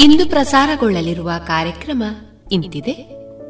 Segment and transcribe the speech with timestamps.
[0.00, 2.02] ಇಂದು ಪ್ರಸಾರಗೊಳ್ಳಲಿರುವ ಕಾರ್ಯಕ್ರಮ
[2.52, 2.92] ಇಂತಿದೆ.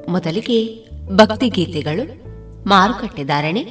[0.08, 2.20] ಮೊದಲಿಗೆ ಭಕ್ತಿಗೀತೆಗಳು
[2.68, 3.66] ಮಾರುಕಟ್ಟೆ ಧಾರಣೆ,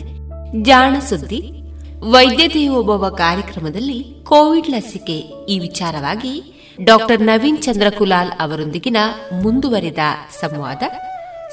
[0.62, 1.52] ಜಾಣ ಸುದ್ದಿ,
[2.00, 5.18] ವೈದ್ಯ ದೇವೋಭವ ಕಾರ್ಯಕ್ರಮದಲ್ಲಿ ಕೋವಿಡ್ ಲಸಿಕೆ
[5.50, 6.54] ಈ ವಿಚಾರವಾಗಿ
[6.84, 8.98] ಡಾಕ್ಟರ್ ನವೀನ್ ಚಂದ್ರ ಕುಲಾಲ್ ಅವರೊಂದಿಗಿನ
[9.44, 9.98] ಮುಂದುವರಿದ
[10.40, 10.84] ಸಂವಾದ.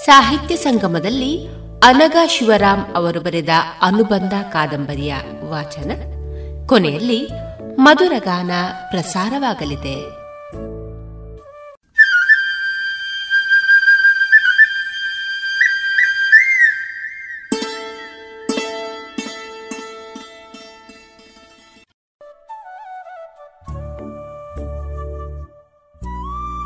[0.04, 1.47] ಸಾಹಿತ್ಯ ಸಂಗಮದಲ್ಲಿ
[1.82, 3.48] ಅನಗ ಶಿವರಾಮ್ ಅವರು ಬರೆದ
[3.82, 5.91] ಅನುಬಂಧ ಕಾದಂಬರಿಯ ವಾಚನ.
[6.66, 7.28] ಕೊನೆಯಲ್ಲಿ
[7.78, 8.50] ಮಧುರಗಾನ
[8.91, 10.16] ಪ್ರಸಾರವಾಗಲಿದೆ.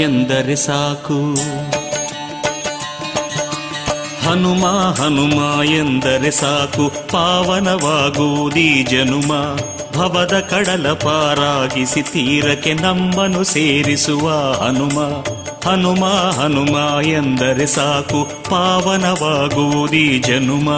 [0.00, 1.34] ಎಂದರೆ ಸಾಕು.
[4.28, 4.66] ಹನುಮ
[5.02, 6.88] ಹನುಮ ಎಂದರೆ ಸಾಕು.
[6.88, 9.32] ಪಾವನವಾಗುವುದೀ ಜನುಮ.
[9.94, 14.30] ಭವದ ಕಡಲ ಪಾರಾಗಿಸಿ ತೀರಕ್ಕೆ ನಮ್ಮನು ಸೇರಿಸುವ
[14.64, 14.98] ಹನುಮ.
[15.70, 16.04] ಹನುಮ
[16.40, 18.24] ಹನುಮ ಎಂದರೆ ಸಾಕು.
[18.50, 20.70] ಪಾವನವಾಗುವುದೀ ಜನುಮ.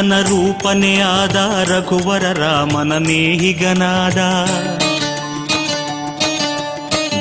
[0.00, 1.38] ದೇವನ ರೂಪನೇ ಆದ
[1.70, 4.20] ರಘುವರ ರಾಮನ ನೇಹಿಗನಾದ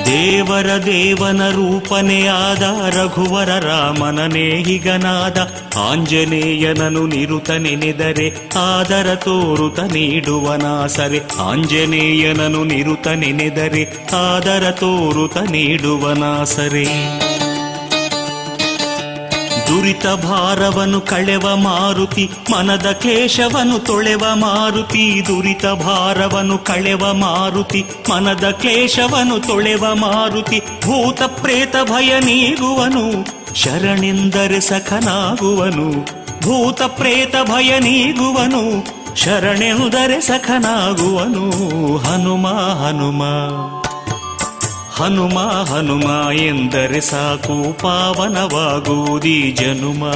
[0.06, 2.64] ದೇವರ ದೇವನ ರೂಪನೇ ಆದ
[2.96, 5.38] ರಘುವರ ರಾಮನ ನೇಹಿಗನಾದ
[5.84, 8.28] ಆಂಜನೇಯನನು ನಿರುತ ನೆನೆದರೆ
[8.64, 13.84] ಆದರ ತೋರುತ ನೀಡುವನಾಸರೆ ಆಂಜನೇಯನನು ನಿರುತ ನೆನೆದರೆ
[14.22, 16.86] ಆದರ ತೋರುತ ನೀಡುವನಾಸರೆ
[19.80, 29.86] ದುರಿತ ಭಾರವನು ಕಳೆವ ಮಾರುತಿ, ಮನದ ಕ್ಲೇಶವನು ತೊಳೆವ ಮಾರುತಿ, ದುರಿತ ಭಾರವನು ಕಳೆವ ಮಾರುತಿ, ಮನದ ಕ್ಲೇಶವನು ತೊಳೆವ
[29.94, 36.04] ಮಾರುತಿ, ಭೂತ ಪ್ರೇತ ಭಯ ನೀಗುವನು, ಶರಣೆಂದರೆ ಸಖನಾಗುವನು,
[36.42, 38.86] ಭೂತ ಪ್ರೇತ ಭಯ ನೀಗುವನು,
[39.16, 41.50] ಶರಣೆಂದರೆ ಸಖನಾಗುವನು,
[41.98, 43.24] ಹನುಮ ಹನುಮ.
[45.00, 50.10] ಹನುಮ ಹನುಮ ಎಂದರೆ ಸಾಕು ಪಾವನವಾಗುವುದಿ ಜನುಮ.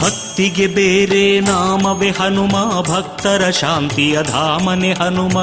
[0.00, 5.38] ಭಕ್ತಿಗೆ ಬೇರೆ ನಾಮವೇ ಹನುಮ ಭಕ್ತರ ಶಾಂತಿಯ ಧಾಮನೆ ಹನುಮ.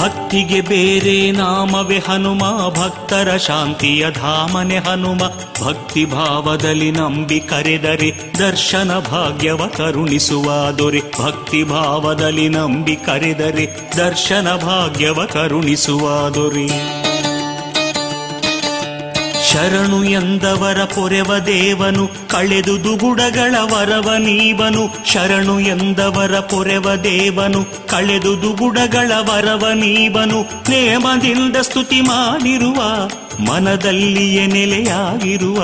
[0.00, 5.18] ಭಕ್ತಿಗೆ ಬೇರೆ ನಾಮವೇ ಹನುಮ, ಭಕ್ತರ ಶಾಂತಿಯ ಧಾಮನೆ ಹನುಮ.
[5.64, 11.02] ಭಕ್ತಿ ಭಾವದಲ್ಲಿ ನಂಬಿ ಕರೆದರೆ ದರ್ಶನ ಭಾಗ್ಯವ ಕರುಣಿಸುವ ದೊರೆ.
[11.20, 17.09] ಭಕ್ತಿ ಭಾವದಲ್ಲಿ ನಂಬಿ ಕರೆದರೆ ದರ್ಶನ ಭಾಗ್ಯವ ಕರುಣಿಸುವ ದೊರೆ.
[19.52, 24.94] ಶರಣು ಎಂದವರ ಪೊರೆವ ದೇವನು ಕಳೆದು ದುಗುಡಗಳ ವರವ ನೀವನು.
[25.06, 30.42] ಶರಣು ಎಂದವರ ಪೊರೆವ ದೇವನು ಕಳೆದು ದುಗುಡಗಳ ವರವ ನೀವನು.
[30.42, 33.08] ನೇಮದಿಂದ ಸ್ತುತಿ ಮಾಡಿರುವ,
[33.44, 35.58] ಮನದಲ್ಲಿಯೇ ನೆಲೆಯಾಗಿರುವ.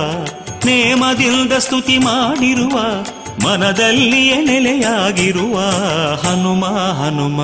[0.64, 3.04] ನೇಮದಿಂದ ಸ್ತುತಿ ಮಾಡಿರುವ,
[3.44, 5.58] ಮನದಲ್ಲಿಯೇ ನೆಲೆಯಾಗಿರುವ.
[6.26, 6.64] ಹನುಮ
[7.04, 7.40] ಹನುಮ.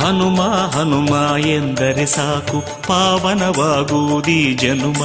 [0.00, 2.60] ಹನುಮ ಹನುಮ ಎಂದರೆ ಸಾಕು.
[2.60, 4.98] ಪಾವನವಾಗುವುದಿ ಜನುಮ.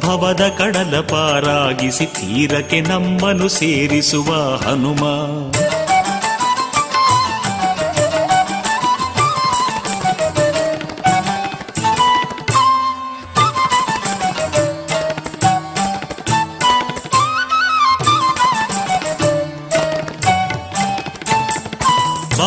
[0.00, 5.00] ಭವದ ಕಡಲ ಪಾರಾಗಿಸಿ ತೀರಕ್ಕೆ ನಮ್ಮನು ಸೇರಿಸುವ ಹನುಮ.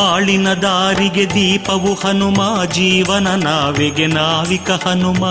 [0.01, 5.25] ಬಾಳಿನ ದಾರಿಗೆ ದೀಪವು ಹನುಮ, ಜೀವನ ನಾವಿಗೆ ನಾವಿಕ ಹನುಮ.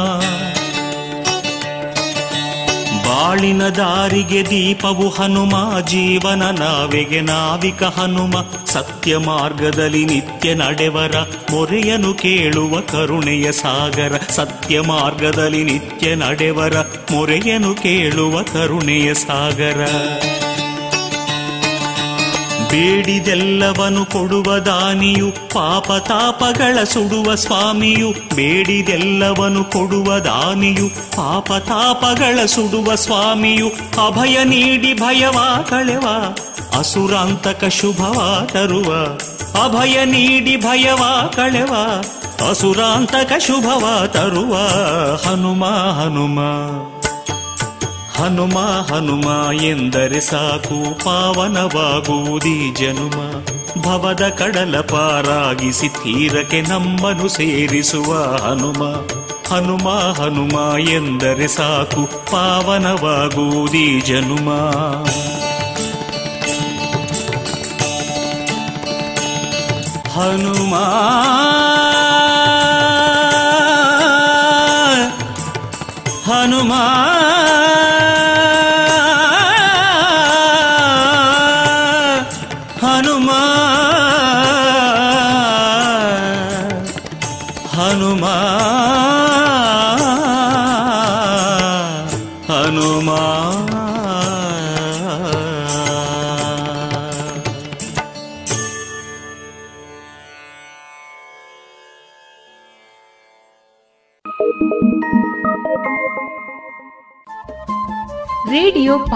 [3.07, 8.35] ಬಾಳಿನ ದಾರಿಗೆ ದೀಪವು ಹನುಮ, ಜೀವನ ನಾವಿಗೆ ನಾವಿಕ ಹನುಮ.
[8.67, 11.15] ಸತ್ಯ ಮಾರ್ಗದಲ್ಲಿ ನಿತ್ಯ ನಡೆವರ
[11.51, 14.19] ಮೊರೆಯನು ಕೇಳುವ ಕರುಣೆಯ ಸಾಗರ.
[14.31, 16.81] ಸತ್ಯ ಮಾರ್ಗದಲ್ಲಿ ನಿತ್ಯ ನಡೆವರ
[17.11, 19.87] ಮೊರೆಯನು ಕೇಳುವ ಕರುಣೆಯ ಸಾಗರ.
[22.71, 33.69] ಬೇಡಿದೆಲ್ಲವನು ಕೊಡುವ ದಾನಿಯು, ಪಾಪ ತಾಪಗಳ ಸುಡುವ ಸ್ವಾಮಿಯು, ಬೇಡಿದೆಲ್ಲವನು ಕೊಡುವ ದಾನಿಯು, ಪಾಪ ತಾಪಗಳ ಸುಡುವ ಸ್ವಾಮಿಯು,
[34.07, 35.39] ಅಭಯ ನೀಡಿ ಭಯವ
[35.69, 36.35] ಕಳೆವ,
[36.79, 38.93] ಅಸುರಾಂತಕ ಶುಭವ ತರುವ,
[39.65, 42.03] ಅಭಯ ನೀಡಿ ಭಯವ ಕಳೆವ,
[42.51, 44.55] ಅಸುರಾಂತಕ ಶುಭವ ತರುವ
[45.29, 46.41] ಹನುಮ ಹನುಮ.
[48.21, 53.13] ಹನುಮ ಹನುಮ ಎಂದರೆ ಸಾಕು, ಪಾವನವಾಗುವುದಿ ಜನುಮ.
[53.83, 58.83] ಭವದ ಕಡಲ ಪಾರಾಗಿಸಿ ತೀರಕ್ಕೆ ನಮ್ಮನು ಸೇರಿಸುವ ಹನುಮ.
[59.55, 64.51] ಹನುಮ ಹನುಮ ಎಂದರೆ ಸಾಕು, ಪಾವನವಾಗುವುದಿ ಜನುಮ.
[70.21, 70.75] ಹನುಮ,
[76.33, 77.17] ಹನುಮಾ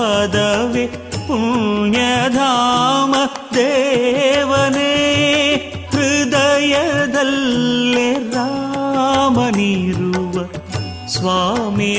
[0.00, 0.84] ಪದವೇ
[1.26, 3.14] ಪುಣ್ಯಧಾಮ
[3.54, 4.92] ದೇವನೇ
[5.92, 10.36] ಹೃದಯದಲ್ಲೇ ರಾಮನಿರುವ
[11.06, 11.92] ಸ್ವಾಮಿ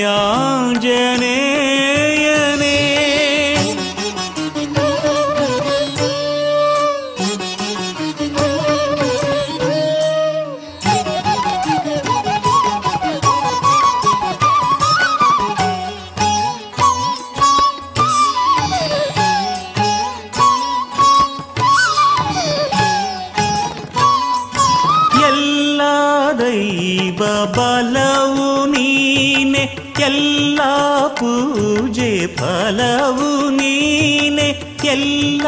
[32.41, 34.49] ಫಲವು ನೀನೆ,
[34.91, 35.47] ಎಲ್ಲ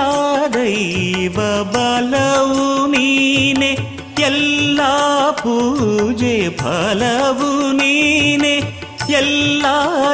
[0.54, 1.38] ದೈವ
[1.74, 3.72] ಬಲವು ನೀನೆ,
[4.26, 4.82] ಎಲ್ಲ
[5.44, 8.84] ಪೂಜೆ ಫಲವು ನೀನೆ,
[9.22, 9.66] ಎಲ್ಲ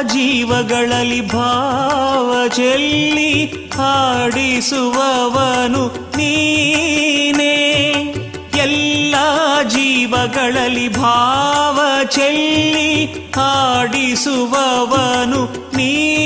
[0.02, 3.44] ಜೀವಗಳಲ್ಲಿ ಭಾವ ಚೆಲ್ಲಿ
[3.76, 7.54] ಹಾಡಿಸುವವನು ನೀನೇ.
[8.62, 9.14] ಎಲ್ಲ
[9.68, 13.04] ಜೀವಗಳಲ್ಲಿ ಭಾವ ಚೆಲ್ಲಿ
[13.36, 16.19] ಹಾಡಿಸುವವನು ನೀನೇ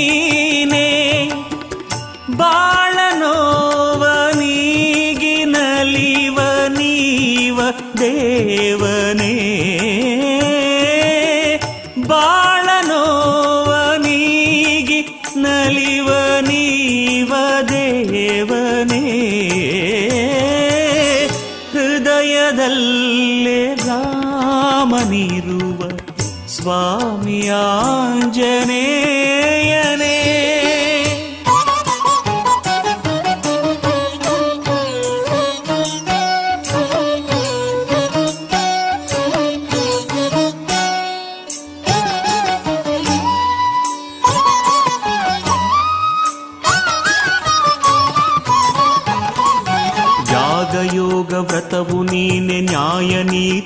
[26.65, 27.04] ಸ್ವಾಮಿ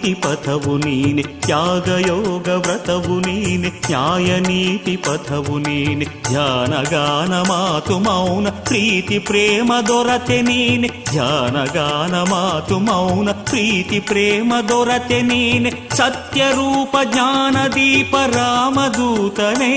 [0.09, 9.17] ನೀತಿ ಪಥವು ನೀನೆ ಯಾಗಯೋಗ ವ್ರತವು ನೀನೆ ನ್ಯಾಯ ನೀತಿ ಪಥವು ನೀನೆ ಧ್ಯಾನ ಗಾನ ಮಾತು ಮೌನ ಪ್ರೀತಿ
[9.19, 18.15] ಪ್ರೇಮ ದೊರತೆ ನೀನೆ ಧ್ಯಾನ ಗಾನ ಮಾತು ಮೌನ ಪ್ರೀತಿ ಪ್ರೇಮ ದೊರತೆ ನೀನೆ ಸತ್ಯ ರೂಪ ಜ್ಞಾನ ದೀಪ
[18.33, 19.73] ರಾಮದೂತನೇ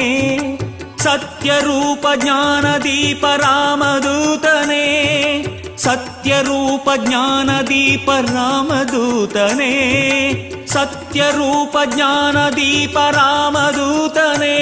[5.85, 9.75] సత్యరూప జ్ఞానదీప రామదూతనే.
[10.69, 14.59] సత్యరూప జ్ఞానదీప రామదూతనే.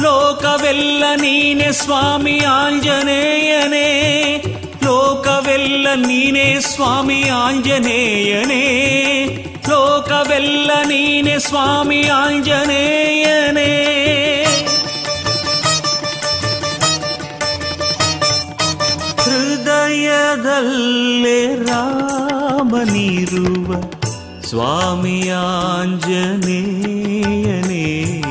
[0.00, 3.86] ಲೋಕವೆಲ್ಲ ನೀನೆ ಸ್ವಾಮಿ ಆಂಜನೇಯನೇ
[4.88, 8.64] ಲೋಕವೆಲ್ಲ ನೀನೇ ಸ್ವಾಮಿ ಆಂಜನೇಯನೇ.
[9.68, 13.94] ಲೋಕವೆಲ್ಲ ನೀನೇ ಸ್ವಾಮಿ ಆಂಜನೇಯನೇ.
[19.18, 23.74] ಹೃದಯದಲ್ಲೇ ರಾಮನಿರುವ
[24.40, 28.22] ಸ್ವಾಮಿ ಆಂಜನೇಯನೇ.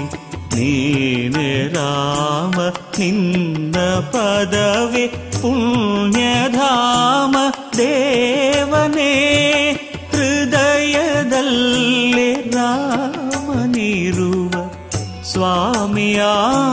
[0.56, 2.54] ನೀನೆ ರಾಮ,
[3.00, 3.76] ನಿನ್ನ
[4.12, 5.08] ಪದವೇ
[6.57, 7.35] ಪುಣ್ಯಧಾಮ
[7.76, 9.09] ದೇವನೇ
[10.12, 14.52] ಹೃದಯದಲ್ಲೇ ರಾಮನಿರುವ
[15.25, 16.73] ಸ್ವಾಮಿ ಆಂಜನೇಯನೇ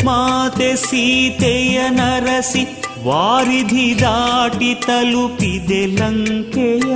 [0.06, 2.64] ಮಾತೆ ಸೀತೆಯ ನರಸಿ
[3.04, 6.92] ವಾರಿಧಿ ದಾಟಿ ತಲುಪಿದೆ ಲಂಕೆಯ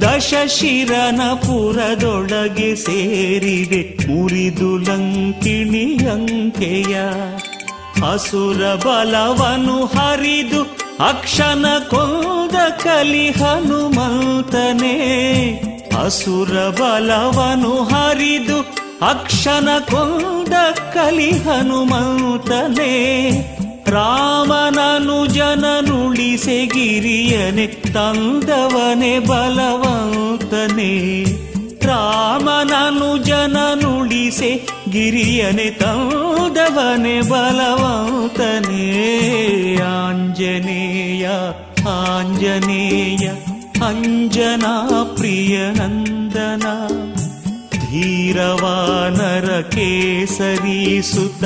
[0.00, 5.64] ದಶಶಿರನ ಪುರದೊಳಗೆ ಸೇರಿದೆ ಮುರಿದು ಲಂಕಿಣಿಯಂಕೆಯ
[8.04, 10.76] ಅಸುರ ಬಲವನು ಹರಿದು
[11.08, 14.96] ಅಕ್ಷನ ಕೊಂದ ಕಲಿ ಹನುಮಂತನೇ.
[16.04, 20.54] ಅಸುರ ಬಲವನು ಹರಿದು ಅಕ್ಷನ ಕೊಂದ
[20.94, 22.94] ಕಲಿ ಹನುಮಂತನೇ.
[23.86, 31.24] ರಾಮನನು ಜನನುಳಿಸೆ ಗಿರಿಯನೆ ತಂದವನೆ ಬಲವಂತನೇ.
[31.85, 34.51] ರಾಮನನು ಜನನುಳಿಸೆ
[34.89, 38.85] ಗಿರಿಯನೆ ತಂದವನೆ ಬಲವಂತನೇ
[39.83, 41.27] ಆಂಜನೇಯ
[41.89, 43.27] ಆಂಜನೇಯ
[43.83, 46.65] ಅಂಜನಾ ಪ್ರಿಯ ನಂದನ
[47.87, 51.43] ಧೀರವಾನರ ಕೇಸರಿ ಸುತ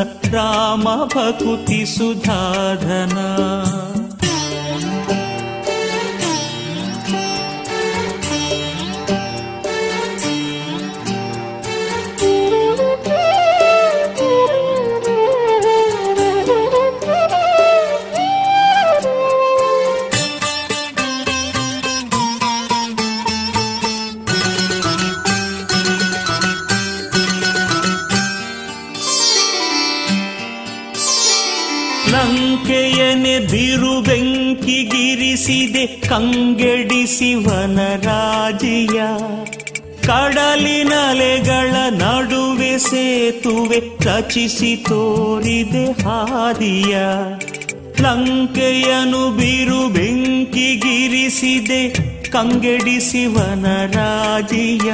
[35.44, 38.98] ಬೆಂಕಿಗಿರಿಸಿದೆ ಕಂಗೆಡಿಸಿ ವನರಾಜಿಯ
[40.06, 46.94] ಕಡಲಿನಲೆಗಳ ನಡುವೆ ಸೇತುವೆ ರಚಿಸಿ ತೋರಿದೆ ಹಾದಿಯ
[48.02, 51.82] ಲಂಕೆಯನು ಬಿರು ಬೆಂಕಿಗಿರಿಸಿದೆ
[52.30, 54.90] ಕಂಗೆಡಿಸಿ ವನರಾಜಿಯ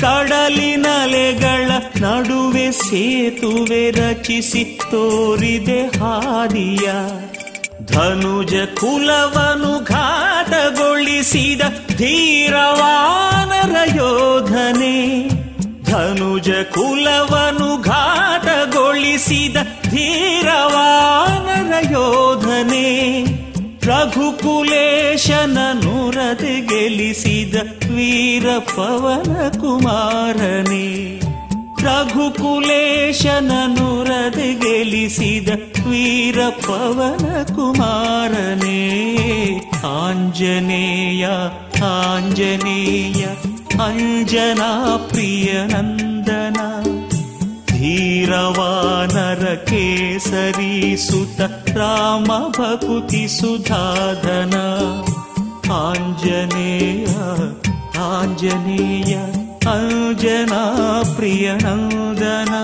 [0.00, 1.68] ಕಡಲಿನಲೆಗಳ
[2.02, 6.88] ನಡುವೆ ಸೇತುವೆ ರಚಿಸಿ ತೋರಿದೆ ಹಾದಿಯ
[7.86, 11.60] ಧನುಜ ಕುಲವನು ಘಾತಗೊಳಿಸಿದ
[11.96, 15.28] ಧೀರವಾನರ ಯೋಧನೆ.
[15.84, 19.56] ಧನುಜ ಕುಲವನು ಘಾತಗೊಳಿಸಿದ
[19.90, 23.22] ಧೀರವಾನರ ಯೋಧನೆ.
[23.86, 27.56] ರಘುಕುಲೇಶನ ನುರದೆ ಗೆಲಿಸಿದ
[27.94, 31.20] ವೀರ ಪವನ ಕುಮಾರನೇ.
[31.82, 35.48] ರಘುಕುಲೇಶನ ನುರದೆ ಗೆಲಿಸಿದ
[35.86, 38.80] ವೀರ ಪವನ ಕುಮಾರನೇ.
[39.86, 41.28] ಆಂಜನೇಯ
[41.84, 43.24] ಆಂಜನೇಯ,
[43.82, 46.56] ಅಂಜನಾ ಪ್ರಿಯ ನಂದನ.
[47.66, 51.40] ಧೀರವಾನರ ಕೇಸರಿ ಸುತ
[51.76, 54.54] ರಾಮ ಭಕುತಿ ಸುಧಾಧನ.
[59.72, 62.62] अञ्जनाप्रियहदना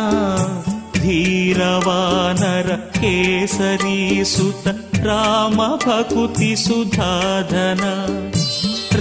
[0.97, 4.65] धीरवानर केसरीसुत
[5.07, 7.95] राम भकुतिसुधाना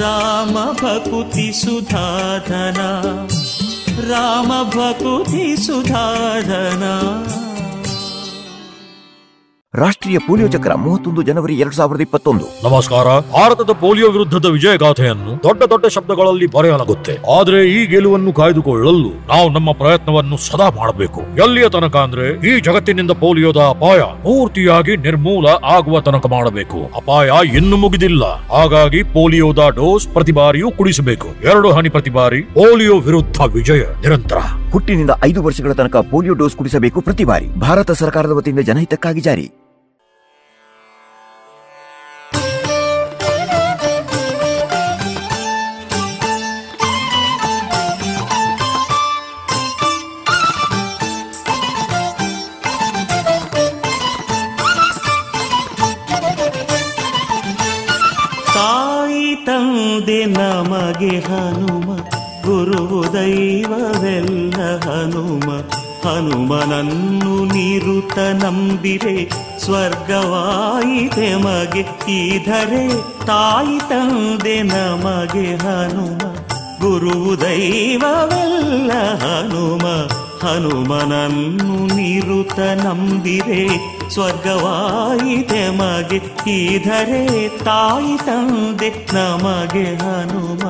[0.01, 1.17] रामभकुतिसुधाधना
[4.09, 6.93] राम भकुति सुधाधना।
[9.75, 12.69] ರಾಷ್ಟ್ರೀಯ ಪೋಲಿಯೋ ಚಕ್ರ ಮೂವತ್ತೊಂದು ಜನವರಿ ಎರಡ್ ಸಾವಿರದ ಇಪ್ಪತ್ತೊಂದು.
[12.69, 13.05] ನಮಸ್ಕಾರ.
[13.19, 17.39] ಭಾರತದ ಪೋಲಿಯೋ ವಿರುದ್ಧದ ವಿಜಯಗಾಥೆಯನ್ನು ದೊಡ್ಡ ದೊಡ್ಡ ಶಬ್ದಗಳಲ್ಲಿ ಬರೆಯಲಾಗುತ್ತೆ.
[17.39, 21.21] ಆದ್ರೆ ಈ ಗೆಲುವನ್ನು ಕಾಯ್ದುಕೊಳ್ಳಲು ನಾವು ನಮ್ಮ ಪ್ರಯತ್ನವನ್ನು ಸದಾ ಮಾಡಬೇಕು.
[21.21, 26.91] ಎಲ್ಲಿಯ ತನಕ ಅಂದ್ರೆ ಈ ಜಗತ್ತಿನಿಂದ ಪೋಲಿಯೋದ ಅಪಾಯ ಪೂರ್ತಿಯಾಗಿ ನಿರ್ಮೂಲ ಆಗುವ ತನಕ ಮಾಡಬೇಕು.
[26.95, 28.23] ಅಪಾಯ ಇನ್ನು ಮುಗಿದಿಲ್ಲ.
[28.47, 31.27] ಹಾಗಾಗಿ ಪೋಲಿಯೋದ ಡೋಸ್ ಪ್ರತಿ ಬಾರಿಯೂ ಕುಡಿಸಬೇಕು.
[31.27, 34.37] ಎರಡು ಹನಿ ಪ್ರತಿ ಬಾರಿ ಪೋಲಿಯೋ ವಿರುದ್ಧ ವಿಜಯ ನಿರಂತರ.
[34.71, 37.47] ಹುಟ್ಟಿನಿಂದ ಐದು ವರ್ಷಗಳ ತನಕ ಪೋಲಿಯೋ ಡೋಸ್ ಕುಡಿಸಬೇಕು ಪ್ರತಿ ಬಾರಿ.
[37.47, 39.60] ಭಾರತ ಸರ್ಕಾರದ ವತಿಯಿಂದ ಜನಹಿತಕ್ಕಾಗಿ ಜಾರಿ.
[61.01, 61.95] ನಮಗೆ ಹನುಮ
[62.45, 65.49] ಗುರು ದೈವವೆಲ್ಲ ಹನುಮ.
[66.09, 72.11] ಹನುಮನನ್ನು ನಿರುತ ನಂಬಿರೆ, ಸ್ವರ್ಗವಾಯಿತೆ ಮಗೆ.
[72.11, 72.87] ಈಧರೆ
[73.25, 76.17] ತಾಯಿ ತಂದೆ ನಮಗೆ ಹನುಮ
[76.81, 78.91] ಗುರು ದೈವವೆಲ್ಲ
[79.25, 80.20] ಹನುಮ.
[80.41, 90.63] ಹನುಮನನ್ನು ನಿರುತ ನಂಬಿರೆ ಸ್ವರ್ಗವಾಯಿತೆ ಮಗೆ ಈಧರೆ ತಾಯಿ ತಂದೆ ನಮಗೆ ಹನುಮ.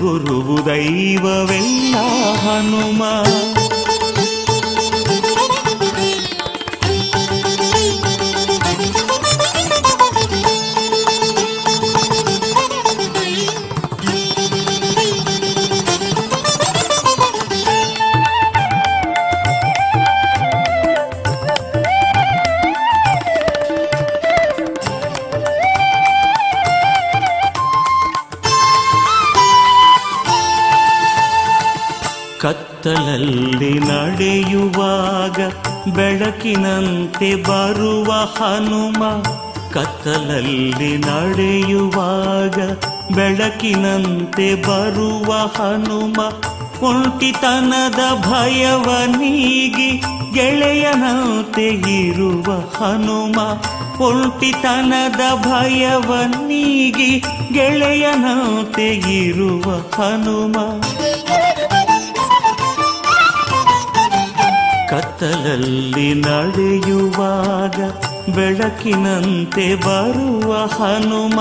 [0.00, 1.96] ಗುರುವು ದೈವವೆಲ್ಲ
[2.36, 3.02] ಹನುಮ.
[32.88, 35.52] ಕತ್ತಲಲ್ಲಿ ನಡೆಯುವಾಗ
[35.94, 39.22] ಬೆಳಕಿನಂತೆ ಬರುವ ಹನುಮ.
[39.72, 42.56] ಕತ್ತಲಲ್ಲಿ ನಡೆಯುವಾಗ
[43.14, 46.28] ಬೆಳಕಿನಂತೆ ಬರುವ ಹನುಮ.
[46.80, 49.90] ಕುಂಟಿತನದ ಭಯವ ನೀಗಿ
[50.34, 51.66] ಗೆಳೆಯನಂತೆ
[52.06, 53.40] ಇರುವ ಹನುಮ.
[53.98, 56.14] ಕುಂಟಿತನದ ಭಯವ
[56.46, 57.22] ನೀಗಿ
[57.52, 59.62] ಗೆಳೆಯನಂತೆ ಇರುವ
[59.94, 60.82] ಹನುಮ.
[65.20, 67.76] ಕತ್ತಲಲ್ಲಿ ನಡೆಯುವಾಗ
[68.34, 71.38] ಬೆಳಕಿನಂತೆ ಬರುವ ಹನುಮ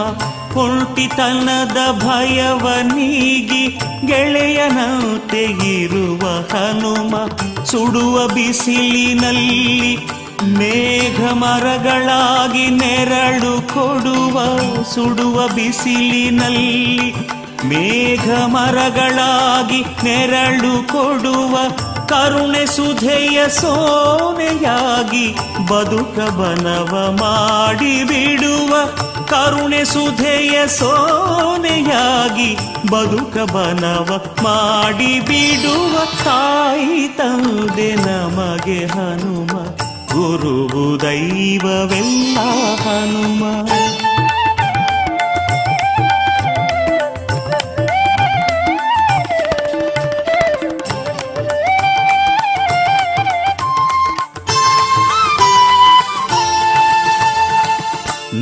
[0.54, 3.64] ಕುಂಟಿತನದ ಭಯವ ನೀಗಿ
[4.06, 7.14] ಗೆಳೆಯನಂತೆ ಇರುವ ಹನುಮ
[7.66, 9.94] ಸುಡುವ ಬಿಸಿಲಿನಲ್ಲಿ
[10.58, 14.38] ಮೇಘ ಮರಗಳಾಗಿ ನೆರಳು ಕೊಡುವ
[14.94, 17.12] ಸುಡುವ ಬಿಸಿಲಿನಲ್ಲಿ
[17.66, 21.54] ಮೇಘ ಮರಗಳಾಗಿ ನೆರಳು ಕೊಡುವ
[22.10, 25.26] ಕರುಣೆ ಸುಧೆಯ ಸೋಮೆಯಾಗಿ
[25.72, 28.74] ಬದುಕ ಬನವ ಮಾಡಿ ಬಿಡುವ
[29.26, 32.50] ಕರುಣೆ ಸುಧೆಯ ಸೋಮೆಯಾಗಿ
[32.92, 34.10] ಬದುಕ ಬನವ
[34.44, 39.52] ಮಾಡಿ ಬಿಡುವ ತಾಯಿ ತಂದೆ ನಮಗೆ ಹನುಮ,
[40.14, 42.38] ಗುರುವು ದೈವವೆಲ್ಲ
[42.84, 43.44] ಹನುಮ.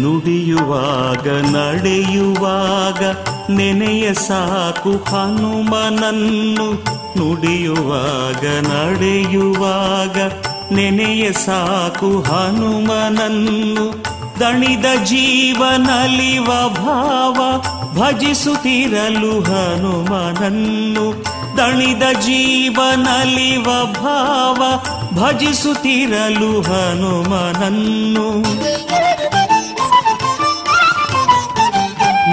[0.06, 3.16] ನುಡಿಯುವಾಗ, ನಡೆಯುವಾಗ
[3.52, 6.74] ನೆನೆಯ ಸಾಕು ಹನುಮನನ್ನು.
[7.18, 10.32] ನುಡಿಯುವಾಗ, ನಡೆಯುವಾಗ
[10.74, 14.04] ನೆನೆಯ ಸಾಕು ಹನುಮನನ್ನು.
[14.40, 17.62] ದಣಿದ ಜೀವನಲಿವ ಭಾವ
[18.00, 21.24] ಭಜಿಸುತ್ತಿರಲು ಹನುಮನನ್ನು.
[21.58, 24.80] ದಣಿದ ಜೀವನಲಿವ ಭಾವ
[25.16, 28.56] ಭಜಿಸುತ್ತಿರಲು ಹನುಮನನ್ನು.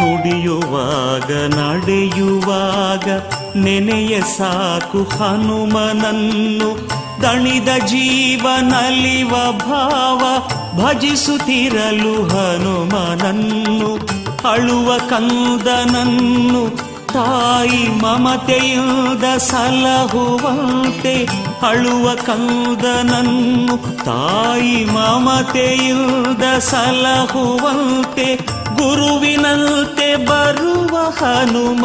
[0.03, 3.21] ನುಡಿಯುವಾಗ, ನಡೆಯುವಾಗ
[3.57, 6.89] ನೆನೆಯ ಸಾಕು ಹನುಮನನ್ನು.
[7.23, 10.43] ದಣಿದ ಜೀವನಲಿವ ಭಾವ
[10.83, 14.23] ಭಜಿಸುತ್ತಿರಲು ಹನುಮನನ್ನು.
[14.51, 21.27] ಅಳುವ ಕಂದನನ್ನು ತಾಯಿ ಮಮತೆಯುದ ಸಲಹುವಂತೆ
[21.69, 28.39] ಅಳುವ ಕಂದನನ್ನು ತಾಯಿ ಮಮತೆಯಿಂದ ಸಲಹುವಂತೆ
[28.83, 31.85] ಗುರುವಿನಂತೆ ಬರುವ ಹನುಮ,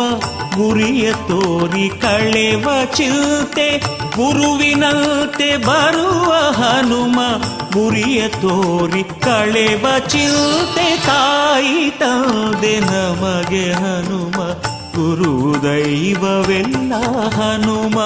[0.55, 3.67] ಗುರಿಯ ತೋರಿ ಕಳೆವ ಚಿಂತೆ
[4.15, 7.17] ಗುರುವಿನಂತೆ ಬರುವ ಹನುಮ,
[7.73, 14.37] ಗುರಿಯ ತೋರಿ ಕಳೆವ ಚಿಂತೆ ತಾಯಿ ತಂದೆ ನಮಗೆ ಹನುಮ
[14.95, 15.33] ಗುರು
[15.63, 16.93] ದೈವವೆಲ್ಲ
[17.35, 17.97] ಹನುಮ.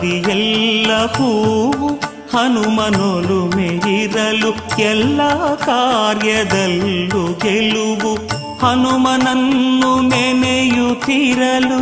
[0.00, 1.86] ಹಾದಿಯೆಲ್ಲ ಹೂವು
[2.32, 4.50] ಹನುಮನೊಲುಮೆ ಇರಲು
[4.82, 5.20] ಎಲ್ಲ
[5.64, 8.12] ಕಾರ್ಯದಲ್ಲೂ ಗೆಲುವು
[8.60, 11.80] ಹನುಮನನ್ನು ನೆನೆಯುತ್ತಿರಲು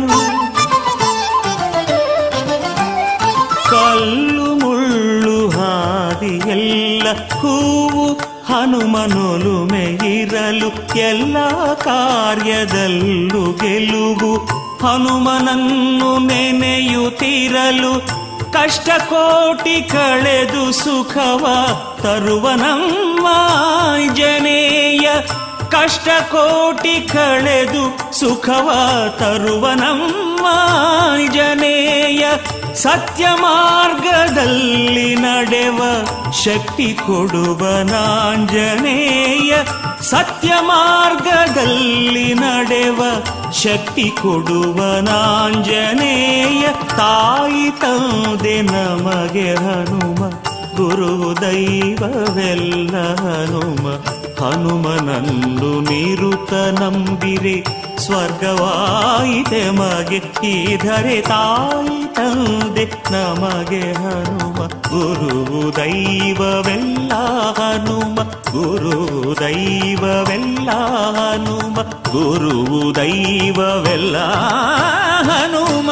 [3.69, 8.07] ಕಲ್ಲು ಮುಳ್ಳು ಹಾದಿಯೆಲ್ಲ ಹೂವು
[8.49, 10.71] ಹನುಮನೊಲುಮೆ ಇರಲು
[11.03, 11.37] ಎಲ್ಲ
[11.83, 14.33] ಕಾರ್ಯದಲ್ಲೂ ಗೆಲುವು
[14.81, 17.93] ಹನುಮನನ್ನು ನೆನೆಯುತ್ತಿರಲು
[18.53, 21.45] ಕಷ್ಟ ಕೋಟಿ ಕಳೆದು ಸುಖವ
[22.01, 23.27] ತರುವನಮ್ಮ
[24.13, 25.09] ಜನೇಯ.
[25.69, 28.69] ಕಷ್ಟ ಕೋಟಿ ಕಳೆದು ಸುಖವ
[29.19, 30.45] ತರುವನಮ್ಮ
[31.33, 32.27] ಜನೇಯ.
[32.77, 35.81] ಸತ್ಯ ಮಾರ್ಗದಲ್ಲಿ ನಡೆವ
[36.43, 39.53] ಶಕ್ತಿ ಕೊಡುವ ನಾಂಜನೇಯ
[40.01, 43.01] ಸತ್ಯ ಮಾರ್ಗದಲ್ಲಿ ನಡೆವ
[43.51, 46.63] ಶಕ್ತಿ ಕೊಡುವ ನಾಂಜನೇಯ,
[46.97, 50.46] ತಾಯಿ ತಂದೆ ನಮಗೆ ಹನುಮ.
[50.77, 53.87] ಗುರು ದೈವವೆಲ್ಲ ಹನುಮ
[54.45, 57.63] ಹನುಮನಂದು ನಿರುತ ನಂಬಿರಿ.
[57.97, 64.57] ಸ್ವರ್ಗವಾಯಿತೆ ಮಗೆ ಈಧರೆ ತಾಯಿ ತಂದೆ ನಮಗೆ ಹನುಮ.
[64.65, 67.13] ಗುರು ದೈವವೆಲ್ಲ
[67.59, 68.15] ಹನುಮ
[68.51, 70.69] ಗುರು ದೈವವೆಲ್ಲ
[71.17, 71.75] ಹನುಮ
[72.11, 74.17] ಗುರು ದೈವವೆಲ್ಲ
[75.21, 75.91] ಹನುಮ.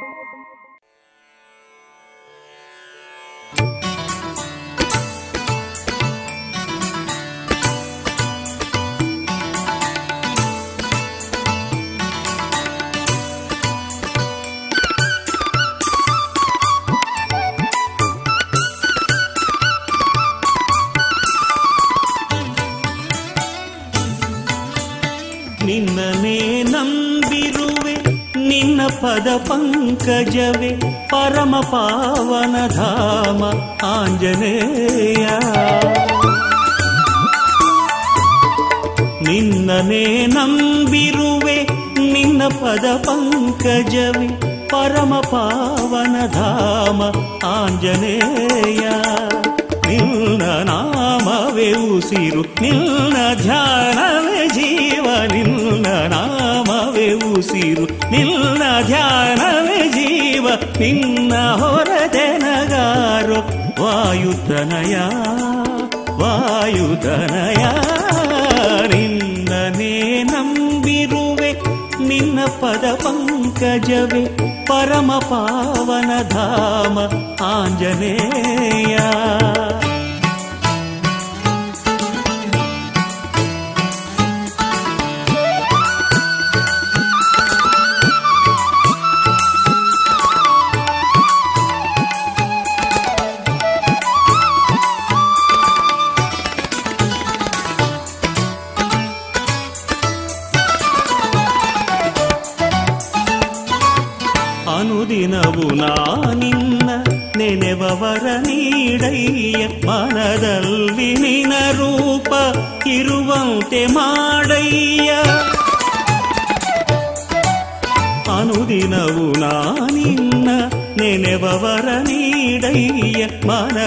[29.01, 30.69] ನಿನ್ನ ಪದ ಪಂಕಜವೇ
[31.09, 33.41] ಪರಮ ಪಾವನ ಧಾಮ
[33.85, 35.25] ಆಂಜನೇಯ
[39.25, 41.57] ನಿನ್ನನೇ ನಂಬಿರುವೆ
[42.11, 44.29] ನಿನ್ನ ಪದ ಪಂಕಜವೇ
[44.67, 47.01] ಪರಮ ಪಾವನ ಧಾಮ
[47.47, 48.85] ಆಂಜನೇಯ
[49.91, 60.47] ನಿನ್ನ ನಾಮವೇ ಉಸಿರು, ನಿನ್ನ ಧ್ಯಾನವೇ ಜೀವ, ನಿನ್ನ ನಾಮವೇ ಉಸಿರು, ನಿನ್ನ ಧ್ಯಾನವೇ ಜೀವ,
[60.79, 63.39] ನಿನ್ನ ಹೊರದೆನಗಾರೋ
[63.81, 64.95] ವಾಯುತನಯ
[66.21, 67.63] ವಾಯುತನಯ
[68.87, 71.51] ನಿನ್ನನೇ ನಂಬಿರುವೆ,
[72.07, 74.23] ನಿನ್ನ ಪದ ಪಂಕಜವೇ
[74.65, 76.97] ಪರಮ ಪಾವನ ಧಾಮ,
[77.43, 78.97] ಆಂಜನೇಯ.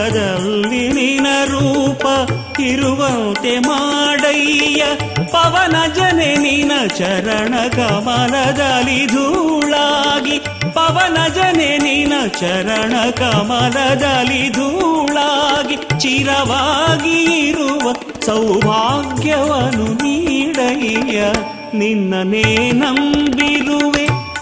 [0.04, 2.06] ಮನದಲ್ಲಿ ನಿನ ರೂಪ
[2.60, 4.84] ಇರುವಂತೆ ಮಾಡಯ್ಯ.
[5.24, 10.38] ಪವನ ಜನೆ ನಿನ ಚರಣ ಕಮಲದಲ್ಲಿ ಧೂಳಾಗಿ.
[10.72, 15.76] ಪವನ ಜನೆ ನಿನ ಚರಣ ಕಮಲದಲ್ಲಿ ಧೂಳಾಗಿ.
[16.00, 17.92] ಚಿರವಾಗಿ ಇರುವ
[18.26, 21.22] ಸೌಭಾಗ್ಯವನ್ನು ನೀಡಯ್ಯ.
[21.78, 23.93] ನಿನ್ನನೇ ನಂಬಿರುವೆ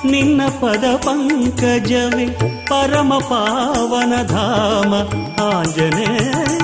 [0.04, 2.26] ನಿನ್ನ ಪದ ಪಂಕಜವೇ
[2.66, 4.94] ಪರಮ ಪಾವನ ಧಾಮ
[5.42, 6.61] ಆಂಜನೇಯ.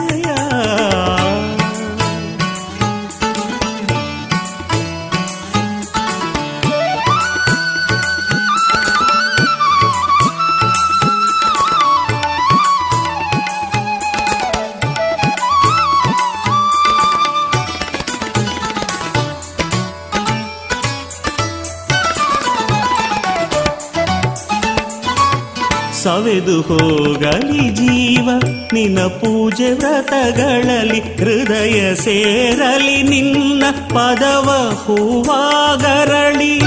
[26.39, 28.31] ಸವೆದು ಹೋಗಲಿ ಜೀವ,
[28.73, 36.59] ನಿನ್ನ ಪೂಜೆ ವ್ರತಗಳಲ್ಲಿ ಹೃದಯ ಸೇರಲಿ, ನಿನ್ನ ಪದವ ಹೂವಾಗರಳಿ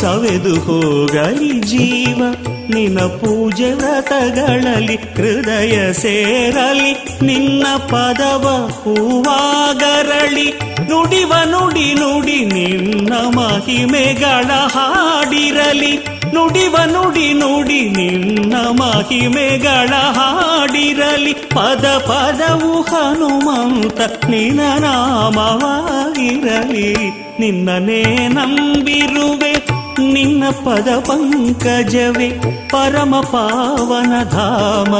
[0.00, 2.22] ಸವೆದು ಹೋಗಲಿ ಜೀವ,
[2.70, 10.50] ನಿನ್ನ ಪೂಜೆ ವ್ರತಗಳಲ್ಲಿ ಹೃದಯ ಸೇರಲಿ, ನಿನ್ನ ಪದವ ಹೂವಾಗರಳಿ
[10.88, 16.15] ನುಡಿವ ನುಡಿ ನುಡಿ ನಿನ್ನ ಮಹಿಮೆಗಳ ಹಾಡಿರಲಿ.
[16.36, 21.32] ನುಡಿವ ನುಡಿ ನುಡಿ ನಿನ್ನ ಮಹಿಮೆಗಳ ಹಾಡಿರಲಿ.
[21.32, 26.96] ಪದ ಪದವು ಹನುಮಂತ ನಿನ್ನ ನಾಮವಾಗಿರಲಿ.
[27.40, 29.66] ನಿನ್ನನೇ ನಂಬಿರುವೆ,
[30.06, 32.40] ನಿನ್ನ ಪದ ಪಂಕಜವೇ.
[32.68, 34.94] ಪರಮ ಪಾವನ ಧಾಮ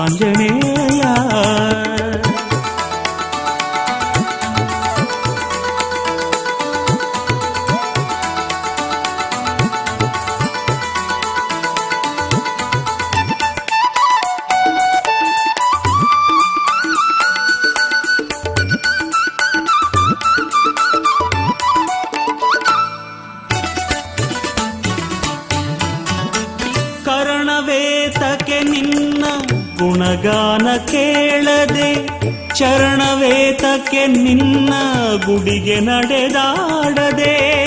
[0.00, 1.02] ಆಂಜನೇಯ.
[32.58, 34.74] ಚರಣವೇತಕ್ಕೆ ನಿನ್ನ
[35.24, 37.66] ಗುಡಿಗೆ ನಡೆದಾಡದೆ.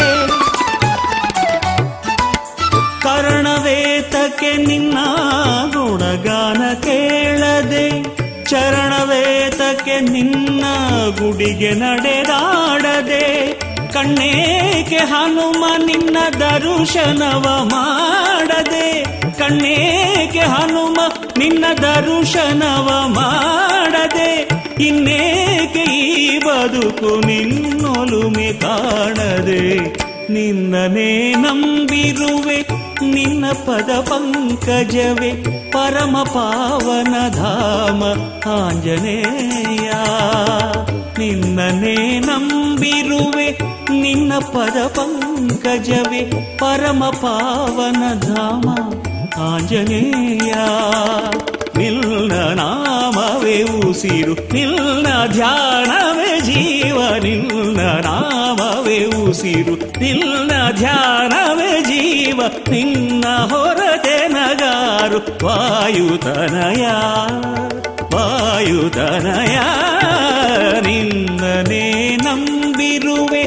[3.02, 4.98] ಕರ್ಣವೇತಕ್ಕೆ ನಿನ್ನ
[5.68, 8.04] ಗುಣಗಾನ ಕೇಳದೆ.
[8.46, 10.66] ಚರಣವೇತಕ್ಕೆ ನಿನ್ನ
[11.10, 13.54] ಗುಡಿಗೆ ನಡೆದಾಡದೆ.
[13.94, 19.19] ಕಣ್ಣೇಕೆ ಹನುಮ ನಿನ್ನ ದರುಶನವ ಮಾಡದೆ.
[19.40, 21.00] ಕಣ್ಣೇಕೆ ಹನುಮ
[21.38, 24.50] ನಿನ್ನ ದರುಶನವ ಮಾಡದೆ?
[24.84, 29.78] ಇನ್ನೇಕೆ ಈ ಬದುಕು ನಿನ್ನೊಲುಮೆ ಕಾಣದೆ?
[30.34, 32.62] ನಿನ್ನನೇ ನಂಬಿರುವೆ,
[33.12, 35.32] ನಿನ್ನ ಪದ ಪಂಕಜವೇ,
[35.72, 38.04] ಪರಮ ಪಾವನ ಧಾಮ
[38.50, 39.92] ಆಂಜನೇಯ.
[41.20, 43.52] ನಿನ್ನನೇ ನಂಬಿರುವೆ,
[44.02, 46.22] ನಿನ್ನ ಪದ ಪಂಕಜವೇ,
[46.58, 48.70] ಪರಮ ಪಾವನ ಧಾಮ
[49.40, 50.54] ಆಂಜನೇಯ
[51.78, 65.46] ನಿನ್ನ ನಾಮವೇ ಉಸಿರು ನಿನ್ನ ಧ್ಯಾನವೇ ಜೀವ ನಿನ್ನ ನಾಮವೇ ಉಸಿರು ನಿನ್ನ ಧ್ಯಾನವೇ ಜೀವ, ನಿನ್ನ ಹೊರತೆ ನಗಾರು
[65.46, 66.86] ವಾಯುತನಯ
[68.14, 69.58] ವಾಯುತನಯ
[70.82, 73.44] ನಿನ್ನನೇ ನಂಬಿರುವೆ.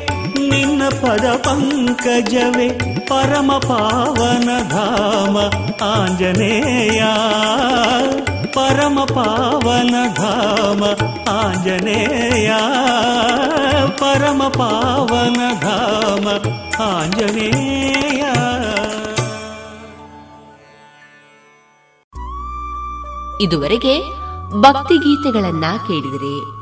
[0.62, 2.68] ನಿನ್ನ ಪದ ಪಂಕಜವೇ,
[3.08, 5.38] ಪರಮ ಪಾವನ ಧಾಮ
[5.84, 7.04] ಆಂಜನೇಯ.
[8.46, 10.84] ಪರಮ ಪಾವನ ಧಾಮ
[11.30, 12.52] ಆಂಜನೇಯ.
[13.86, 16.28] ಪರಮ ಪಾವನ ಧಾಮ
[16.82, 18.24] ಆಂಜನೇಯ.
[23.40, 24.02] ಇದುವರೆಗೆ
[24.60, 26.61] ಭಕ್ತಿಗೀತೆಗಳನ್ನ ಕೇಳಿದಿರಿ.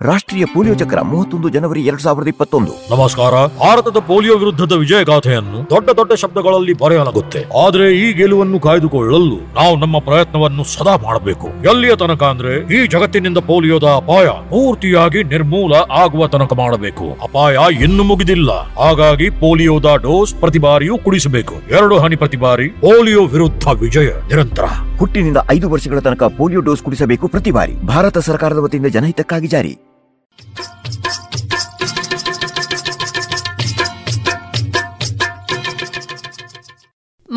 [0.00, 2.96] ರಾಷ್ಟ್ರೀಯ ಪೋಲಿಯೋ ಚಕ್ರ ಮೂವತ್ತೊಂದು ಜನವರಿ ಎರಡ್ ಸಾವಿರದ ಇಪ್ಪತ್ತೊಂದು.
[2.96, 3.30] ನಮಸ್ಕಾರ.
[3.30, 7.44] ಭಾರತದ ಪೋಲಿಯೋ ವಿರುದ್ಧದ ವಿಜಯ ಗಾಥೆಯನ್ನು ದೊಡ್ಡ ದೊಡ್ಡ ಶಬ್ದಗಳಲ್ಲಿ ಬರೆಯಲಾಗುತ್ತೆ.
[7.64, 11.46] ಆದ್ರೆ ಈ ಗೆಲುವನ್ನು ಕಾಯ್ದುಕೊಳ್ಳಲು ನಾವು ನಮ್ಮ ಪ್ರಯತ್ನವನ್ನು ಸದಾ ಮಾಡಬೇಕು.
[11.46, 17.18] ಎಲ್ಲಿಯ ತನಕ ಅಂದ್ರೆ ಈ ಜಗತ್ತಿನಿಂದ ಪೋಲಿಯೋದ ಅಪಾಯ ಪೂರ್ತಿಯಾಗಿ ನಿರ್ಮೂಲ ಆಗುವ ತನಕ ಮಾಡಬೇಕು.
[17.22, 18.50] ಅಪಾಯ ಇನ್ನು ಮುಗಿದಿಲ್ಲ.
[18.74, 21.54] ಹಾಗಾಗಿ ಪೋಲಿಯೋದ ಡೋಸ್ ಪ್ರತಿ ಬಾರಿಯೂ ಕುಡಿಸಬೇಕು.
[21.54, 24.64] ಎರಡು ಹನಿ ಪ್ರತಿ ಬಾರಿ ಪೋಲಿಯೋ ವಿರುದ್ಧ ವಿಜಯ ನಿರಂತರ.
[24.98, 27.72] ಹುಟ್ಟಿನಿಂದ ಐದು ವರ್ಷಗಳ ತನಕ ಪೋಲಿಯೋ ಡೋಸ್ ಕುಡಿಸಬೇಕು ಪ್ರತಿ ಬಾರಿ.
[27.72, 29.78] ಭಾರತ ಸರ್ಕಾರದ ವತಿಯಿಂದ ಜನಹಿತಕ್ಕಾಗಿ ಜಾರಿ.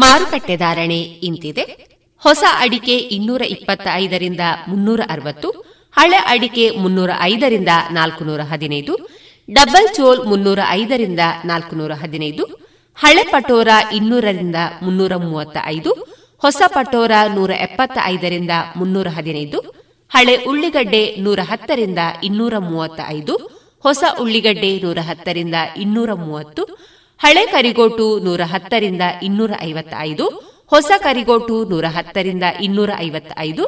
[0.01, 1.63] ಮಾರುಕಟ್ಟೆ ಧಾರಣೆ ಇಂತಿದೆ.
[2.25, 5.49] ಹೊಸ ಅಡಿಕೆ ಇನ್ನೂರ ಇಪ್ಪತ್ತ ಐದರಿಂದ ಮುನ್ನೂರ ಅರವತ್ತು,
[5.97, 8.93] ಹಳೆ ಅಡಿಕೆ ಮುನ್ನೂರ ಐದರಿಂದ ನಾಲ್ಕುನೂರ ಹದಿನೈದು,
[9.49, 12.43] ಡಬಲ್ ಚೋಲ್ ಮುನ್ನೂರ ಐದರಿಂದ ನಾಲ್ಕುನೂರ ಹದಿನೈದು,
[12.97, 15.91] ಹಳೆ ಪಟೋರ ಇನ್ನೂರರಿಂದ ಮುನ್ನೂರ ಮೂವತ್ತ ಐದು
[16.41, 19.59] ಹೊಸ ಪಟೋರ ನೂರ ಎಪ್ಪತ್ತ ಐದರಿಂದ ಮುನ್ನೂರ ಹದಿನೈದು,
[20.11, 23.33] ಹಳೆ ಉಳ್ಳಿಗಡ್ಡೆ ನೂರ ಹತ್ತರಿಂದ ಇನ್ನೂರ ಮೂವತ್ತ ಐದು
[23.85, 26.63] ಹೊಸ ಉಳ್ಳಿಗಡ್ಡೆ ನೂರ ಹತ್ತರಿಂದ ಇನ್ನೂರ ಮೂವತ್ತು
[27.21, 30.25] ಹಳೆ ಕರಿಗೋಟು ನೂರ ಹತ್ತರಿಂದ ಇನ್ನೂರ ಐವತ್ತ ಐದು
[30.71, 33.63] ಹೊಸ ಕರಿಗೋಟು ನೂರ ಹತ್ತರಿಂದ ಇನ್ನೂರ ಐವತ್ತ ಐದು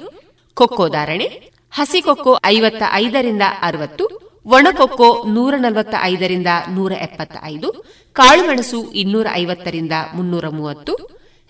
[0.58, 1.28] ಕೊಕ್ಕೋ ಧಾರಣೆ,
[1.74, 4.06] ಹಸಿ ಕೊಕ್ಕೋ ಐವತ್ತ ಐದರಿಂದ ಅರವತ್ತು
[4.46, 7.70] ಒಣಕೊಕ್ಕೋ ನೂರ ನಲವತ್ತ ಐದರಿಂದ ನೂರ ಎಪ್ಪತ್ತ ಐದು
[8.16, 10.94] ಕಾಳುಮೆಣಸು ಇನ್ನೂರ ಐವತ್ತರಿಂದ ಮುನ್ನೂರ ಮೂವತ್ತು,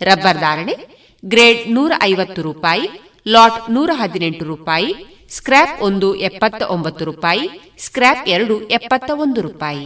[0.01, 0.75] ರಬ್ಬರ್ ಧಾರಣೆ,
[1.23, 2.85] ಗ್ರೇಡ್ ನೂರ ಐವತ್ತು ರೂಪಾಯಿ,
[3.25, 4.91] ಲಾಟ್ ನೂರ ಹದಿನೆಂಟು ರೂಪಾಯಿ
[5.29, 7.45] ಸ್ಕ್ರಾಪ್ ಒಂದು ಎಪ್ಪತ್ತ ಒಂಬತ್ತು ರೂಪಾಯಿ
[7.79, 9.85] ಸ್ಕ್ರಾಪ್ ಎರಡು ಎಪ್ಪತ್ತ ಒಂದು ರೂಪಾಯಿ.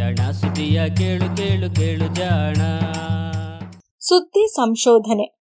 [0.00, 2.56] ಜಾಣ ಸುದ್ದಿಯ ಕೇಳು ಕೇಳು ಕೇಳು ಜಾಣ.
[4.00, 5.40] ಸುದ್ದಿ ಸಂಶೋಧನೆ.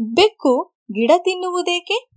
[0.00, 2.10] ಬೆಕ್ಕು ಗಿಡ ತಿನ್ನುವುದೇಕೆ?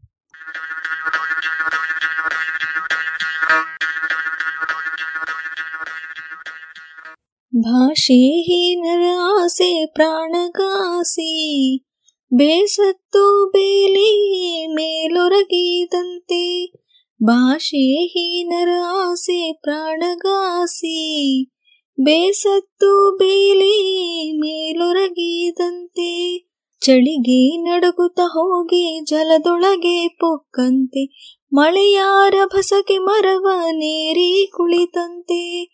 [7.60, 8.80] ಭಾಷೆ
[9.16, 11.78] ಆಸೆ ಪ್ರಾಣಗಾಸಿ.
[12.34, 16.74] ಬೇಸತ್ತು ಬೇಲಿ ಮೇಲೊರಗಿದಂತೆ
[17.24, 21.46] ಭಾಷೆಹೀನರ ಆಸೆ ಪ್ರಾಣಗಾಸಿ.
[22.00, 26.44] ಬೇಸತ್ತು ಬೇಲಿ ಮೇಲೊರಗಿದಂತೆ
[26.82, 31.36] ಚಳಿಗೆ ನಡುಗುತ್ತ ಹೋಗಿ ಜಲದೊಳಗೆ ಪೊಕ್ಕಂತೆ.
[31.54, 35.72] ಮಳೆಯಾರ ಭಸಕೆ ಮರವ ನೇರಿ ಕುಳಿತಂತೆ.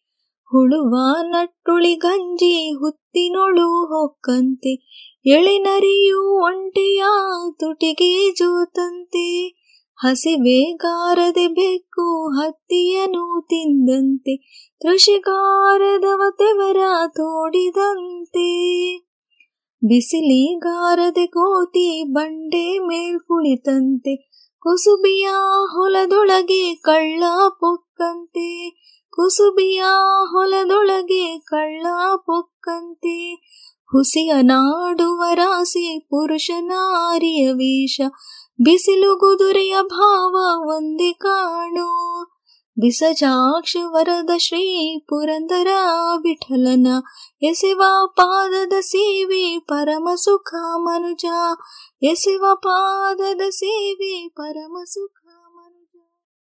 [0.49, 5.07] ಹುಳುವ ನಟ್ಟುಳಿ ಗಂಜಿ ಹುತ್ತಿನೊಳು ಹೊಕ್ಕಂತೆ.
[5.28, 7.04] ಎಳೆನರಿಯು ಒಂಟೆಯ
[7.60, 9.48] ತುಟಿಗೆ ಜೋತಂತೆ
[9.96, 14.36] ಹಸಿಬೇಗಾರದೆ ಬೆಕ್ಕು ಹತ್ತಿಯನು ತಿಂದಂತೆ
[14.82, 18.50] ಕೃಷಿಗಾರದವ ತೆವರ ತೋಡಿದಂತೆ.
[19.88, 24.16] ಬಿಸಿಲಿಗಾರದೆ ಕೋತಿ ಬಂಡೆ ಮೇಲ್ ಕುಳಿತಂತೆ
[24.60, 25.28] ಕುಸುಬಿಯ
[25.66, 28.70] ಹೊಲದೊಳಗೆ ಕಳ್ಳ ಪೊಕ್ಕಂತೆ,
[29.12, 29.84] ಕುಸುಬಿಯ
[30.26, 33.18] ಹೊಲದೊಳಗೆ ಕಳ್ಳ ಪೊಕ್ಕಂತೆ
[33.92, 38.02] ಹುಸಿಯ ನಾಡುವ ರಾಸಿ ಪುರುಷ ನಾರಿಯ ವೇಷ,
[38.62, 40.36] ಬಿಸಿಲು ಕುದುರೆಯ ಭಾವ
[40.68, 42.24] ಒಂದೇ ಕಾಣು.
[42.80, 45.68] ಬಿಸಜಾಕ್ಷ ವರದ ಶ್ರೀ ಪುರಂದರ
[46.18, 46.88] ವಿಠಲನ,
[47.42, 51.26] ಎಸೆವ ಪಾದದ ಸೇವೆ ಪರಮ ಸುಖ ಮನುಜ.
[52.04, 56.00] ಎಸೆವ ಪಾದದ ಸೇವೆ ಪರಮ ಸುಖ ಮನುಜ.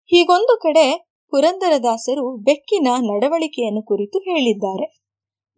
[0.06, 5.08] ಹೀಗೊಂದು ಕಡೆ ಪುರಂದರದಾಸರು ಬೆಕ್ಕಿನ ನಡವಳಿಕೆಯನ್ನು ಕುರಿತು ಹೇಳಿದ್ದಾರೆ.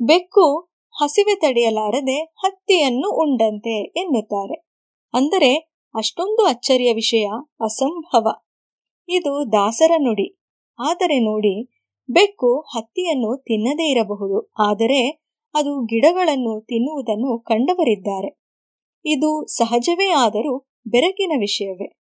[0.01, 0.68] ಬೆಕ್ಕು
[1.01, 4.53] ಹಸಿವೆ ತಡೆಯಲಾರದೆ ಹತ್ತಿಯನ್ನು ಉಂಡಂತೆ ಎನ್ನುತ್ತಾರೆ.
[5.13, 7.27] ಅಂದರೆ, ಅಷ್ಟೊಂದು ಅಚ್ಚರಿಯ ವಿಷಯ
[7.61, 8.27] ಅಸಂಭವ.
[9.09, 10.41] ಇದು ದಾಸರ ನುಡಿ.
[10.79, 11.69] ಆದರೆ ನೋಡಿ,
[12.09, 14.53] ಬೆಕ್ಕು ಹತ್ತಿಯನ್ನು ತಿನ್ನದೇ ಇರಬಹುದು.
[14.59, 15.21] ಆದರೆ,
[15.53, 18.41] ಅದು ಗಿಡಗಳನ್ನು ತಿನ್ನುವುದನ್ನು ಕಂಡವರಿದ್ದಾರೆ.
[19.05, 21.99] ಇದು ಸಹಜವೇ ಆದರೂ ಬೆರಕಿನ ವಿಷಯವೇ.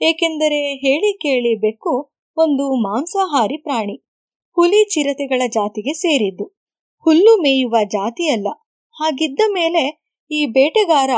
[0.00, 4.04] ಏಕೆಂದರೆ, ಹೇಳಿ ಕೇಳಿ ಬೆಕ್ಕು ಒಂದು ಮಾಂಸಾಹಾರಿ ಪ್ರಾಣಿ.
[4.52, 6.57] ಹುಲಿ ಚಿರತೆಗಳ ಜಾತಿಗೆ ಸೇರಿದ್ದು.
[6.98, 8.48] ಹುಲ್ಲು ಮೇಯುವ ಜಾತಿಯಲ್ಲ
[8.90, 11.10] ಹಾಗಿದ್ದ ಮೇಲೆ ಈ ಬೇಟೆಗಾರ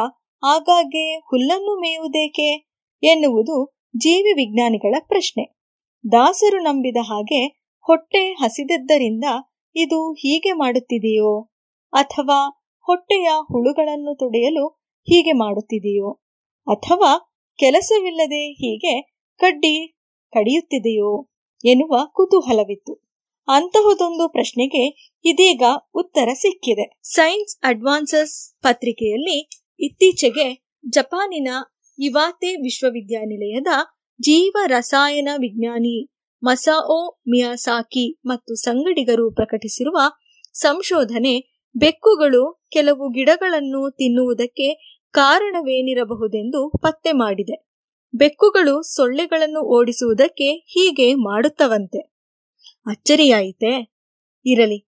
[0.44, 2.70] ಆಗಾಗ್ಗೆ ಹುಲ್ಲನ್ನು ಮೇಯುವುದೇಕೆ
[3.02, 5.60] ಎನ್ನುವುದು ಜೀವಿ ವಿಜ್ಞಾನಿಗಳ ಪ್ರಶ್ನೆ.
[6.12, 7.46] ದಾಸರು ನಂಬಿದ ಹಾಗೆ
[7.80, 9.24] ಹೊಟ್ಟೆ ಹಸಿದಿದ್ದರಿಂದ
[9.76, 11.52] ಇದು ಹೀಗೆ ಮಾಡುತ್ತಿದೆಯೋ?
[11.92, 14.68] ಅಥವಾ ಹೊಟ್ಟೆಯ ಹುಳುಗಳನ್ನು ತೊಡೆಯಲು
[15.02, 16.12] ಹೀಗೆ ಮಾಡುತ್ತಿದೆಯೋ?
[16.66, 19.98] ಅಥವಾ ಕೆಲಸವಿಲ್ಲದೆ ಹೀಗೆ ಕಡ್ಡಿ
[20.32, 21.28] ಕಡಿಯುತ್ತಿದೆಯೋ
[21.64, 23.09] ಎನ್ನುವ ಕುತೂಹಲವಿತ್ತು.
[23.50, 25.62] ಅಂತಹುದೊಂದು ಪ್ರಶ್ನೆಗೆ ಇದೀಗ
[25.94, 27.00] ಉತ್ತರ ಸಿಕ್ಕಿದೆ.
[27.02, 31.48] ಸೈನ್ಸ್ ಅಡ್ವಾನ್ಸಸ್ ಪತ್ರಿಕೆಯಲ್ಲಿ ಇತ್ತೀಚೆಗೆ ಜಪಾನಿನ
[31.98, 33.66] ಇವಾತೆ ವಿಶ್ವವಿದ್ಯಾನಿಲಯದ
[34.20, 36.08] ಜೀವ ರಸಾಯನ ವಿಜ್ಞಾನಿ
[36.42, 39.98] ಮಸಾಒ ಮಿಯಾಸಾಕಿ ಮತ್ತು ಸಂಗಡಿಗರು ಪ್ರಕಟಿಸಿರುವ
[40.52, 41.34] ಸಂಶೋಧನೆ
[41.76, 47.68] ಬೆಕ್ಕುಗಳು ಕೆಲವು ಗಿಡಗಳನ್ನು ತಿನ್ನುವುದಕ್ಕೆ ಕಾರಣವೇನಿರಬಹುದೆಂದು ಪತ್ತೆ ಮಾಡಿದೆ.
[48.14, 52.19] ಬೆಕ್ಕುಗಳು ಸೊಳ್ಳೆಗಳನ್ನು ಓಡಿಸುವುದಕ್ಕೆ ಹೀಗೆ ಮಾಡುತ್ತವಂತೆ.
[52.86, 53.94] ಅಚ್ಚರಿಯಾಯಿತೆ?
[54.46, 54.86] ಇರಲಿ.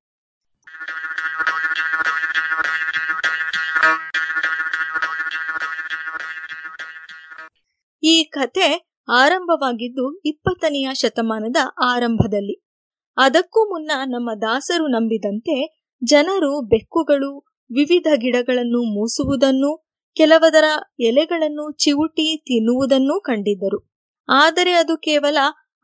[8.03, 12.69] ಈ ಕಥೆ ಆರಂಭವಾಗಿದ್ದು ಇಪ್ಪತ್ತನೆಯ ಶತಮಾನದ ಆರಂಭದಲ್ಲಿ.
[13.17, 17.39] ಅದಕ್ಕೂ ಮುನ್ನ ನಮ್ಮ ದಾಸರು ನಂಬಿದಂತೆ ಜನರು ಬೆಕ್ಕುಗಳು,
[17.75, 20.65] ವಿವಿಧ ಗಿಡಗಳನ್ನು ಮೂಸುವುದನ್ನು, ಕೆಲವದರ
[21.01, 23.95] ಎಲೆಗಳನ್ನು ಚಿವುಟಿ ತಿನ್ನುವುದನ್ನೂ ಕಂಡಿದ್ದರು.
[24.29, 25.39] ಆದರೆ ಅದು ಕೇವಲ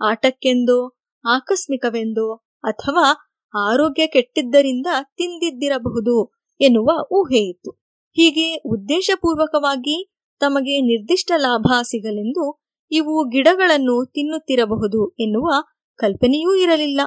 [0.05, 7.71] ಆಟಕ್ಕೆಂದೋ ಆಕಸ್ಮಿಕವೆಂದೋ ಅಥವಾ ಆರೋಗ್ಯ ಕೆಟ್ಟಿದ್ದರಿಂದ ತಿಂದಿದ್ದಿರಬಹುದು ಎನ್ನುವ ಊಹೆಯಿತ್ತು.
[8.13, 15.53] ಹೀಗೆ ಉದ್ದೇಶಪೂರ್ವಕವಾಗಿ ತಮಗೆ ನಿರ್ದಿಷ್ಟ ಲಾಭ ಸಿಗಲೆಂದು ಇವು ಗಿಡಗಳನ್ನು ತಿನ್ನುತ್ತಿರಬಹುದು ಎನ್ನುವ
[15.95, 17.01] ಕಲ್ಪನೆಯೂ ಇರಲಿಲ್ಲ.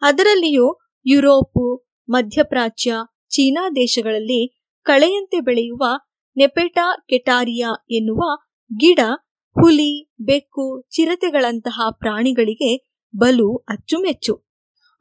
[0.00, 2.94] ಅದರಲ್ಲಿಯೂ ಯುರೋಪು, ಮಧ್ಯಪ್ರಾಚ್ಯ,
[3.28, 5.84] ಚೀನಾ ದೇಶಗಳಲ್ಲಿ ಕಳೆಯಂತೆ ಬೆಳೆಯುವ
[6.36, 8.38] ನೆಪೆಟಾ ಕೆಟಾರಿಯಾ ಎನ್ನುವ
[8.78, 8.98] ಗಿಡ,
[9.60, 14.50] ಹುಲಿ, ಬೆಕ್ಕು, ಚಿರತೆಗಳಂತಹ ಪ್ರಾಣಿಗಳಿಗೆ ಬಲು ಅಚ್ಚುಮೆಚ್ಚು.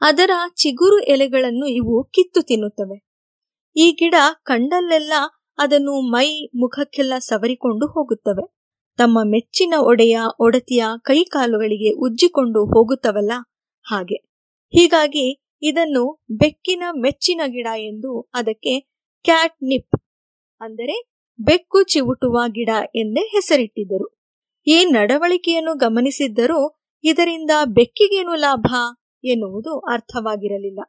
[0.02, 3.10] ಅದರ ಚಿಗುರು ಎಲೆಗಳನ್ನು ಇವು ಕಿತ್ತು ತಿನ್ನುತ್ತವೆ.
[3.76, 5.14] ಈ ಗಿಡ ಕಂಡಲ್ಲೆಲ್ಲ
[5.58, 8.60] ಅದನ್ನು ಮೈ ಮುಖಕ್ಕೆಲ್ಲ ಸವರಿಕೊಂಡು ಹೋಗುತ್ತವೆ.
[8.98, 13.32] ತಮ್ಮ ಮೆಚ್ಚಿನ ಒಡೆಯ ಒಡತಿಯ ಕೈಕಾಲುಗಳಿಗೆ ಉಜ್ಜಿಕೊಂಡು ಹೋಗುತ್ತವಲ್ಲ
[13.84, 14.16] ಹಾಗೆ.
[14.78, 18.80] ಹೀಗಾಗಿ ಇದನ್ನು ಬೆಕ್ಕಿನ ಮೆಚ್ಚಿನ ಗಿಡ ಎಂದು ಅದಕ್ಕೆ
[19.24, 20.02] ಕ್ಯಾಟ್ ನಿಪ್
[20.62, 24.20] ಅಂದರೆ ಬೆಕ್ಕು ಚಿವುಟುವ ಗಿಡ ಎಂದೇ ಹೆಸರಿಟ್ಟಿದ್ದರು.
[24.68, 28.68] ಈ ನಡವಳಿಕೆಯನ್ನು ಗಮನಿಸಿದ್ದರೂ ಇದರಿಂದ ಬೆಕ್ಕಿಗೇನು ಲಾಭ
[29.24, 30.80] ಎನ್ನುವುದು ಅರ್ಥವಾಗಿರಲಿಲ್ಲ.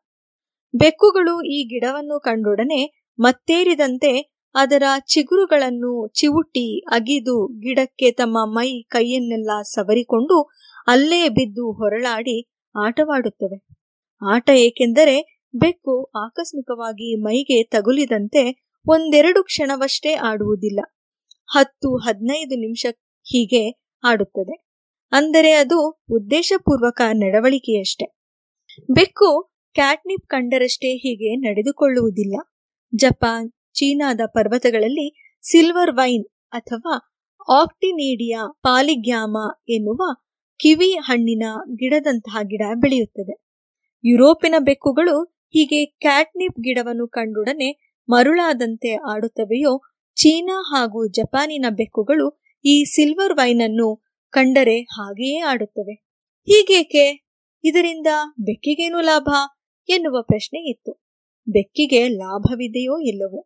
[0.74, 4.12] ಬೆಕ್ಕುಗಳು ಈ ಗಿಡವನ್ನು ಕಂಡೊಡನೆ ಮತ್ತೇರಿದಂತೆ
[4.54, 10.52] ಅದರ ಚಿಗುರುಗಳನ್ನು ಚಿವುಟಿ ಅಗಿದು ಗಿಡಕ್ಕೆ ತಮ್ಮ ಮೈ ಕೈಯನ್ನೆಲ್ಲ ಸವರಿಕೊಂಡು
[10.86, 13.66] ಅಲ್ಲೇ ಬಿದ್ದು ಹೊರಳಾಡಿ ಆಟವಾಡುತ್ತವೆ.
[14.22, 18.42] ಆಟ ಏಕೆಂದರೆ ಬೆಕ್ಕು ಆಕಸ್ಮಿಕವಾಗಿ ಮೈಗೆ ತಗುಲಿದಂತೆ
[18.86, 20.80] ಒಂದೆರಡು ಕ್ಷಣವಷ್ಟೇ ಆಡುವುದಿಲ್ಲ.
[21.52, 22.86] ಹತ್ತು ಹದಿನೈದು ನಿಮಿಷ
[23.26, 23.62] ಹೀಗೆ
[24.04, 24.69] ಆಡುತ್ತದೆ.
[25.12, 28.06] ಅಂದರೆ ಅದು ಉದ್ದೇಶಪೂರ್ವಕ ನಡವಳಿಕೆಯಷ್ಟೆ.
[28.90, 32.36] ಬೆಕ್ಕು ಕ್ಯಾಟ್ನಿಪ್ ಕಂಡರಷ್ಟೇ ಹೀಗೆ ನಡೆದುಕೊಳ್ಳುವುದಿಲ್ಲ.
[32.94, 36.94] ಜಪಾನ್, ಚೀನಾದ ಪರ್ವತಗಳಲ್ಲಿ ಸಿಲ್ವರ್ ವೈನ್ ಅಥವಾ
[37.48, 39.36] ಆಕ್ಟಿನೀಡಿಯಾ ಪಾಲಿಗ್ಯಾಮ
[39.68, 40.02] ಎನ್ನುವ
[40.60, 41.42] ಕಿವಿ ಹಣ್ಣಿನ
[41.74, 43.34] ಗಿಡದಂತಹ ಗಿಡ ಬೆಳೆಯುತ್ತದೆ.
[44.04, 49.82] ಯುರೋಪಿನ ಬೆಕ್ಕುಗಳು ಹೀಗೆ ಕ್ಯಾಟ್ನಿಪ್ ಗಿಡವನ್ನು ಕಂಡೊಡನೆ ಮರುಳಾದಂತೆ ಆಡುತ್ತವೆಯೋ,
[50.16, 55.94] ಚೀನಾ ಹಾಗೂ ಜಪಾನಿನ ಬೆಕ್ಕುಗಳು ಈ ಸಿಲ್ವರ್ ವೈನ್ ಅನ್ನು ಕಂಡರೆ ಹಾಗೆಯೇ ಆಡುತ್ತವೆ.
[56.46, 57.04] ಹೀಗೇಕೆ?
[57.64, 58.06] ಇದರಿಂದ
[58.40, 59.28] ಬೆಕ್ಕಿಗೇನು ಲಾಭ?
[59.88, 60.92] ಎನ್ನುವ ಪ್ರಶ್ನೆ ಇತ್ತು.
[61.46, 63.40] ಬೆಕ್ಕಿಗೆ ಲಾಭವಿದೆಯೋ ಇಲ್ಲವೋ?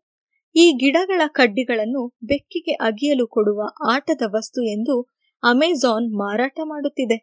[0.54, 5.02] ಈ ಗಿಡಗಳ ಕಡ್ಡಿಗಳನ್ನು ಬೆಕ್ಕಿಗೆ ಅಗಿಯಲು ಕೊಡುವ ಆಟದ ವಸ್ತು ಎಂದು
[5.42, 7.18] ಅಮೆಜಾನ್ ಮಾರಾಟ ಮಾಡುತ್ತಿದೆ.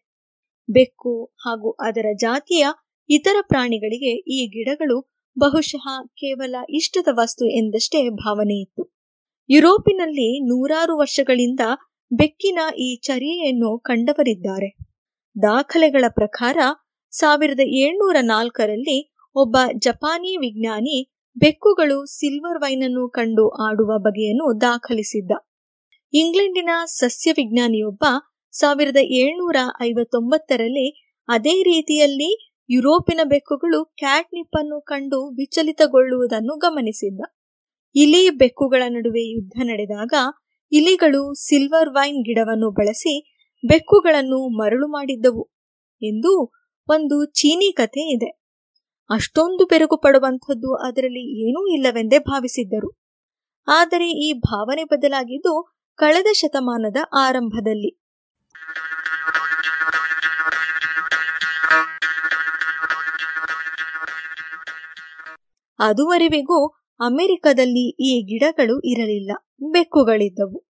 [0.69, 2.65] ಬೆಕ್ಕು ಹಾಗೂ ಅದರ ಜಾತಿಯ
[3.09, 4.97] ಇತರ ಪ್ರಾಣಿಗಳಿಗೆ ಈ ಗಿಡಗಳು
[5.39, 8.83] ಬಹುಶಃ ಕೇವಲ ಇಷ್ಟದ ವಸ್ತು ಎಂದಷ್ಟೇ ಭಾವನೆ ಇತ್ತು
[9.49, 11.59] ಯುರೋಪಿನಲ್ಲಿ ನೂರಾರು ವರ್ಷಗಳಿಂದ
[12.11, 14.69] ಬೆಕ್ಕಿನ ಈ ಚರ್ಯೆಯನ್ನು ಕಂಡವರಿದ್ದಾರೆ.
[15.41, 16.57] ದಾಖಲೆಗಳ ಪ್ರಕಾರ
[17.11, 18.97] ಸಾವಿರದ ಏಳ್ನೂರ ನಾಲ್ಕರಲ್ಲಿ
[19.35, 20.97] ಒಬ್ಬ ಜಪಾನಿ ವಿಜ್ಞಾನಿ
[21.37, 25.31] ಬೆಕ್ಕುಗಳು ಸಿಲ್ವರ್ ವೈನ್ ಅನ್ನು ಕಂಡು ಆಡುವ ಬಗೆಯನ್ನು ದಾಖಲಿಸಿದ್ದ.
[26.13, 28.03] ಇಂಗ್ಲೆಂಡಿನ ಸಸ್ಯ ವಿಜ್ಞಾನಿಯೊಬ್ಬ
[28.53, 30.87] ಸಾವಿರದ ಏಳ್ನೂರ ಐವತ್ತೊಂಬತ್ತರಲ್ಲಿ
[31.27, 32.31] ಅದೇ ರೀತಿಯಲ್ಲಿ
[32.69, 37.21] ಯುರೋಪಿನ ಬೆಕ್ಕುಗಳು ಕ್ಯಾಟ್ನಿಪ್ ಅನ್ನು ಕಂಡು ವಿಚಲಿತಗೊಳ್ಳುವುದನ್ನು ಗಮನಿಸಿದ್ದ.
[37.95, 40.13] ಇಲಿ ಬೆಕ್ಕುಗಳ ನಡುವೆ ಯುದ್ಧ ನಡೆದಾಗ
[40.71, 43.13] ಇಲಿಗಳು ಸಿಲ್ವರ್ ವೈನ್ ಗಿಡವನ್ನು ಬಳಸಿ
[43.63, 45.43] ಬೆಕ್ಕುಗಳನ್ನು ಮರಳು ಮಾಡಿದ್ದವು
[46.01, 46.53] ಎಂದು
[46.89, 48.29] ಒಂದು ಚೀನಿ ಕಥೆ ಇದೆ.
[49.09, 52.89] ಅಷ್ಟೊಂದು ಬೆರಗು ಪಡುವಂಥದ್ದು ಅದರಲ್ಲಿ ಏನೂ ಇಲ್ಲವೆಂದೇ ಭಾವಿಸಿದ್ದರು.
[53.67, 55.53] ಆದರೆ ಈ ಭಾವನೆ ಬದಲಾಗಿದ್ದು
[55.95, 57.91] ಕಳೆದ ಶತಮಾನದ ಆರಂಭದಲ್ಲಿ.
[65.79, 69.31] ಅದುವರೆವಿಗೂ ಅಮೆರಿಕದಲ್ಲಿ ಈ ಗಿಡಗಳು ಇರಲಿಲ್ಲ.
[69.71, 70.67] ಬೆಕ್ಕುಗಳಿದ್ದವು.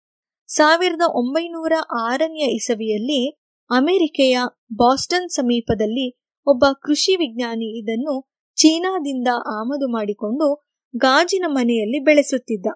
[0.47, 3.31] ಸಾವಿರದ ಒಂಬೈನೂರ ಆರನೆಯ ಇಸವಿಯಲ್ಲಿ
[3.71, 4.39] ಅಮೆರಿಕೆಯ
[4.73, 10.67] ಬಾಸ್ಟನ್ ಸಮೀಪದಲ್ಲಿ ಒಬ್ಬ ಕೃಷಿ ವಿಜ್ಞಾನಿ ಇದನ್ನು ಚೀನಾದಿಂದ ಆಮದು ಮಾಡಿಕೊಂಡು
[10.97, 12.67] ಗಾಜಿನ ಮನೆಯಲ್ಲಿ ಬೆಳೆಸುತ್ತಿದ್ದ.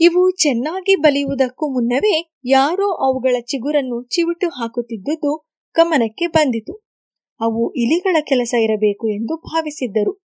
[0.00, 6.84] ಇವು ಚೆನ್ನಾಗಿ ಬಲಿಯುವುದಕ್ಕೂ ಮುನ್ನವೇ ಯಾರೋ ಅವುಗಳ ಚಿಗುರನ್ನು ಚಿವುಟು ಹಾಕುತ್ತಿದ್ದುದು ಗಮನಕ್ಕೆ ಬಂದಿತು.
[7.40, 10.23] ಅವು ಇಲಿಗಳ ಕೆಲಸ ಇರಬೇಕು ಎಂದು ಭಾವಿಸಿದ್ದರು.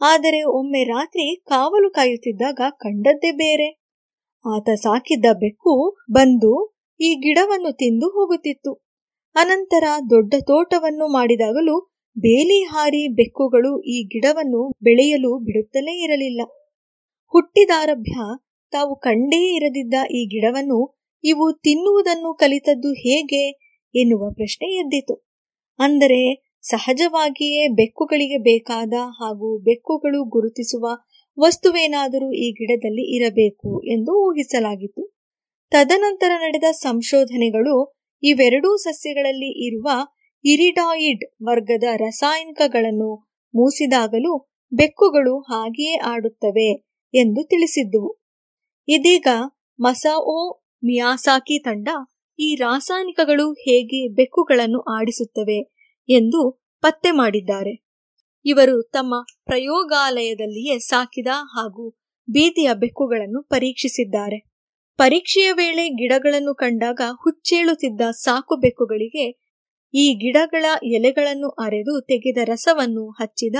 [0.00, 3.68] ಆದರೆ ಒಮ್ಮೆ ರಾತ್ರಿ ಕಾವಲು ಕಾಯುತ್ತಿದ್ದಾಗ ಕಂಡದ್ದೇ ಬೇರೆ.
[4.44, 5.74] ಆತ ಸಾಕಿದ್ದ ಬೆಕ್ಕು
[6.12, 6.52] ಬಂದು
[7.00, 8.72] ಈ ಗಿಡವನ್ನು ತಿಂದು ಹೋಗುತ್ತಿತ್ತು.
[9.36, 11.76] ಅನಂತರ ದೊಡ್ಡ ತೋಟವನ್ನು ಮಾಡಿದಾಗಲೂ
[12.16, 16.40] ಬೇಲಿ ಹಾರಿ ಬೆಕ್ಕುಗಳು ಈ ಗಿಡವನ್ನು ಬೆಳೆಯಲು ಬಿಡುತ್ತಲೇ ಇರಲಿಲ್ಲ.
[17.34, 18.16] ಹುಟ್ಟಿದಾರಭ್ಯ
[18.72, 20.78] ತಾವು ಕಂಡೇ ಇರದಿದ್ದ ಈ ಗಿಡವನ್ನು
[21.24, 23.42] ಇವು ತಿನ್ನುವುದನ್ನು ಕಲಿತದ್ದು ಹೇಗೆ
[23.94, 25.14] ಎನ್ನುವ ಪ್ರಶ್ನೆ ಎದ್ದಿತು.
[25.78, 26.20] ಅಂದರೆ
[26.64, 30.86] ಸಹಜವಾಗಿಯೇ ಬೆಕ್ಕುಗಳಿಗೆ ಬೇಕಾದ ಹಾಗೂ ಬೆಕ್ಕುಗಳು ಗುರುತಿಸುವ
[31.38, 35.04] ವಸ್ತುವೇನಾದರೂ ಈ ಗಿಡದಲ್ಲಿ ಇರಬೇಕು ಎಂದು ಊಹಿಸಲಾಗಿತ್ತು.
[35.72, 37.74] ತದನಂತರ ನಡೆದ ಸಂಶೋಧನೆಗಳು
[38.22, 39.88] ಇವೆರಡೂ ಸಸ್ಯಗಳಲ್ಲಿ ಇರುವ
[40.44, 43.10] ಇರಿಡಾಯಿಡ್ ವರ್ಗದ ರಾಸಾಯನಿಕಗಳನ್ನು
[43.54, 44.32] ಮೂಸಿದಾಗಲೂ
[44.72, 46.70] ಬೆಕ್ಕುಗಳು ಹಾಗೆಯೇ ಆಡುತ್ತವೆ
[47.14, 48.10] ಎಂದು ತಿಳಿಸಿದ್ದುವು.
[48.88, 49.28] ಇದೀಗ
[49.78, 50.36] ಮಸಾಒ
[50.84, 51.88] ಮಿಯಾಸಾಕಿ ತಂಡ
[52.38, 55.58] ಈ ರಾಸಾಯನಿಕಗಳು ಹೇಗೆ ಬೆಕ್ಕುಗಳನ್ನು ಆಡಿಸುತ್ತವೆ
[56.08, 57.84] ಎಂದು ಪತ್ತೆ ಮಾಡಿದ್ದಾರೆ.
[58.44, 61.90] ಇವರು ತಮ್ಮ ಪ್ರಯೋಗಾಲಯದಲ್ಲಿಯೇ ಸಾಕಿದ ಹಾಗೂ
[62.30, 64.50] ಬೀದಿಯ ಬೆಕ್ಕುಗಳನ್ನು ಪರೀಕ್ಷಿಸಿದ್ದಾರೆ.
[64.96, 69.26] ಪರೀಕ್ಷೆಯ ವೇಳೆ ಗಿಡಗಳನ್ನು ಕಂಡಾಗ ಹುಚ್ಚೇಳುತ್ತಿದ್ದ ಸಾಕು ಬೆಕ್ಕುಗಳಿಗೆ
[69.94, 73.56] ಈ ಗಿಡಗಳ ಎಲೆಗಳನ್ನು ಅರೆದು ತೆಗೆದ ರಸವನ್ನು ಹಚ್ಚಿದ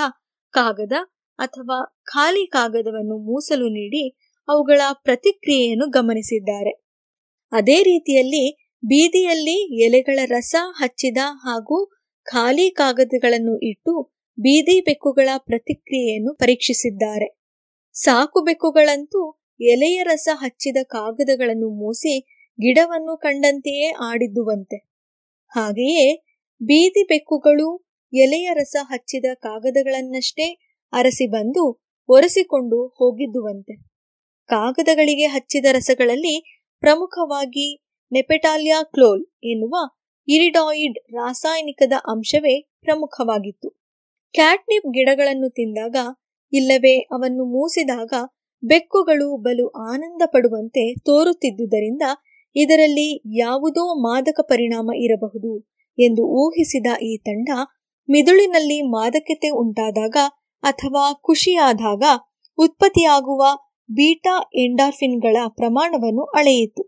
[0.51, 0.93] ಕಾಗದ
[1.38, 4.16] ಅಥವಾ ಖಾಲಿ ಕಾಗದವನ್ನು ಮೂಸಲು ನೀಡಿ
[4.49, 6.70] ಅವುಗಳ ಪ್ರತಿಕ್ರಿಯೆಯನ್ನು ಗಮನಿಸಿದ್ದಾರೆ.
[7.53, 14.03] ಅದೇ ರೀತಿಯಲ್ಲಿ ಬೀದಿಯಲ್ಲಿ ಎಲೆಗಳ ರಸ ಹಚ್ಚಿದ ಹಾಗೂ ಖಾಲಿ ಕಾಗದಗಳನ್ನು ಇಟ್ಟು
[14.39, 17.29] ಬೀದಿ ಬೆಕ್ಕುಗಳ ಪ್ರತಿಕ್ರಿಯೆಯನ್ನು ಪರೀಕ್ಷಿಸಿದ್ದಾರೆ.
[17.95, 22.21] ಸಾಕು ಬೆಕ್ಕುಗಳಂತೂ ಎಲೆಯ ರಸ ಹಚ್ಚಿದ ಕಾಗದಗಳನ್ನು ಮೂಸಿ
[22.59, 24.77] ಗಿಡವನ್ನು ಕಂಡಂತೆಯೇ ಆಡಿದ್ದುವಂತೆ.
[25.53, 26.16] ಹಾಗೆಯೇ
[26.62, 27.68] ಬೀದಿ ಬೆಕ್ಕುಗಳು
[28.12, 30.47] ಎಲೆಯ ರಸ ಹಚ್ಚಿದ ಕಾಗದಗಳನ್ನಷ್ಟೇ
[30.93, 31.64] ಅರಸಿ ಬಂದು
[32.09, 33.75] ಒರೆಸಿಕೊಂಡು ಹೋಗಿದ್ದುವಂತೆ.
[34.51, 37.66] ಕಾಗದಗಳಿಗೆ ಹಚ್ಚಿದ ರಸಗಳಲ್ಲಿ ಪ್ರಮುಖವಾಗಿ
[38.12, 39.75] ನೆಪೆಟಾಲಿಯಾ ಕ್ಲೋಲ್ ಎನ್ನುವ
[40.29, 43.68] ಇರಿಡಾಯಿಡ್ ರಾಸಾಯನಿಕದ ಅಂಶವೇ ಪ್ರಮುಖವಾಗಿತ್ತು.
[44.35, 45.97] ಕ್ಯಾಟ್ನಿಪ್ ಗಿಡಗಳನ್ನು ತಿಂದಾಗ
[46.53, 48.12] ಇಲ್ಲವೇ ಅವನ್ನು ಮೂಸಿದಾಗ
[48.62, 52.03] ಬೆಕ್ಕುಗಳು ಬಲು ಆನಂದ ಪಡುವಂತೆ ತೋರುತ್ತಿದ್ದುದರಿಂದ
[52.57, 53.09] ಇದರಲ್ಲಿ
[53.39, 55.53] ಯಾವುದೋ ಮಾದಕ ಪರಿಣಾಮ ಇರಬಹುದು
[55.99, 57.49] ಎಂದು ಊಹಿಸಿದ ಈ ತಂಡ
[58.09, 60.16] ಮಿದುಳಿನಲ್ಲಿ ಮಾದಕತೆ ಉಂಟಾದಾಗ
[60.62, 62.05] ಅಥವಾ ಖುಷಿಯಾದಾಗ
[62.59, 63.43] ಉತ್ಪತ್ತಿಯಾಗುವ
[63.91, 66.83] ಬೀಟಾ ಎಂಡಾರ್ಫಿನ್ಗಳ ಪ್ರಮಾಣವನ್ನು ಅಳೆಯಿತು.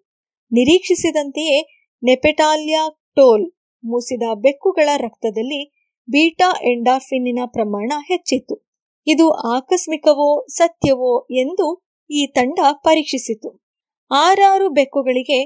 [0.53, 1.59] ನಿರೀಕ್ಷಿಸಿದಂತೆಯೇ
[2.03, 2.83] ನೆಪೆಟಾಲಿಯಾ
[3.17, 3.47] ಟೋಲ್
[3.85, 5.63] ಮೂಸಿದ ಬೆಕ್ಕುಗಳ ರಕ್ತದಲ್ಲಿ
[6.09, 8.55] ಬೀಟಾ ಎಂಡಾಫಿನ್ನಿನ ಪ್ರಮಾಣ ಹೆಚ್ಚಿತ್ತು.
[9.07, 11.67] ಇದು ಆಕಸ್ಮಿಕವೋ ಸತ್ಯವೋ ಎಂದು
[12.11, 13.49] ಈ ತಂಡ ಪರೀಕ್ಷಿಸಿತು.
[14.11, 15.41] ಆರಾರು ಬೆಕ್ಕುಗಳಿಗೆ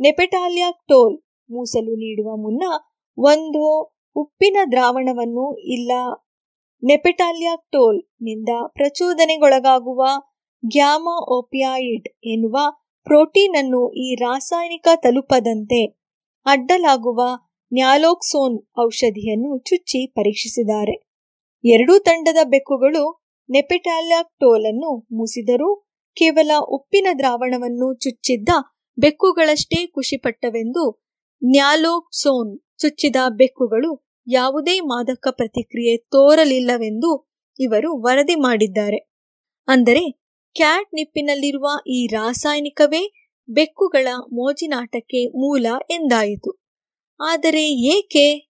[0.00, 1.16] ನೆಪೆಟಾಲಿಯಾ ಟೋಲ್
[1.50, 2.62] ಮೂಸಲು ನೀಡುವ ಮುನ್ನ
[3.18, 3.62] ಒಂದು
[4.16, 5.92] ಉಪ್ಪಿನ ದ್ರಾವಣವನ್ನು ಇಲ್ಲ
[6.82, 10.02] ನೆಪೆಟಾಲಿಯಾ ಟೋಲ್ನಿಂದ ಪ್ರಚೋದನೆಗೊಳಗಾಗುವ
[10.66, 12.58] ಗ್ಯಾಮಾ ಓಪಿಯಾಯಿಡ್ ಎನ್ನುವ
[13.06, 15.97] ಪ್ರೋಟೀನ್ ಅನ್ನು ಈ ರಾಸಾಯನಿಕ ತಲುಪದಂತೆ
[16.48, 17.20] ಅಡ್ಡಲಾಗುವ
[17.72, 20.94] ನ್ಯಾಲೋಕ್ಸೋನ್ ಔಷಧಿಯನ್ನು ಚುಚ್ಚಿ ಪರೀಕ್ಷಿಸಿದ್ದಾರೆ.
[21.64, 23.04] ಎರಡೂ ತಂಡದ ಬೆಕ್ಕುಗಳು
[23.48, 25.70] ನೆಪೆಟಾಲ್ಯಾಕ್ಟೋಲ್ ಅನ್ನು ಮುಸಿದರೂ
[26.16, 28.50] ಕೇವಲ ಉಪ್ಪಿನ ದ್ರಾವಣವನ್ನು ಚುಚ್ಚಿದ್ದ
[28.98, 30.84] ಬೆಕ್ಕುಗಳಷ್ಟೇ ಖುಷಿಪಟ್ಟವೆಂದು
[31.42, 33.90] ನ್ಯಾಲೋಕ್ಸೋನ್ ಚುಚ್ಚಿದ ಬೆಕ್ಕುಗಳು
[34.26, 37.10] ಯಾವುದೇ ಮಾದಕ ಪ್ರತಿಕ್ರಿಯೆ ತೋರಲಿಲ್ಲವೆಂದು
[37.58, 38.98] ಇವರು ವರದಿ ಮಾಡಿದ್ದಾರೆ.
[39.68, 40.02] ಅಂದರೆ
[40.56, 43.02] ಕ್ಯಾಟ್ ನಿಪ್ಪಿನಲ್ಲಿರುವ ಈ ರಾಸಾಯನಿಕವೇ
[43.50, 46.50] ಬೆಕ್ಕುಗಳ ಮೋಜಿನಾಟಕ್ಕೆ ಮೂಲ ಎಂದಾಯಿತು.
[47.20, 48.48] ಆದರೆ ಏಕೆ?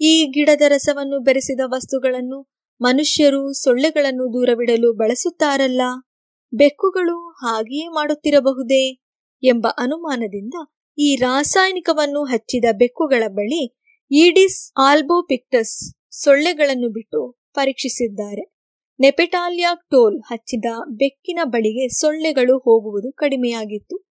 [0.00, 5.82] ಈ ಗಿಡದ ರಸವನ್ನು ಬೆರೆಸಿದ ವಸ್ತುಗಳನ್ನು ಮನುಷ್ಯರು ಸೊಳ್ಳೆಗಳನ್ನು ದೂರವಿಡಲು ಬಳಸುತ್ತಾರಲ್ಲ?
[6.54, 8.84] ಬೆಕ್ಕುಗಳು ಹಾಗೆಯೇ ಮಾಡುತ್ತಿರಬಹುದೇ?
[9.42, 10.54] ಎಂಬ ಅನುಮಾನದಿಂದ
[10.98, 13.76] ಈ ರಾಸಾಯನಿಕವನ್ನು ಹಚ್ಚಿದ ಬೆಕ್ಕುಗಳ ಬಳಿ
[14.10, 18.54] ಈಡಿಸ್ ಆಲ್ಬೋಪಿಕ್ಟಸ್ ಸೊಳ್ಳೆಗಳನ್ನು ಬಿಟ್ಟು ಪರೀಕ್ಷಿಸಿದ್ದಾರೆ.
[19.00, 24.06] ನೆಪೆಟಾಲಿಯಾ ಟೋಲ್ ಹಚ್ಚಿದ ಬೆಕ್ಕಿನ ಬಳಿಗೆ ಸೊಳ್ಳೆಗಳು ಹೋಗುವುದು ಕಡಿಮೆಯಾಗಿತ್ತು.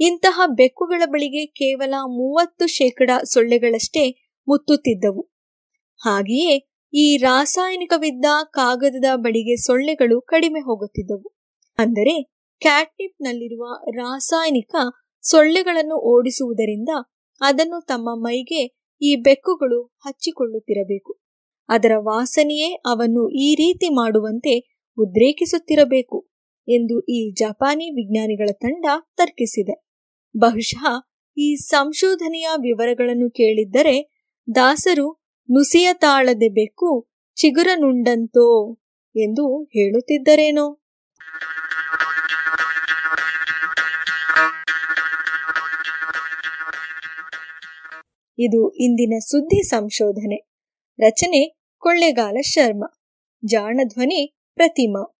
[0.00, 4.10] ಇಂತಹ ಬೆಕ್ಕುಗಳ ಬಳಿಗೆ ಕೇವಲ ಮೂವತ್ತು ಶೇಕಡ ಸೊಳ್ಳೆಗಳಷ್ಟೇ
[4.48, 5.22] ಮುತ್ತುತ್ತಿದ್ದವು.
[6.00, 11.28] ಹಾಗೆಯೇ ಈ ರಾಸಾಯನಿಕವಿದ್ದ ಕಾಗದದ ಬಳಿಗೆ ಸೊಳ್ಳೆಗಳು ಕಡಿಮೆ ಹೋಗುತ್ತಿದ್ದವು.
[11.78, 12.22] ಅಂದರೆ
[12.62, 14.74] ಕ್ಯಾಟ್ನಿಪ್ನಲ್ಲಿರುವ ರಾಸಾಯನಿಕ
[15.20, 16.88] ಸೊಳ್ಳೆಗಳನ್ನು ಓಡಿಸುವುದರಿಂದ
[17.40, 18.62] ಅದನ್ನು ತಮ್ಮ ಮೈಗೆ
[19.02, 21.21] ಈ ಬೆಕ್ಕುಗಳು ಹಚ್ಚಿಕೊಳ್ಳುತ್ತಿರಬೇಕು.
[21.68, 24.58] ಅದರ ವಾಸನೆಯೇ ಅವನ್ನು ಈ ರೀತಿ ಮಾಡುವಂತೆ
[24.98, 26.30] ಉದ್ರೇಕಿಸುತ್ತಿರಬೇಕು
[26.68, 28.86] ಎಂದು ಈ ಜಪಾನಿ ವಿಜ್ಞಾನಿಗಳ ತಂಡ
[29.16, 29.86] ತರ್ಕಿಸಿದೆ.
[30.38, 30.86] ಬಹುಶಃ
[31.38, 38.78] ಈ ಸಂಶೋಧನೆಯ ವಿವರಗಳನ್ನು ಕೇಳಿದ್ದರೆ ದಾಸರು ನುಸಿಯ ತಾಳದೆ ಬೆಕ್ಕು ಚಿಗುರನುಂಡಂತೋ
[39.16, 40.78] ಎಂದು ಹೇಳುತ್ತಿದ್ದರೇನೋ.
[48.38, 50.51] ಇದು ಇಂದಿನ ಸುದ್ದಿ ಸಂಶೋಧನೆ.
[51.04, 52.84] ರಚನೆ ಕೊಳ್ಳೆಗಾಲ ಶರ್ಮ.
[53.44, 55.18] ಜಾಣಧ್ವನಿ ಪ್ರತಿಮಾ.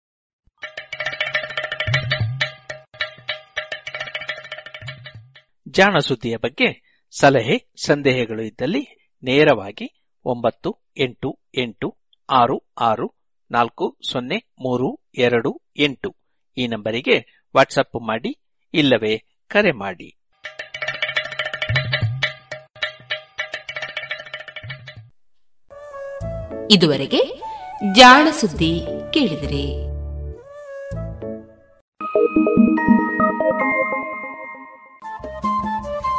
[5.67, 11.97] ಜಾಣ ಸುದ್ದಿಯ ಬಗ್ಗೆ ಸಲಹೆ ಸಂದೇಹಗಳು ಇದ್ದಲ್ಲಿ ನೇರವಾಗಿ ಒಂಬತ್ತು ಎಂಟು ಎಂಟು
[12.29, 13.15] ಆರು ಆರು
[13.51, 16.15] ನಾಲ್ಕು ಸೊನ್ನೆ ಮೂರು ಎರಡು ಎಂಟು
[16.57, 18.39] ಈ ನಂಬರಿಗೆ ವಾಟ್ಸಪ್ ಮಾಡಿ
[18.73, 20.22] ಇಲ್ಲವೇ ಕರೆ ಮಾಡಿ.
[26.71, 27.41] ಇದುವರೆಗೆ
[27.93, 29.93] ಜಾಣ ಸುದ್ದಿ ಕೇಳಿದರೆ.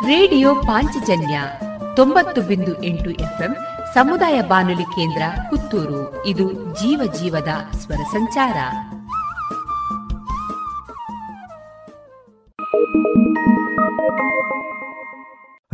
[0.07, 1.41] ರೇಡಿಯೋ ಪಾಂಚಜನ್ಯ
[1.97, 3.57] ತೊಂಬತ್ತು ಬಿಂದು ಎಂಟು ಎಫ್ಎಂ
[3.95, 6.27] ಸಮುದಾಯ ಬಾನುಲಿ ಕೇಂದ್ರ ಪುತ್ತೂರು.
[6.27, 8.55] ಇದು ಜೀವ ಜೀವದ ಸ್ವರ ಸಂಚಾರ.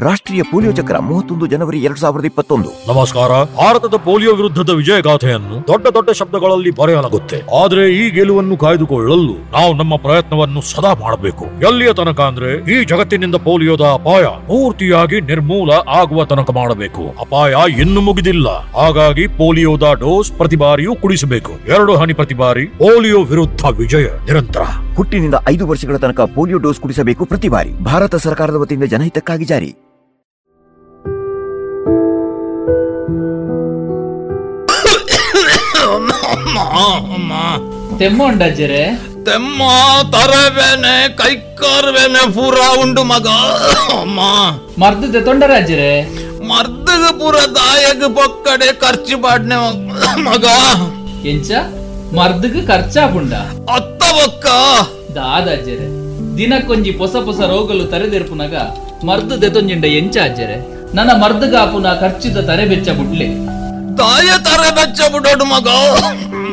[0.00, 2.94] ರಾಷ್ಟ್ರೀಯ ಪೋಲಿಯೋ ಚಕ್ರ ಮೂವತ್ತೊಂದು ಜನವರಿ ಎರಡ್ ಸಾವಿರದ ಇಪ್ಪತ್ತೊಂದು.
[2.94, 3.28] ನಮಸ್ಕಾರ.
[3.28, 7.42] ಭಾರತದ ಪೋಲಿಯೋ ವಿರುದ್ಧದ ವಿಜಯ ಗಾಥೆಯನ್ನು ದೊಡ್ಡ ದೊಡ್ಡ ಶಬ್ದಗಳಲ್ಲಿ ಬರೆಯಲಾಗುತ್ತೆ.
[7.62, 11.44] ಆದ್ರೆ ಈ ಗೆಲುವನ್ನು ಕಾಯ್ದುಕೊಳ್ಳಲು ನಾವು ನಮ್ಮ ಪ್ರಯತ್ನವನ್ನು ಸದಾ ಮಾಡಬೇಕು.
[11.44, 17.14] ಎಲ್ಲಿಯ ತನಕ ಅಂದ್ರೆ ಈ ಜಗತ್ತಿನಿಂದ ಪೋಲಿಯೋದ ಅಪಾಯ ಪೂರ್ತಿಯಾಗಿ ನಿರ್ಮೂಲ ಆಗುವ ತನಕ ಮಾಡಬೇಕು.
[17.20, 18.48] ಅಪಾಯ ಇನ್ನು ಮುಗಿದಿಲ್ಲ.
[18.72, 21.52] ಹಾಗಾಗಿ ಪೋಲಿಯೋದ ಡೋಸ್ ಪ್ರತಿ ಬಾರಿಯೂ ಕುಡಿಸಬೇಕು.
[21.68, 24.62] ಎರಡು ಹನಿ ಪ್ರತಿ ಬಾರಿ ಪೋಲಿಯೋ ವಿರುದ್ಧ ವಿಜಯ ನಿರಂತರ.
[24.96, 27.78] ಹುಟ್ಟಿನಿಂದ ಐದು ವರ್ಷಗಳ ತನಕ ಪೋಲಿಯೋ ಡೋಸ್ ಕುಡಿಸಬೇಕು ಪ್ರತಿ ಬಾರಿ.
[27.84, 29.89] ಭಾರತ ಸರ್ಕಾರದ ವತಿಯಿಂದ ಜನಹಿತಕ್ಕಾಗಿ ಜಾರಿ.
[38.00, 38.82] ತೆಮ್ಮ ಉಂಡಜ್ಜರೆ
[39.26, 39.62] ತೆಮ್ಮ
[40.12, 43.26] ತರವೇನೆ ಕೈಕಾರ್ಬೇನೆ ಪೂರ ಉಂಡು ಮಗ
[43.96, 44.20] ಅಮ್ಮ.
[44.82, 45.90] ಮರ್ದದ ತೊಂಡರಾಜ್ಜರೆ
[46.50, 49.56] ಮರ್ದಗ ಪೂರ ದಾಯಗ ಬೊಕ್ಕಡೆ ಖರ್ಚು ಪಾಡ್ನೆ
[50.28, 50.44] ಮಗ.
[51.32, 51.50] ಎಂಚ?
[52.18, 53.32] ಮರ್ದಗ್ ಖರ್ಚಾಪುಂಡ
[53.76, 54.46] ಅತ್ತ ಬೊಕ್ಕ.
[55.16, 55.86] ದಾದಾಜ್ಜರೆ
[56.38, 58.54] ದಿನಕ್ಕೊಂಜಿ ಪೊಸ ಪೊಸ ರೋಗಲು ತರೆದೆರ್ಪುನಗ
[59.08, 60.56] ಮರ್ದು ದೆತೊಂಜಿಂಡ ಎಂಚ ಅಜ್ಜರೆ?
[60.96, 63.28] ನನ್ನ ಮರ್ದಗಾಪುನ ಖರ್ಚಿದ ತರೆ ಬೆಚ್ಚ ಬುಡ್ಲೆ
[64.00, 65.68] ದಾಯ ತರ ಬೆಚ್ಚ ಬಿಡೋಡು ಮಗ.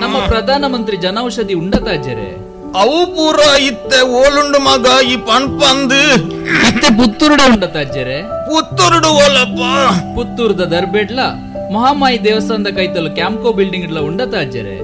[0.02, 2.30] ನಮ್ಮ ಪ್ರಧಾನ ಮಂತ್ರಿ ಜನೌಷಧಿ ಉಂಡತಾಜರೆ
[2.82, 6.02] ಅವು ಪೂರ ಇತ್ತೆ ಓಲುಂಡು ಮಗ ಈ ಪಣ್ಪಂದು.
[6.64, 8.18] ಮತ್ತೆ ಪುತ್ತೂರುಡ ಉಂಡತಾಜರೆ
[8.50, 9.62] ಪುತ್ತೂರುಡು ಓಲಪ್ಪ.
[10.18, 11.20] ಪುತ್ತೂರ್ದ ದರ್ಬೇಡ್ಲ
[11.76, 14.76] ಮಹಾಮಾಯಿ ದೇವಸ್ಥಾನದ ಕೈತಲು ಕ್ಯಾಂಪ್ಕೋ ಬಿಲ್ಡಿಂಗ್ ಇಡ್ಲ ಉಂಡತ ಅಜ್ಜರೆ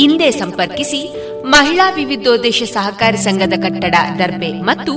[0.00, 1.00] ಹಿಂದೆ ಸಂಪರ್ಕಿಸಿ
[1.54, 4.94] ಮಹಿಳಾ ವಿವಿಧೋದ್ದೇಶ ಸಹಕಾರಿ ಸಂಘದ ಕಟ್ಟಡ ದರ್ಬೆ ಮತ್ತು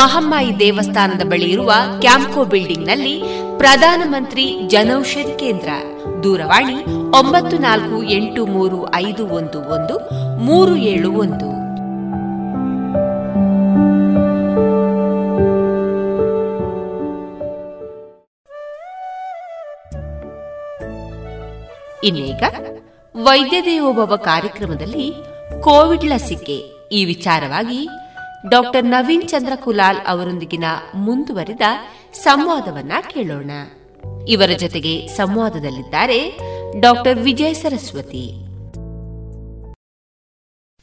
[0.00, 1.72] ಮಹಮ್ಮಾಯಿ ದೇವಸ್ಥಾನದ ಬಳಿ ಇರುವ
[2.04, 3.14] ಕ್ಯಾಂಪ್ಕೋ ಬಿಲ್ಡಿಂಗ್ನಲ್ಲಿ
[3.58, 5.70] ಪ್ರಧಾನಮಂತ್ರಿ ಜನೌಷಧಿ ಕೇಂದ್ರ.
[6.22, 6.84] ದೂರವಾಣಿ
[7.18, 9.96] ಒಂಬತ್ತು ನಾಲ್ಕು ಎಂಟು ಮೂರು ಐದು ಒಂದು ಒಂದು
[10.36, 11.62] ಮೂರು ಏಳು ಒಂದು.
[22.06, 22.42] ಇನ್ನೀಗ
[23.16, 25.14] ವೈದ್ಯ ದೇವೋಭವ ಕಾರ್ಯಕ್ರಮದಲ್ಲಿ
[25.60, 26.56] ಕೋವಿಡ್ ಲಸಿಕೆ
[26.92, 27.88] ಈ ವಿಚಾರವಾಗಿ
[28.50, 30.64] ಡಾಕ್ಟರ್ ನವೀನ್ ಚಂದ್ರ ಕುಲಾಲ್ ಅವರೊಂದಿಗಿನ
[30.94, 31.60] ಮುಂದುವರಿದ
[32.14, 33.50] ಸಂವಾದವನ್ನ ಕೇಳೋಣ.
[34.28, 36.38] ಇವರ ಜೊತೆಗೆ ಸಂವಾದದಲ್ಲಿದ್ದಾರೆ
[36.80, 38.42] ಡಾಕ್ಟರ್ ವಿಜಯ ಸರಸ್ವತಿ.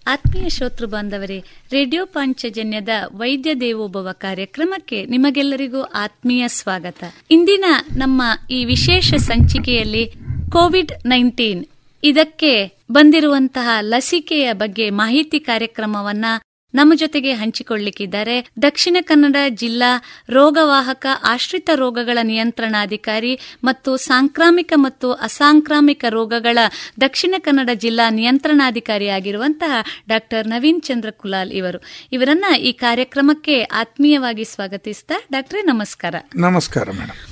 [0.07, 7.03] ಆತ್ಮೀಯ ಶ್ರೋತೃ ಬಾಂಧವರೇ, ರೇಡಿಯೋ ಪಾಂಚಜನ್ಯದ ವೈದ್ಯ ದೇವೋಭವ ಕಾರ್ಯಕ್ರಮಕ್ಕೆ ನಿಮಗೆಲ್ಲರಿಗೂ ಆತ್ಮೀಯ ಸ್ವಾಗತ.
[7.31, 7.65] ಇಂದಿನ
[7.97, 10.05] ನಮ್ಮ ಈ ವಿಶೇಷ ಸಂಚಿಕೆಯಲ್ಲಿ
[10.49, 11.65] ಕೋವಿಡ್ ನೈನ್ಟೀನ್.
[12.03, 16.25] ಇದಕ್ಕೆ ಬಂದಿರುವಂತಹ ಲಸಿಕೆಯ ಬಗ್ಗೆ ಮಾಹಿತಿ ಕಾರ್ಯಕ್ರಮವನ್ನ
[16.73, 19.91] ನಮ್ಮ ಜೊತೆಗೆ ಹಂಚಿಕೊಳ್ಳಿಕ್ಕಿದ್ದಾರೆ ದಕ್ಷಿಣ ಕನ್ನಡ ಜಿಲ್ಲಾ
[20.29, 26.57] ರೋಗವಾಹಕ ಆಶ್ರಿತ ರೋಗಗಳ ನಿಯಂತ್ರಣಾಧಿಕಾರಿ ಮತ್ತು ಸಾಂಕ್ರಾಮಿಕ ಮತ್ತು ಅಸಾಂಕ್ರಾಮಿಕ ರೋಗಗಳ
[27.01, 29.73] ದಕ್ಷಿಣ ಕನ್ನಡ ಜಿಲ್ಲಾ ನಿಯಂತ್ರಣಾಧಿಕಾರಿಯಾಗಿರುವಂತಹ
[30.07, 31.79] ಡಾಕ್ಟರ್ ನವೀನ್ ಚಂದ್ರ ಕುಲಾಲ್ ಇವರು.
[32.11, 36.15] ಇವರನ್ನ ಈ ಕಾರ್ಯಕ್ರಮಕ್ಕೆ ಆತ್ಮೀಯವಾಗಿ ಸ್ವಾಗತಿಸ್ತಾ ಡಾಕ್ಟರ್ ನಮಸ್ಕಾರ.
[36.35, 37.28] ನಮಸ್ಕಾರ ಮೇಡಮ್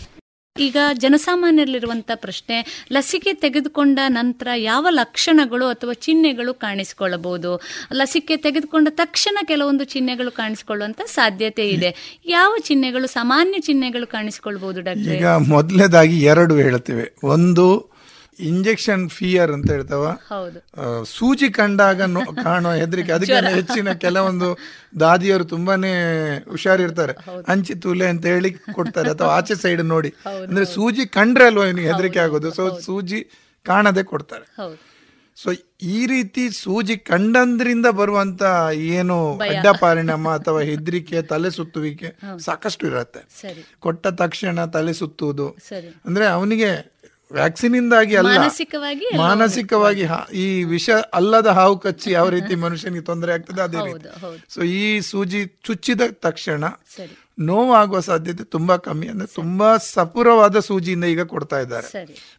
[0.59, 7.61] ಈಗ ಜನಸಾಮಾನ್ಯರಲ್ಲಿರುವಂತಹ ಪ್ರಶ್ನೆ, ಲಸಿಕೆ ತೆಗೆದುಕೊಂಡ ನಂತರ ಯಾವ ಲಕ್ಷಣಗಳು ಅಥವಾ ಚಿಹ್ನೆಗಳು ಕಾಣಿಸಿಕೊಳ್ಳಬಹುದು?
[7.93, 12.21] ಲಸಿಕೆ ತೆಗೆದುಕೊಂಡ ತಕ್ಷಣ ಕೆಲವೊಂದು ಚಿಹ್ನೆಗಳು ಕಾಣಿಸಿಕೊಳ್ಳುವಂತ ಸಾಧ್ಯತೆ ಇದೆ.
[12.25, 15.13] ಯಾವ ಚಿಹ್ನೆಗಳು, ಸಾಮಾನ್ಯ ಚಿಹ್ನೆಗಳು ಕಾಣಿಸಿಕೊಳ್ಳಬಹುದು ಡಾಕ್ಟರ್?
[15.13, 17.96] ಈಗ ಮೊದಲನೇದಾಗಿ ಎರಡು ಹೇಳ್ತೇವೆ ಒಂದು
[18.39, 20.15] ಇಂಜೆಕ್ಷನ್ ಫಿಯರ್ ಅಂತ ಹೇಳ್ತಾವ.
[21.03, 22.01] ಸೂಜಿ ಕಂಡಾಗ
[22.43, 23.11] ಕಾಣುವ ಹೆದರಿಕೆ.
[23.11, 24.57] ಅದಕ್ಕೆ ಹೆಚ್ಚಿನ ಕೆಲವೊಂದು
[24.99, 25.93] ದಾದಿಯವರು ತುಂಬಾನೇ
[26.49, 27.13] ಹುಷಾರಿರ್ತಾರೆ.
[27.47, 29.09] ಅಂಚಿ ತೂಲೆ ಅಂತ ಹೇಳಿ ಕೊಡ್ತಾರೆ.
[29.09, 30.13] ಅಥವಾ ಆಚೆ ಸೈಡ್ ನೋಡಿ.
[30.27, 32.51] ಅಂದ್ರೆ ಸೂಜಿ ಕಂಡ್ರೆ ಅಲ್ವಾ ಇವನಿಗೆ ಹೆದರಿಕೆ ಆಗೋದು?
[32.53, 33.27] ಸೊ ಸೂಜಿ
[33.65, 34.45] ಕಾಣದೆ ಕೊಡ್ತಾರೆ.
[35.35, 43.45] ಸೊ ಈ ರೀತಿ ಸೂಜಿ ಕಂಡಂದ್ರಿಂದ ಬರುವಂತ ಏನು ಅಡ್ಡ ಪರಿಣಾಮ ಅಥವಾ ಹೆದರಿಕೆ ತಲೆ ಸುತ್ತುವಿಕೆ ಸಾಕಷ್ಟು ಇರುತ್ತೆ.
[43.79, 45.49] ಕೊಟ್ಟ ತಕ್ಷಣ ತಲೆ ಸುತ್ತುವುದು.
[46.05, 46.96] ಅಂದ್ರೆ ಅವನಿಗೆ
[47.31, 48.27] ವ್ಯಾಕ್ಸಿನ್ ಇಂದಾಗಿ ಅಲ್ಲ.
[49.17, 50.03] ಮಾನಸಿಕವಾಗಿ
[50.33, 54.07] ಈ ವಿಷ ಅಲ್ಲದ ಹಾವು ಕಚ್ಚಿ ಯಾವ ರೀತಿ ಮನುಷ್ಯನಿಗೆ ತೊಂದರೆ ಆಗ್ತದೆ ಅದೇ ರೀತಿ.
[54.53, 56.63] ಸೊ ಈ ಸೂಜಿ ಚುಚ್ಚಿದ ತಕ್ಷಣ
[57.39, 59.07] ನೋವಾಗುವ ಸಾಧ್ಯತೆ ತುಂಬಾ ಕಮ್ಮಿ.
[59.07, 61.87] ಅಂದ್ರೆ ತುಂಬಾ ಸಪುರವಾದ ಸೂಜಿಯಿಂದ ಈಗ ಕೊಡ್ತಾ ಇದ್ದಾರೆ.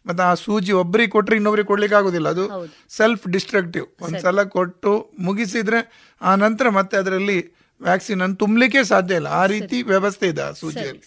[0.05, 2.29] ಮತ್ತೆ ಆ ಸೂಜಿ ಒಬ್ಬರಿಗೆ ಕೊಟ್ರೆ ಇನ್ನೊಬ್ರಿಗೆ ಕೊಡ್ಲಿಕ್ಕೆ ಆಗುದಿಲ್ಲ.
[2.29, 2.43] ಅದು
[2.89, 7.39] ಸೆಲ್ಫ್ ಡಿಸ್ಟ್ರಕ್ಟಿವ್ ಒಂದ್ಸಲ ಕೊಟ್ಟು ಮುಗಿಸಿದ್ರೆ ಆ ನಂತರ ಮತ್ತೆ ಅದರಲ್ಲಿ
[7.81, 9.27] ವ್ಯಾಕ್ಸಿನ್ ಅನ್ನು ತುಂಬಲಿಕ್ಕೆ ಸಾಧ್ಯ ಇಲ್ಲ.
[9.27, 11.01] ಆ ರೀತಿ ವ್ಯವಸ್ಥೆ ಇದೆ ಆ ಸೂಜಿಯಲ್ಲಿ.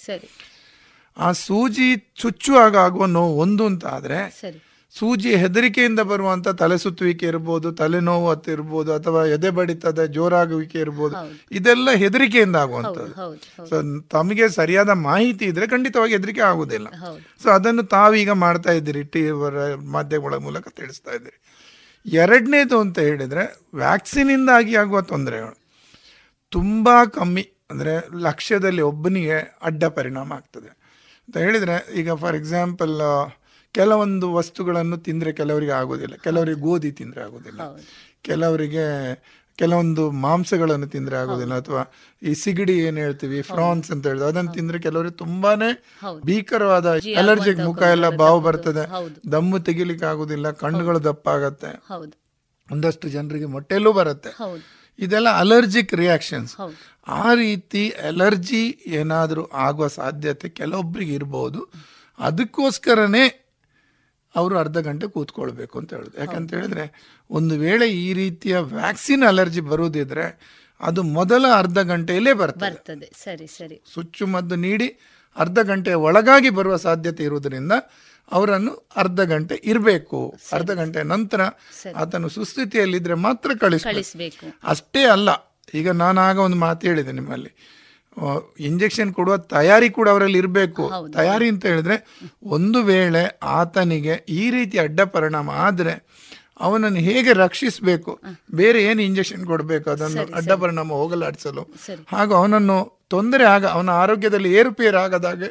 [1.16, 4.18] ಆ ಸೂಜಿ ಚುಚ್ಚುವಾಗ ಆಗುವ ನೋವು ಒಂದು ಅಂತ ಆದರೆ
[4.94, 11.16] ಸೂಜಿ ಹೆದರಿಕೆಯಿಂದ ಬರುವಂಥ ತಲೆ ಸುತ್ತುವಿಕೆ ಇರ್ಬೋದು ತಲೆನೋವು ಅಂತ ಇರ್ಬೋದು ಅಥವಾ ಎದೆ ಬಡಿತದ ಜೋರಾಗುವಿಕೆ ಇರ್ಬೋದು
[11.52, 13.38] ಇದೆಲ್ಲ ಹೆದರಿಕೆಯಿಂದ ಆಗುವಂಥದ್ದು.
[13.70, 13.76] ಸೊ
[14.08, 16.88] ತಮಗೆ ಸರಿಯಾದ ಮಾಹಿತಿ ಇದ್ರೆ ಖಂಡಿತವಾಗಿ ಹೆದರಿಕೆ ಆಗುದಿಲ್ಲ
[17.42, 19.22] ಸೊ ಅದನ್ನು ತಾವೀಗ ಮಾಡ್ತಾ ಇದ್ದೀರಿ ಟಿ
[19.76, 21.38] ಮಾಧ್ಯಮಗಳ ಮೂಲಕ ತಿಳಿಸ್ತಾ ಇದ್ದೀರಿ.
[22.06, 25.58] ಎರಡನೇದು ಅಂತ ಹೇಳಿದ್ರೆ ವ್ಯಾಕ್ಸಿನ್ ಇಂದಾಗಿ ಆಗುವ ತೊಂದರೆಗಳು.
[26.48, 30.81] ತುಂಬಾ ಕಮ್ಮಿ ಅಂದ್ರೆ ಲಕ್ಷ್ಯದಲ್ಲಿ ಒಬ್ಬನಿಗೆ ಅಡ್ಡ ಪರಿಣಾಮ ಆಗ್ತದೆ.
[31.26, 32.94] ಅಂತ ಹೇಳಿದರೆ ಈಗ ಫಾರ್ ಎಕ್ಸಾಂಪಲ್
[33.74, 36.14] ಕೆಲವೊಂದು ವಸ್ತುಗಳನ್ನು ತಿಂದರೆ ಕೆಲವರಿಗೆ ಆಗೋದಿಲ್ಲ.
[36.16, 37.60] ಕೆಲವರಿಗೆ ಗೋಧಿ ತಿಂದರೆ ಆಗೋದಿಲ್ಲ.
[38.22, 38.86] ಕೆಲವರಿಗೆ
[39.58, 41.54] ಕೆಲವೊಂದು ಮಾಂಸಗಳನ್ನು ತಿಂದರೆ ಆಗೋದಿಲ್ಲ.
[41.54, 41.82] ಅಥವಾ
[42.22, 45.70] ಈ ಸಿಗಡಿ ಏನು ಹೇಳ್ತೀವಿ ಫ್ರಾನ್ಸ್ ಅಂತ ಹೇಳಿದ್ರೆ ಅದನ್ನು ತಿಂದರೆ ಕೆಲವರಿಗೆ ತುಂಬಾನೇ
[46.24, 46.86] ಭೀಕರವಾದ
[47.22, 48.84] ಅಲರ್ಜಿಕ್ ಮುಖ ಎಲ್ಲ ಬಾವು ಬರ್ತದೆ.
[49.32, 51.72] ದಮ್ಮು ತೆಗಿಲಿಕ್ಕೆ ಆಗೋದಿಲ್ಲ ಕಣ್ಣುಗಳು ದಪ್ಪ ಆಗತ್ತೆ
[52.72, 54.30] ಒಂದಷ್ಟು ಜನರಿಗೆ ಮೊಟ್ಟೆಲ್ಲೂ ಬರುತ್ತೆ.
[54.98, 56.52] ಇದೆಲ್ಲ ಅಲರ್ಜಿಕ್ ರಿಯಾಕ್ಷನ್ಸ್.
[57.06, 61.72] ಆ ರೀತಿ ಅಲರ್ಜಿ ಏನಾದರೂ ಆಗುವ ಸಾಧ್ಯತೆ ಕೆಲವೊಬ್ಬರಿಗೆ ಇರ್ಬೋದು.
[62.18, 63.24] ಅದಕ್ಕೋಸ್ಕರನೇ
[64.36, 66.18] ಅವರು ಅರ್ಧ ಗಂಟೆ ಕೂತ್ಕೊಳ್ಬೇಕು ಅಂತ ಹೇಳೋದು.
[66.18, 70.26] ಯಾಕಂತ ಹೇಳಿದ್ರೆ ಒಂದು ವೇಳೆ ಈ ರೀತಿಯ ವ್ಯಾಕ್ಸಿನ್ ಅಲರ್ಜಿ ಬರುವುದಿದ್ರೆ
[70.80, 73.12] ಅದು ಮೊದಲ ಅರ್ಧ ಗಂಟೆಯಲ್ಲೇ ಬರ್ತದೆ.
[73.24, 73.82] ಸರಿ ಸರಿ.
[73.94, 74.88] ಸುಚ್ಚುಮದ್ದು ನೀಡಿ
[75.36, 77.72] ಅರ್ಧ ಗಂಟೆ ಒಳಗಾಗಿ ಬರುವ ಸಾಧ್ಯತೆ ಇರುವುದರಿಂದ
[78.32, 80.38] ಅವರನ್ನು ಅರ್ಧ ಗಂಟೆ ಇರಬೇಕು.
[80.52, 81.40] ಅರ್ಧ ಗಂಟೆ ನಂತರ
[81.96, 84.46] ಆತನು ಸುಸ್ಥಿತಿಯಲ್ಲಿದ್ರೆ ಮಾತ್ರ ಕಳಿಸ್ಬೇಕು.
[84.62, 87.50] ಅಷ್ಟೇ ಅಲ್ಲ ಈಗ ನಾನು ಆಗ ಒಂದು ಮಾತು ಹೇಳಿದೆ ನಿಮ್ಮಲ್ಲಿ.
[88.60, 90.90] ಇಂಜೆಕ್ಷನ್ ಕೊಡುವ ತಯಾರಿ ಕೂಡ ಅವರಲ್ಲಿ ಇರಬೇಕು.
[91.12, 91.96] ತಯಾರಿ ಅಂತ ಹೇಳಿದ್ರೆ
[92.42, 95.94] ಒಂದು ವೇಳೆ ಆತನಿಗೆ ಈ ರೀತಿ ಅಡ್ಡ ಪರಿಣಾಮ ಆದರೆ
[96.60, 98.20] ಅವನನ್ನು ಹೇಗೆ ರಕ್ಷಿಸಬೇಕು?
[98.54, 99.90] ಬೇರೆ ಏನು ಇಂಜೆಕ್ಷನ್ ಕೊಡಬೇಕು?
[99.90, 101.62] ಅದನ್ನು ಅಡ್ಡ ಪರಿಣಾಮ ಹೋಗಲಾಡಿಸಲು.
[102.08, 105.48] ಹಾಗೂ ಅವನನ್ನು ತೊಂದರೆ ಆಗ ಅವನ ಆರೋಗ್ಯದಲ್ಲಿ ಏರುಪೇರು ಆಗದಾಗೆ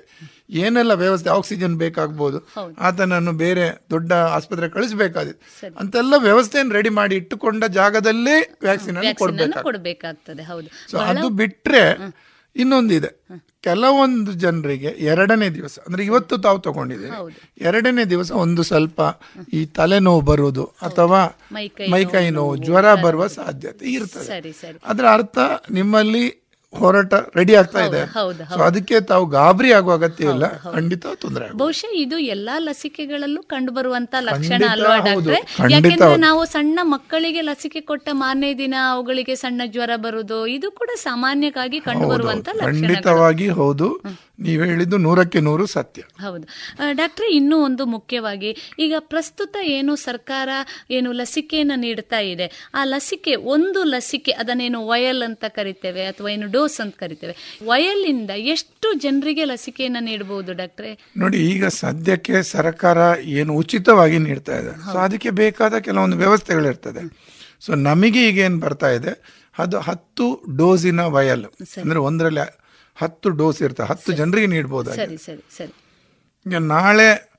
[0.62, 2.40] ಏನೆಲ್ಲ ವ್ಯವಸ್ಥೆ ಆಕ್ಸಿಜನ್ ಬೇಕಾಗ್ಬೋದು
[2.80, 10.44] ಆತನನ್ನು ಬೇರೆ ದೊಡ್ಡ ಆಸ್ಪತ್ರೆ ಕಳಿಸಬೇಕಾದಿತ್ತು ಅಂತೆಲ್ಲ ವ್ಯವಸ್ಥೆಯನ್ನು ರೆಡಿ ಮಾಡಿ ಇಟ್ಟುಕೊಂಡ ಜಾಗದಲ್ಲೇ ವ್ಯಾಕ್ಸಿನ್ ಅನ್ನು ಕೊಡಬೇಕಾಗ್ತದೆ.
[10.44, 10.70] ಹೌದು.
[10.92, 11.84] ಸೊ ಅದು ಬಿಟ್ಟರೆ
[12.56, 13.10] ಇನ್ನೊಂದಿದೆ.
[13.64, 17.12] ಕೆಲವೊಂದು ಜನರಿಗೆ ಎರಡನೇ ದಿವಸ ಅಂದ್ರೆ ಇವತ್ತು ತಾವು ತಗೊಂಡಿದ್ದೀರಿ.
[17.62, 19.02] ಎರಡನೇ ದಿವಸ ಒಂದು ಸ್ವಲ್ಪ
[19.54, 21.22] ಈ ತಲೆನೋವು ಬರುವುದು ಅಥವಾ
[21.92, 24.28] ಮೈಕೈ ನೋವು ಜ್ವರ ಬರುವ ಸಾಧ್ಯತೆ ಇರ್ತದೆ.
[24.86, 25.38] ಅದರ ಅರ್ಥ
[25.72, 26.24] ನಿಮ್ಮಲ್ಲಿ
[26.74, 28.02] ಹೋರಾಟ ರೆಡಿ ಆಗ್ತಾ ಇದೆ.
[28.52, 30.46] ಸೊ ಅದಕ್ಕೆ ತಾವು ಗಾಬರಿ ಆಗುವ ಅಗತ್ಯ ಇಲ್ಲ.
[30.76, 31.48] ಖಂಡಿತ ತೊಂದರೆ.
[31.58, 34.96] ಬಹುಶಃ ಇದು ಎಲ್ಲಾ ಲಸಿಕೆಗಳಲ್ಲೂ ಕಂಡು ಬರುವಂತ ಲಕ್ಷಣ ಅಲ್ವಾ.
[35.00, 35.40] ಡಾಕ್ಟ್ರೆ?
[35.72, 41.80] ಯಾಕೆಂದ್ರೆ ನಾವು ಸಣ್ಣ ಮಕ್ಕಳಿಗೆ ಲಸಿಕೆ ಕೊಟ್ಟ ಮಾನ್ಯ ದಿನ ಅವುಗಳಿಗೆ ಸಣ್ಣ ಜ್ವರ ಬರುದು ಇದು ಕೂಡ ಸಾಮಾನ್ಯವಾಗಿ
[41.80, 43.90] ಕಂಡು ಬರುವಂತ ಖಂಡಿತವಾಗಿ ಹೌದು.
[44.40, 46.02] ನೀವು ಹೇಳಿದ್ದು ನೂರಕ್ಕೆ ನೂರು ಸತ್ಯ.
[46.22, 46.46] ಹೌದು.
[46.46, 50.50] ಡಾಕ್ಟರ್ ಡಾಕ್ಟ್ರೆ ಇನ್ನೂ ಒಂದು ಮುಖ್ಯವಾಗಿ ಈಗ ಪ್ರಸ್ತುತ ಏನು ಸರ್ಕಾರ
[50.92, 52.48] ಏನು ಲಸಿಕೆಯನ್ನು ನೀಡ್ತಾ ಇದೆ?
[52.76, 57.60] ಆ ಲಸಿಕೆ ಒಂದು ಲಸಿಕೆ ಅದನ್ನೇನು ವಯಲ್ ಅಂತ ಕರಿತೇವೆ ಅಥವಾ ಏನು ಡೋಸ್ ಅಂತ ಕರಿತೇವೆ.
[57.66, 61.12] ವಯಲ್ ಇಂದ ಎಷ್ಟು ಜನರಿಗೆ ಲಸಿಕೆಯನ್ನು ನೀಡಬಹುದು ಡಾಕ್ಟ್ರೆ?
[61.18, 64.72] ನೋಡಿ ಈಗ ಸದ್ಯಕ್ಕೆ ಸರ್ಕಾರ ಏನು ಉಚಿತವಾಗಿ ನೀಡ್ತಾ ಇದೆ.
[64.80, 67.04] ಸೊ ಅದಕ್ಕೆ ಬೇಕಾದ ಕೆಲವೊಂದು ವ್ಯವಸ್ಥೆಗಳಿರ್ತದೆ
[67.60, 71.46] ಸೊ ನಮಗೆ ಈಗ ಏನು ಬರ್ತಾ ಇದೆ ಅದು ಹತ್ತು ಡೋಸಿನ ವಯಲ್.
[71.82, 72.46] ಅಂದ್ರೆ ಒಂದರಲ್ಲಿ
[72.96, 73.88] ಹತ್ತು ಡೋಸ್ ಇರ್ತದೆ.
[73.88, 74.48] ಹತ್ತು ಜನರಿಗೆ
[76.48, 77.31] ಈಗ ನಾಳೆ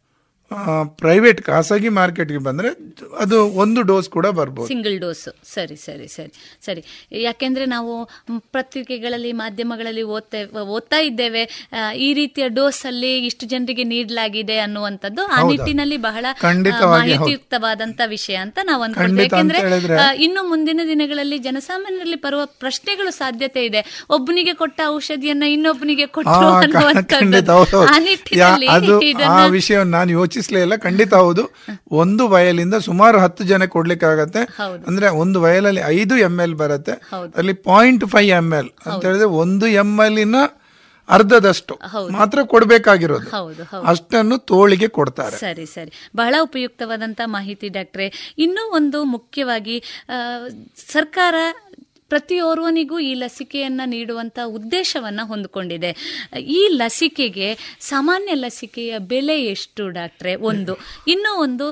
[0.98, 2.70] ಪ್ರೈವೇಟ್ ಖಾಸಗಿ ಮಾರ್ಕೆಟ್ಗೆ ಬಂದರೆ
[3.18, 4.68] ಅದು ಒಂದು ಡೋಸ್ ಕೂಡ ಬರ್ಬೋದು.
[4.68, 5.22] ಸಿಂಗಲ್ ಡೋಸ್
[5.52, 6.82] ಸರಿ ಸರಿ ಸರಿ ಸರಿ.
[7.20, 7.92] ಯಾಕೆಂದರೆ ನಾವು
[8.56, 10.40] ಪತ್ರಿಕೆಗಳಲ್ಲಿ ಮಾಧ್ಯಮಗಳಲ್ಲಿ ಓದ್ತೇ
[10.74, 11.42] ಓದ್ತಾ ಇದ್ದೇವೆ.
[11.98, 15.40] ಈ ರೀತಿಯ ಡೋಸ್ ಅಲ್ಲಿ ಇಷ್ಟು ಜನರಿಗೆ ನೀಡಲಾಗಿದೆ ಅನ್ನುವಂಥದ್ದು ಆ?
[15.50, 19.58] ನಿಟ್ಟಿನಲ್ಲಿ ಬಹಳ ಮಾಹಿತಿಯುಕ್ತವಾದಂಥ ಮಾಹಿತಿಯುಕ್ತವಾದಂತ ವಿಷಯ ಅಂತ ನಾವು ಅಂತ ಯಾಕೆಂದ್ರೆ
[20.22, 23.80] ಇನ್ನು ಮುಂದಿನ ದಿನಗಳಲ್ಲಿ ಜನಸಾಮಾನ್ಯರಲ್ಲಿ ಬರುವ ಪ್ರಶ್ನೆಗಳು ಸಾಧ್ಯತೆ ಇದೆ.
[24.10, 28.94] ಒಬ್ಬನಿಗೆ ಕೊಟ್ಟ ಔಷಧಿಯನ್ನ ಇನ್ನೊಬ್ಬನಿಗೆ ಕೊಟ್ಟು ಅನ್ನುವಂಥದ್ದು ಆ ನಿಟ್ಟಿನಲ್ಲಿ ಅದು
[29.30, 29.38] ಆ
[30.42, 31.44] ವಿಷಯವನ್ನು ಇಲ್ಲ ಖಂಡಿತ ಹೌದು.
[31.90, 34.42] ಒಂದು ವಯಲಿಂದ ಸುಮಾರು ಹತ್ತು ಜನ ಕೊಡ್ಲಿಕ್ಕಾಗತ್ತೆ.
[34.86, 36.92] ಅಂದ್ರೆ ಒಂದು ವಯಲಲ್ಲಿ ಐದು ಎಂ ಎಲ್ ಬರುತ್ತೆ.
[37.36, 40.36] ಅಲ್ಲಿ ಪಾಯಿಂಟ್ ಫೈವ್ ಎಂ ಎಲ್ ಅಂತ ಹೇಳಿದ್ರೆ ಒಂದು ಎಂ ಎಲ್ನ
[41.08, 41.78] ಅರ್ಧದಷ್ಟು
[42.12, 43.80] ಮಾತ್ರ ಕೊಡಬೇಕಾಗಿರೋದು.
[43.86, 45.36] ಅಷ್ಟನ್ನು ತೋಳಿಗೆ ಕೊಡ್ತಾರೆ.
[45.36, 45.92] ಸರಿ ಸರಿ.
[46.16, 48.34] ಬಹಳ ಉಪಯುಕ್ತವಾದಂತ ಮಾಹಿತಿ ಡಾಕ್ಟ್ರೆ.
[48.38, 49.76] ಇನ್ನೂ ಒಂದು ಮುಖ್ಯವಾಗಿ
[50.92, 51.34] ಸರ್ಕಾರ
[52.12, 55.90] ಪ್ರತಿಯೋರ್ವನಿಗೂ ಈ ಲಸಿಕೆಯನ್ನು ನೀಡುವಂತ ಉದ್ದೇಶವನ್ನ ಹೊಂದಿಕೊಂಡಿದೆ.
[56.40, 60.34] ಈ ಲಸಿಕೆಗೆ ಸಾಮಾನ್ಯ ಲಸಿಕೆಯ ಬೆಲೆ ಎಷ್ಟು, ಡಾಕ್ಟ್ರೆ?
[60.34, 60.74] ಒಂದು.
[61.08, 61.66] ಇನ್ನೂ ಒಂದು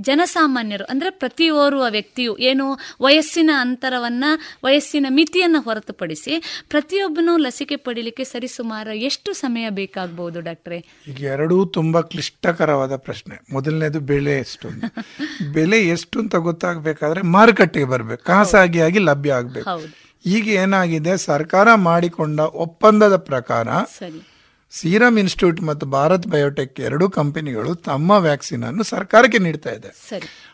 [0.00, 9.32] ಜನಸಾಮಾನ್ಯರು ಅಂದ್ರೆ ಪ್ರತಿಯೋರ್ವ ವ್ಯಕ್ತಿಯು ಏನು ವಯಸ್ಸಿನ ಅಂತರವನ್ನು ವಯಸ್ಸಿನ ಮಿತಿಯನ್ನು ಹೊರತುಪಡಿಸಿ ಪ್ರತಿಯೊಬ್ಬನೂ ಲಸಿಕೆ ಪಡೀಲಿಕ್ಕೆ ಸರಿಸುಮಾರು ಎಷ್ಟು
[9.32, 10.78] ಸಮಯ ಬೇಕಾಗಬಹುದು ಡಾಕ್ಟ್ರೆ?
[11.08, 13.38] ಈಗ ಎರಡೂ ತುಂಬಾ ಕ್ಲಿಷ್ಟಕರವಾದ ಪ್ರಶ್ನೆ.
[13.52, 14.68] ಮೊದಲನೇದು ಬೆಲೆ ಎಷ್ಟು.
[15.52, 18.24] ಬೆಲೆ ಎಷ್ಟು ಅಂತ ಗೊತ್ತಾಗಬೇಕಾದ್ರೆ ಮಾರುಕಟ್ಟೆಗೆ ಬರಬೇಕು.
[18.24, 20.10] ಖಾಸಗಿಯಾಗಿ ಲಭ್ಯ ಆಗಬೇಕು.
[20.26, 21.16] ಈಗ ಏನಾಗಿದೆ?
[21.16, 24.29] ಸರ್ಕಾರ ಮಾಡಿಕೊಂಡ ಒಪ್ಪಂದದ ಪ್ರಕಾರ ಸರಿ.
[24.72, 29.90] ಸೀರಮ್ ಇನ್ಸ್ಟಿಟ್ಯೂಟ್ ಮತ್ತು ಭಾರತ್ ಬಯೋಟೆಕ್ ಎರಡೂ ಕಂಪನಿಗಳು ತಮ್ಮ ವ್ಯಾಕ್ಸಿನ್ ಅನ್ನು ಸರ್ಕಾರಕ್ಕೆ ನೀಡ್ತಾ ಇದೆ.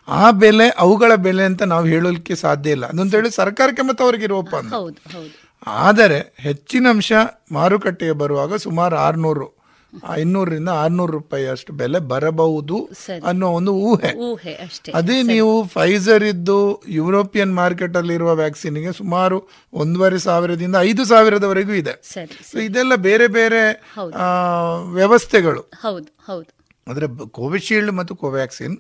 [0.09, 2.87] ಆ ಬೆಲೆ ಅವುಗಳ ಬೆಲೆ ಅಂತ ನಾವು ಹೇಳಲಿಕ್ಕೆ ಸಾಧ್ಯ ಇಲ್ಲ.
[2.87, 4.73] ಅದಂತ ಹೇಳಿ ಸರ್ಕಾರಕ್ಕೆ ಮತ್ತು ಅವರಿಗಿರೋ ಒಪ್ಪಂದ
[5.67, 7.13] ಆದರೆ ಹೆಚ್ಚಿನ ಅಂಶ
[7.53, 9.56] ಮಾರುಕಟ್ಟೆಗೆ ಬರುವಾಗ ಸುಮಾರು ಆರ್ನೂರು
[10.15, 12.91] ಐನೂರರಿಂದ ಆರ್ನೂರು ರೂಪಾಯಿ ಅಷ್ಟು ಬೆಲೆ ಬರಬಹುದು
[13.25, 14.09] ಅನ್ನೋ ಒಂದು ಊಹೆ.
[14.95, 22.03] ಅದೇ ನೀವು ಫೈಸರ್ ಇದ್ದು ಯುರೋಪಿಯನ್ ಮಾರ್ಕೆಟ್ ಅಲ್ಲಿ ಇರುವ ವ್ಯಾಕ್ಸಿನ್ಗೆ ಸುಮಾರು ಒಂದೂವರೆ ಸಾವಿರದಿಂದ ಐದು ಸಾವಿರದವರೆಗೂ ಇದೆ.
[22.53, 23.85] ಸೊ ಇದೆಲ್ಲ ಬೇರೆ ಬೇರೆ
[24.93, 25.71] ವ್ಯವಸ್ಥೆಗಳು.
[26.87, 28.77] ಅಂದ್ರೆ ಕೋವಿಶೀಲ್ಡ್ ಮತ್ತು ಕೋವ್ಯಾಕ್ಸಿನ್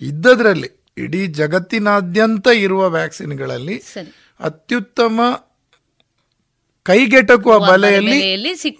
[0.00, 3.82] ಇದ್ದದ್ರಲ್ಲಿ ಇಡೀ ಜಗತ್ತಿನಾದ್ಯಂತ ಇರುವ ವ್ಯಾಕ್ಸಿನ್ಗಳಲ್ಲಿ
[4.40, 5.20] ಅತ್ಯುತ್ತಮ
[6.86, 8.16] ಕೈಗೆಟಕುವ ಬೆಲೆಯಲ್ಲಿ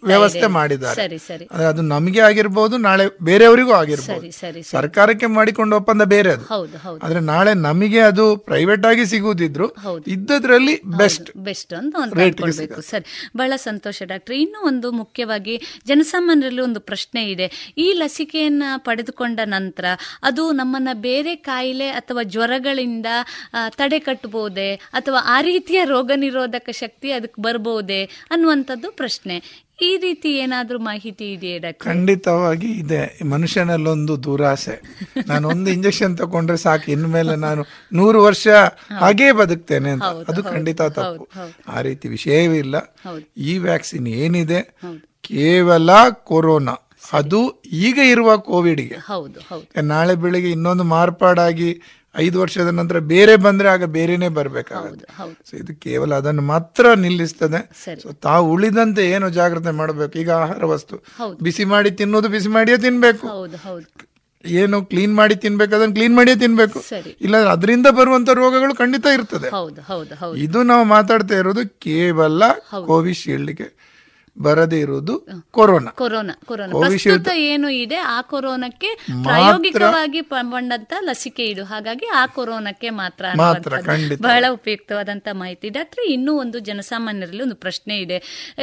[0.05, 0.46] ವ್ಯವಸ್ಥೆ.
[0.46, 0.96] ಮಾಡಿದ್ದಾರೆ.
[0.96, 1.44] ಸರಿ ಸರಿ.
[1.44, 4.20] ಅಂದ್ರೆ ಅದು ನಮಗೆ ಆಗಿರ್ಬೋದು ನಾಳೆ ಬೇರೆಯವರಿಗೂ ಆಗಿರ್ಬೋದು.
[4.20, 4.70] ಸರಿ ಸರಿ ಸರಿ.
[4.70, 6.44] ಸರ್ಕಾರಕ್ಕೆ ಮಾಡಿಕೊಂಡ ಒಪ್ಪಂದ ಬೇರೆ ಅದು.
[6.44, 7.00] ಹೌದು ಹೌದು.
[7.00, 9.68] ಆದ್ರೆ ನಾಳೆ ನಮಗೆ ಅದು ಪ್ರೈವೇಟ್ ಆಗಿ ಸಿಗುವುದಿದ್ರು.
[10.07, 13.07] ಇದ್ದದ್ರಲ್ಲಿ ಬೆಸ್ಟ್ ಬೆಸ್ಟ್ ಅಂತ ಒಂದು ಸರಿ.
[13.36, 14.34] ಬಹಳ ಸಂತೋಷ ಡಾಕ್ಟರ್.
[14.34, 17.48] ಇನ್ನೂ ಒಂದು ಮುಖ್ಯವಾಗಿ ಜನಸಾಮಾನ್ಯರಲ್ಲಿ ಒಂದು ಪ್ರಶ್ನೆ ಇದೆ.
[17.78, 19.84] ಈ ಲಸಿಕೆಯನ್ನ ಪಡೆದುಕೊಂಡ ನಂತರ
[20.22, 23.09] ಅದು ನಮ್ಮನ್ನ ಬೇರೆ ಕಾಯಿಲೆ ಅಥವಾ ಜ್ವರಗಳಿಂದ
[23.76, 29.64] ತಡೆ ಕಟ್ಟಬಹುದೇ ಅಥವಾ ಆ ರೀತಿಯ ರೋಗ ನಿರೋಧಕ ಶಕ್ತಿ ಅದಕ್ಕೆ ಬರ್ಬೋದೇ ಇದೆ ಅನ್ನುವಂಥದ್ದು ಪ್ರಶ್ನೆ.
[29.82, 31.84] ಈ ರೀತಿ ಏನಾದರೂ ಮಾಹಿತಿ ಇದೆಯೇ ಡಾಕ್ಟರ್?
[31.84, 33.24] ಖಂಡಿತವಾಗಿ ಇದೆ.
[33.24, 34.76] ಮನುಷ್ಯನಲ್ಲೊಂದು ದುರಾಸೆ.
[35.26, 36.90] ನಾನು ಒಂದು ಇಂಜೆಕ್ಷನ್ ತಗೊಂಡ್ರೆ ಸಾಕು.
[36.90, 38.49] ಇನ್ಮೇಲೆ ನಾನು ನೂರು ವರ್ಷ
[38.99, 40.03] ಹಾಗೇ ಬದುಕ್ತೇನೆ ಅಂತ.
[40.03, 41.28] ಅದು ಖಂಡಿತ ತಪ್ಪು.
[41.68, 42.95] ಆ ರೀತಿ ವಿಷಯವೇ ಇಲ್ಲ.
[43.36, 44.61] ಈ ವ್ಯಾಕ್ಸಿನ್ ಏನಿದೆ?
[45.20, 46.76] ಕೇವಲ ಕೊರೋನಾ.
[47.12, 48.97] ಅದು ಈಗ ಇರುವ ಕೋವಿಡ್ಗೆ.
[49.82, 51.80] ನಾಳೆ ಬೆಳಿಗ್ಗೆ ಇನ್ನೊಂದು ಮಾರ್ಪಾಡಾಗಿ
[52.17, 55.07] ಐದು ವರ್ಷದ ನಂತರ ಬೇರೆ ಬಂದ್ರೆ ಆಗ ಬೇರೆನೆ ಬರ್ಬೇಕಾಗುತ್ತೆ.
[55.51, 57.61] ಸೊ ಇದು ಕೇವಲ ಅದನ್ನು ಮಾತ್ರ ನಿಲ್ಲಿಸ್ತದೆ.
[58.03, 60.19] ಸೊ ತಾವು ಉಳಿದಂತೆ ಏನು ಜಾಗ್ರತೆ ಮಾಡಬೇಕು?
[60.19, 60.97] ಈಗ ಆಹಾರ ವಸ್ತು.
[61.43, 63.29] ಬಿಸಿ ಮಾಡಿ ತಿನ್ನೋದು ಬಿಸಿ ಮಾಡಿಯೇ ತಿನ್ಬೇಕು.
[64.47, 66.81] ಏನು ಕ್ಲೀನ್ ಮಾಡಿ ತಿನ್ಬೇಕು ಅದನ್ನ ಕ್ಲೀನ್ ಮಾಡಿಯೇ ತಿನ್ಬೇಕು.
[67.21, 69.49] ಇಲ್ಲ ಅದರಿಂದ ಬರುವಂತ ರೋಗಗಳು ಖಂಡಿತ ಇರ್ತದೆ.
[70.37, 72.43] ಇದು ನಾವು ಮಾತಾಡ್ತಾ ಇರೋದು ಕೇವಲ
[72.87, 73.69] ಕೋವಿಶೀಲ್ಡ್ಗೆ.
[74.39, 75.91] ಬರದೇ ಇರುವುದು ಕೊರೋನಾ.
[75.91, 76.78] Corona corona.
[76.80, 78.87] ಪ್ರಸ್ತುತ ಏನು ಇದೆ ಆ ಕೊರೋನಾಕ್ಕೆ
[79.22, 81.64] ಪ್ರಾಯೋಗಿಕವಾಗಿ ಬಂದಂತ ಲಸಿಕೆ ಇದು.
[81.64, 83.24] ಹಾಗಾಗಿ ಆ ಕೊರೋನಾಕ್ಕೆ ಮಾತ್ರ.
[84.20, 85.68] ಬಹಳ ಉಪಯುಕ್ತವಾದಂತ ಮಾಹಿತಿ.
[85.68, 88.18] ಡಾಕ್ಟರ್ ಇನ್ನೂ ಒಂದು ಜನಸಾಮಾನ್ಯರಲ್ಲಿ ಒಂದು ಪ್ರಶ್ನೆ ಇದೆ.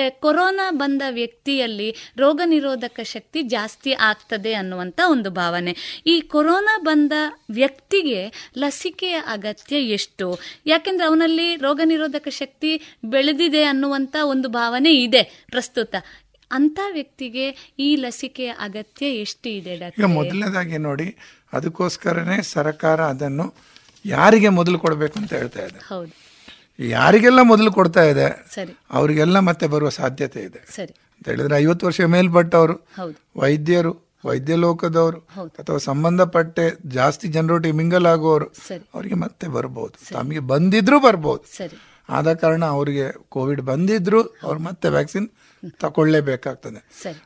[0.09, 6.03] ಕೊರೋನಾ ಬಂದ ವ್ಯಕ್ತಿಯಲ್ಲಿ ರೋಗ ನಿರೋಧಕ ಶಕ್ತಿ ಜಾಸ್ತಿ ಆಗ್ತದೆ ಅನ್ನುವಂತ ಒಂದು ಭಾವನೆ.
[6.07, 7.11] ಈ ಕೊರೋನಾ ಬಂದ
[7.51, 10.39] ವ್ಯಕ್ತಿಗೆ ಲಸಿಕೆಯ ಅಗತ್ಯ ಎಷ್ಟು?
[10.65, 15.45] ಯಾಕೆಂದ್ರೆ ಅವನಲ್ಲಿ ರೋಗ ನಿರೋಧಕ ಶಕ್ತಿ ಬೆಳೆದಿದೆ ಅನ್ನುವಂತ ಒಂದು ಭಾವನೆ ಇದೆ.
[15.62, 15.95] ಪ್ರಸ್ತುತ
[16.51, 21.07] ಅಂತ ವ್ಯಕ್ತಿಗೆ ಈ ಲಸಿಕೆ ಅಗತ್ಯ ಎಷ್ಟು ಇದೆ ಈಗ ಮೊದಲನೇದಾಗಿ ನೋಡಿ
[21.53, 23.45] ಅದಕ್ಕೋಸ್ಕರನೇ ಸರ್ಕಾರ ಅದನ್ನು
[24.05, 25.80] ಯಾರಿಗೆ ಮೊದಲು ಕೊಡಬೇಕು ಅಂತ ಹೇಳ್ತಾ ಇದೆ.
[25.88, 26.12] ಹೌದು.
[26.80, 28.74] ಯಾರಿಗೆಲ್ಲ ಮೊದಲು ಕೊಡ್ತಾ ಇದೆ ಸರಿ.
[28.91, 30.62] ಅವರಿಗೆಲ್ಲ ಮತ್ತೆ ಬರುವ ಸಾಧ್ಯತೆ ಇದೆ.
[30.76, 30.93] ಸರಿ.
[31.18, 32.76] ಅಂತ ಹೇಳಿದ್ರೆ ಐವತ್ತು ವರ್ಷ ಮೇಲ್ಪಟ್ಟವರು
[33.38, 33.93] ವೈದ್ಯರು
[34.26, 35.20] ವೈದ್ಯ ಲೋಕದವರು
[35.59, 38.47] ಅಥವಾ ಸಂಬಂಧಪಟ್ಟೆ ಜಾಸ್ತಿ ಜನರೊಟ್ಟಿಗೆ ಮಿಂಗಲ್ ಆಗುವವರು
[38.93, 40.14] ಅವರಿಗೆ ಮತ್ತೆ ಬರ್ಬೋದು.
[40.14, 41.43] ತಮಗೆ ಬಂದಿದ್ರು ಬರ್ಬೋದು.
[41.57, 41.78] ಸರಿ.
[42.09, 45.30] ಆದ ಕಾರಣ ಅವರಿಗೆ ಕೋವಿಡ್ ಬಂದಿದ್ರು ಅವ್ರು ಮತ್ತೆ ವ್ಯಾಕ್ಸಿನ್
[45.80, 46.80] ತಗೊಳ್ಳೇಬೇಕಾಗ್ತದೆ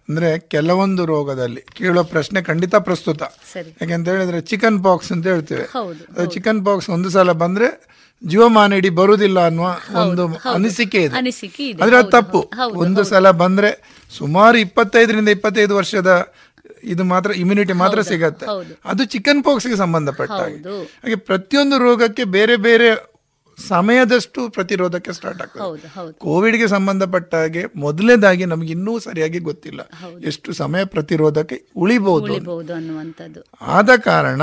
[0.10, 3.22] ಅಂದ್ರೆ ಕೆಲವೊಂದು ರೋಗದಲ್ಲಿ ಕೇಳೋ ಪ್ರಶ್ನೆ ಖಂಡಿತ ಪ್ರಸ್ತುತ.
[3.82, 5.66] ಯಾಕೆಂತ ಹೇಳಿದ್ರೆ ಚಿಕನ್ ಪಾಕ್ಸ್ ಅಂತ ಹೇಳ್ತೇವೆ.
[6.34, 7.70] ಚಿಕನ್ ಪಾಕ್ಸ್ ಒಂದು ಸಲ ಬಂದ್ರೆ
[8.28, 9.68] ಜೀವಮಾನ ಇಡಿ ಬರುವುದಿಲ್ಲ ಅನ್ನುವ
[10.02, 11.16] ಒಂದು ಅನಿಸಿಕೆ ಇದೆ.
[11.18, 11.84] ಅನಿಸಿಕೆ ಇದೆ.
[11.84, 12.42] ಆದ್ರೆ ಅದು ತಪ್ಪು.
[12.74, 13.72] ಒಂದು ಸಲ ಬಂದ್ರೆ
[14.18, 16.34] ಸುಮಾರು ಇಪ್ಪತ್ತೈದರಿಂದ ಇಪ್ಪತ್ತೈದು ವರ್ಷದ
[16.84, 18.46] ಇದು ಮಾತ್ರ ಇಮ್ಯುನಿಟಿ ಮಾತ್ರ ಸಿಗತ್ತೆ.
[18.86, 20.56] ಅದು ಚಿಕನ್ ಪಾಕ್ಸ್ಗೆ ಸಂಬಂಧಪಟ್ಟ ಹಾಗೆ.
[21.04, 23.15] ಹಾಗೆ ಪ್ರತಿಯೊಂದು ರೋಗಕ್ಕೆ ಬೇರೆ ಬೇರೆ
[23.68, 26.12] ಸಮಯದಷ್ಟು ಪ್ರತಿರೋಧಕ್ಕೆ ಸ್ಟಾರ್ಟ್ ಆಗ್ತದೆ.
[26.12, 29.82] ಕೋವಿಡ್ಗೆ ಸಂಬಂಧಪಟ್ಟ ಹಾಗೆ ಮೊದಲನೇದಾಗಿ ನಮ್ಗೆ ಇನ್ನೂ ಸರಿಯಾಗಿ ಗೊತ್ತಿಲ್ಲ.
[30.26, 32.62] ಎಷ್ಟು ಸಮಯ ಪ್ರತಿರೋಧಕ್ಕೆ ಉಳಿಬಹುದು
[33.62, 34.42] ಆದ ಕಾರಣ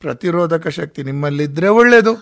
[0.00, 2.12] ಪ್ರತಿರೋಧಕ ಶಕ್ತಿ ನಿಮ್ಮಲ್ಲಿದ್ರೆ ಒಳ್ಳೇದು.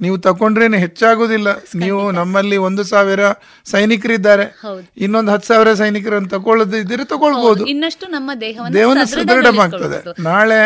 [0.00, 1.48] ನೀವು ತಕೊಂಡ್ರೇನೆ ಹೆಚ್ಚಾಗುದಿಲ್ಲ.
[1.74, 3.20] ನೀವು ನಮ್ಮಲ್ಲಿ ಒಂದು ಸಾವಿರ
[3.64, 4.60] ಸೈನಿಕರಿದ್ದಾರೆ.
[4.96, 9.06] ಇನ್ನೊಂದು ಹತ್ತು ಸಾವಿರ ಸೈನಿಕರನ್ನು ತಗೊಳ್ಳದಿದ್ರೆ ತಗೊಳ್ಬಹುದು ಇನ್ನಷ್ಟು ನಮ್ಮ ದೇಹವನ್ನು.
[9.06, 10.60] ಸದೃಢವಾಗ್ತದೆ ನಾಳೆ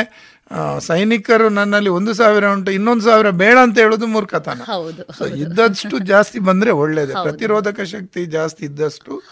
[0.80, 4.60] ಸೈನಿಕರು ನನ್ನಲ್ಲಿ ಒಂದು ಸಾವಿರ ಉಂಟು ಇನ್ನೊಂದು ಸಾವಿರ ಬೇಡ ಅಂತ ಹೇಳುದು ಮೂರ್ಖತನ.
[4.64, 5.02] ಹೌದು
[5.36, 7.12] ಇದ್ದಷ್ಟು ಜಾಸ್ತಿ ಬಂದ್ರೆ ಒಳ್ಳೇದು.
[7.22, 9.22] ಪ್ರತಿರೋಧಕ ಶಕ್ತಿ ಜಾಸ್ತಿ ಇದ್ದಷ್ಟು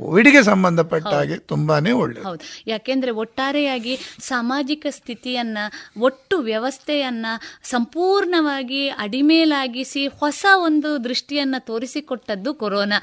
[0.00, 2.40] ಕೋವಿಡ್ಗೆ ಸಂಬಂಧಪಟ್ಟ ಹಾಗೆ ತುಂಬಾನೇ ಒಳ್ಳೆ ಹೌದು.
[2.66, 5.58] ಯಾಕೆಂದ್ರೆ ಒಟ್ಟಾರೆಯಾಗಿ ಸಾಮಾಜಿಕ ಸ್ಥಿತಿಯನ್ನ
[6.00, 7.26] ಒಟ್ಟು ವ್ಯವಸ್ಥೆಯನ್ನ
[7.62, 13.00] ಸಂಪೂರ್ಣವಾಗಿ ಅಡಿಮೇಲಾಗಿಸಿ ಹೊಸ ಒಂದು ದೃಷ್ಟಿಯನ್ನ ತೋರಿಸಿಕೊಟ್ಟದ್ದು ಕೊರೋನಾ.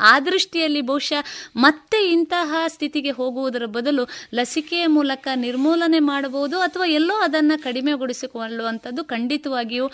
[0.00, 1.22] ಆ ದೃಷ್ಟಿಯಲ್ಲಿ ಬಹುಶಃ
[1.56, 9.90] ಮತ್ತೆ ಇಂತಹ ಸ್ಥಿತಿಗೆ ಹೋಗುವುದರ ಬದಲು ಲಸಿಕೆಯ ಮೂಲಕ ನಿರ್ಮೂಲನೆ ಮಾಡಬಹುದು ಅಥವಾ ಎಲ್ಲೋ ಅದನ್ನ ಕಡಿಮೆಗೊಳಿಸಿಕೊಳ್ಳುವಂಥದ್ದು ಖಂಡಿತವಾಗಿಯೂ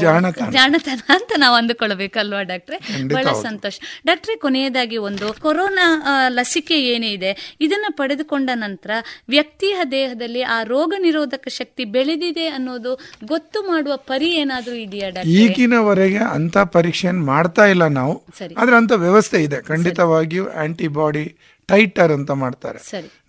[0.00, 1.00] ಜಾಣತನ.
[1.08, 3.08] ಅಂತ ನಾವು ಅಂದುಕೊಳ್ಬೇಕಲ್ವಾ ಡಾಕ್ಟ್ರೆ?
[3.08, 3.78] ಬಹಳ ಸಂತೋಷ.
[4.06, 8.90] ಡಾಕ್ಟ್ರೆ ಕೊನೆಯದಾಗಿ ಒಂದು ಕೊರೋನಾ ಲಸಿಕೆ ಏನಿದೆ ಇದನ್ನ ಪಡೆದುಕೊಂಡ ನಂತರ
[9.28, 15.32] ವ್ಯಕ್ತಿಯ ದೇಹದಲ್ಲಿ ಆ ರೋಗ ನಿರೋಧಕ ಶಕ್ತಿ ಬೆಳೆದಿದೆ ಅನ್ನೋದು ಗೊತ್ತು ಮಾಡುವ ಪರಿ ಏನಾದರೂ ಇದೆಯಾ ಡಾಕ್ಟ್ರೆ?
[15.32, 18.24] ಈಗಿನವರೆಗೆ ಅಂತ ಪರೀಕ್ಷೆಯನ್ನು ಮಾಡ್ತಾ ಇಲ್ಲ ನಾವು.
[18.58, 19.62] ಆದ್ರೆ ಅಂತ ವ್ಯವಸ್ಥೆ ಇದೆ.
[19.62, 21.36] ಖಂಡಿತವಾಗಿಯೂ ಆಂಟಿಬಾಡಿ
[21.68, 22.78] ಟೈಟರ್ ಅಂತ ಮಾಡ್ತಾರೆ.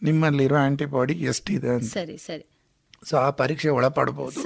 [0.03, 2.53] ನಿಮ್ಮಲ್ಲಿರೋ ಆಂಟಿಬಾಡಿ ಎಷ್ಟಿದೆ ಸರಿ ಸರಿ.
[3.10, 4.39] ಸೊ ಆ ಪರೀಕ್ಷೆ ಒಳಪಡಬಹುದು.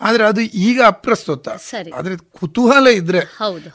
[0.00, 1.48] ಆದರೆ ಅದು ಈಗ ಅಪ್ರಸ್ತುತ.
[1.94, 3.20] ಆದರೆ ಕುತೂಹಲ ಇದ್ರೆ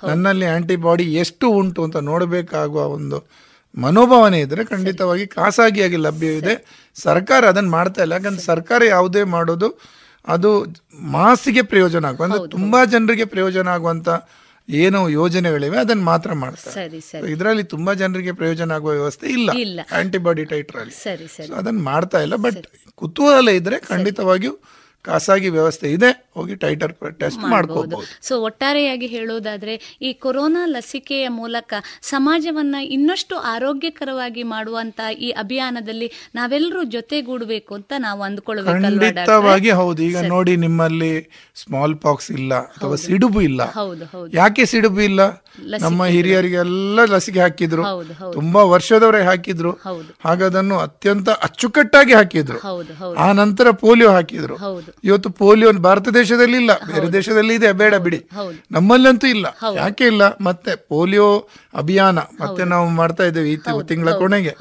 [0.07, 3.17] ನನ್ನಲ್ಲಿ ಆಂಟಿಬಾಡಿ ಎಷ್ಟು ಉಂಟು ಅಂತ ನೋಡಬೇಕಾಗುವ ಒಂದು
[3.77, 6.53] ಮನೋಭಾವನೆ ಇದ್ರೆ ಖಂಡಿತವಾಗಿ ಖಾಸಗಿಯಾಗಿ ಲಭ್ಯವಿದೆ
[6.95, 8.13] ಸರ್ಕಾರ ಅದನ್ನ ಮಾಡ್ತಾ ಇಲ್ಲ.
[8.13, 9.69] ಯಾಕಂದ್ರೆ ಸರ್ಕಾರ ಯಾವುದೇ ಮಾಡೋದು
[10.27, 10.51] ಅದು
[11.13, 12.23] ಮಾಸಿಗೆ ಪ್ರಯೋಜನ ಆಗುವ.
[12.25, 14.09] ಅಂದ್ರೆ ತುಂಬಾ ಜನರಿಗೆ ಪ್ರಯೋಜನ ಆಗುವಂತ
[14.69, 16.87] ಏನು ಯೋಜನೆಗಳಿವೆ ಅದನ್ನ ಮಾತ್ರ ಮಾಡ್ತಾರೆ.
[17.31, 19.79] ಇದರಲ್ಲಿ ತುಂಬಾ ಜನರಿಗೆ ಪ್ರಯೋಜನ ಆಗುವ ವ್ಯವಸ್ಥೆ ಇಲ್ಲ.
[19.91, 21.53] ಆಂಟಿಬಾಡಿ ಟೈಟರ್ ಅಲ್ಲಿ ಸರಿ ಸರಿ.
[21.53, 24.53] ಅದನ್ನ ಮಾಡ್ತಾ ಇಲ್ಲ ಬಟ್ ಕುತೂಹಲ ಇದ್ರೆ ಖಂಡಿತವಾಗಿಯೂ
[25.05, 31.71] ಖಾಸಗಿ ವ್ಯವಸ್ಥೆ ಇದೆ ಹೋಗಿ ಟೈಟರ್ ಟೆಸ್ಟ್ ಮಾಡ್ಕೋಬಹುದು ಸೊ ಒಟ್ಟಾರೆಯಾಗಿ ಹೇಳುವುದಾದ್ರೆ ಈ ಕೊರೋನಾ ಲಸಿಕೆಯ ಮೂಲಕ
[32.05, 38.73] ಸಮಾಜವನ್ನ ಇನ್ನಷ್ಟು ಆರೋಗ್ಯಕರವಾಗಿ ಮಾಡುವಂತ ಈ ಅಭಿಯಾನದಲ್ಲಿ ನಾವೆಲ್ಲರೂ ಜೊತೆಗೂಡಬೇಕು ಅಂತ ನಾವು ಅಂದ್ಕೊಳ್ಬೇಕು
[39.75, 40.01] ಹೌದು.
[40.01, 41.11] ಈಗ ನೋಡಿ ನಿಮ್ಮಲ್ಲಿ
[41.55, 43.61] ಸ್ಮಾಲ್ ಪಾಕ್ಸ್ ಇಲ್ಲ ಅಥವಾ ಸಿಡುಬು ಇಲ್ಲ.
[44.35, 45.21] ಯಾಕೆ ಸಿಡುಬು ಇಲ್ಲ?
[45.81, 47.83] ನಮ್ಮ ಹಿರಿಯರಿಗೆಲ್ಲ ಲಸಿಕೆ ಹಾಕಿದ್ರು.
[48.33, 49.71] ತುಂಬಾ ವರ್ಷದವರೇ ಹಾಕಿದ್ರು.
[50.23, 52.57] ಹಾಗದನ್ನು ಅತ್ಯಂತ ಅಚ್ಚುಕಟ್ಟಾಗಿ ಹಾಕಿದ್ರು.
[53.17, 54.55] ಆ ನಂತರ ಪೋಲಿಯೋ ಹಾಕಿದ್ರು.
[55.03, 58.17] ಇವತ್ತು ಪೋಲಿಯೋ ಭಾರತ ದೇಶದಲ್ಲಿ ಇಲ್ಲ ಬೇರೆ ದೇಶದಲ್ಲಿ ಇದೆ ಬೇಡ ಬಿಡಿ.
[58.71, 59.47] ನಮ್ಮಲ್ಲಂತೂ ಇಲ್ಲ.
[59.77, 60.21] ಯಾಕೆ ಇಲ್ಲ?
[60.41, 63.55] ಮತ್ತೆ ಪೋಲಿಯೋ ಅಭಿಯಾನ ಮತ್ತೆ ನಾವು ಮಾಡ್ತಾ ಇದ್ದೇವೆ ಈ
[63.87, 64.55] ತಿಂಗಳ ಕೊನೆಗೆ.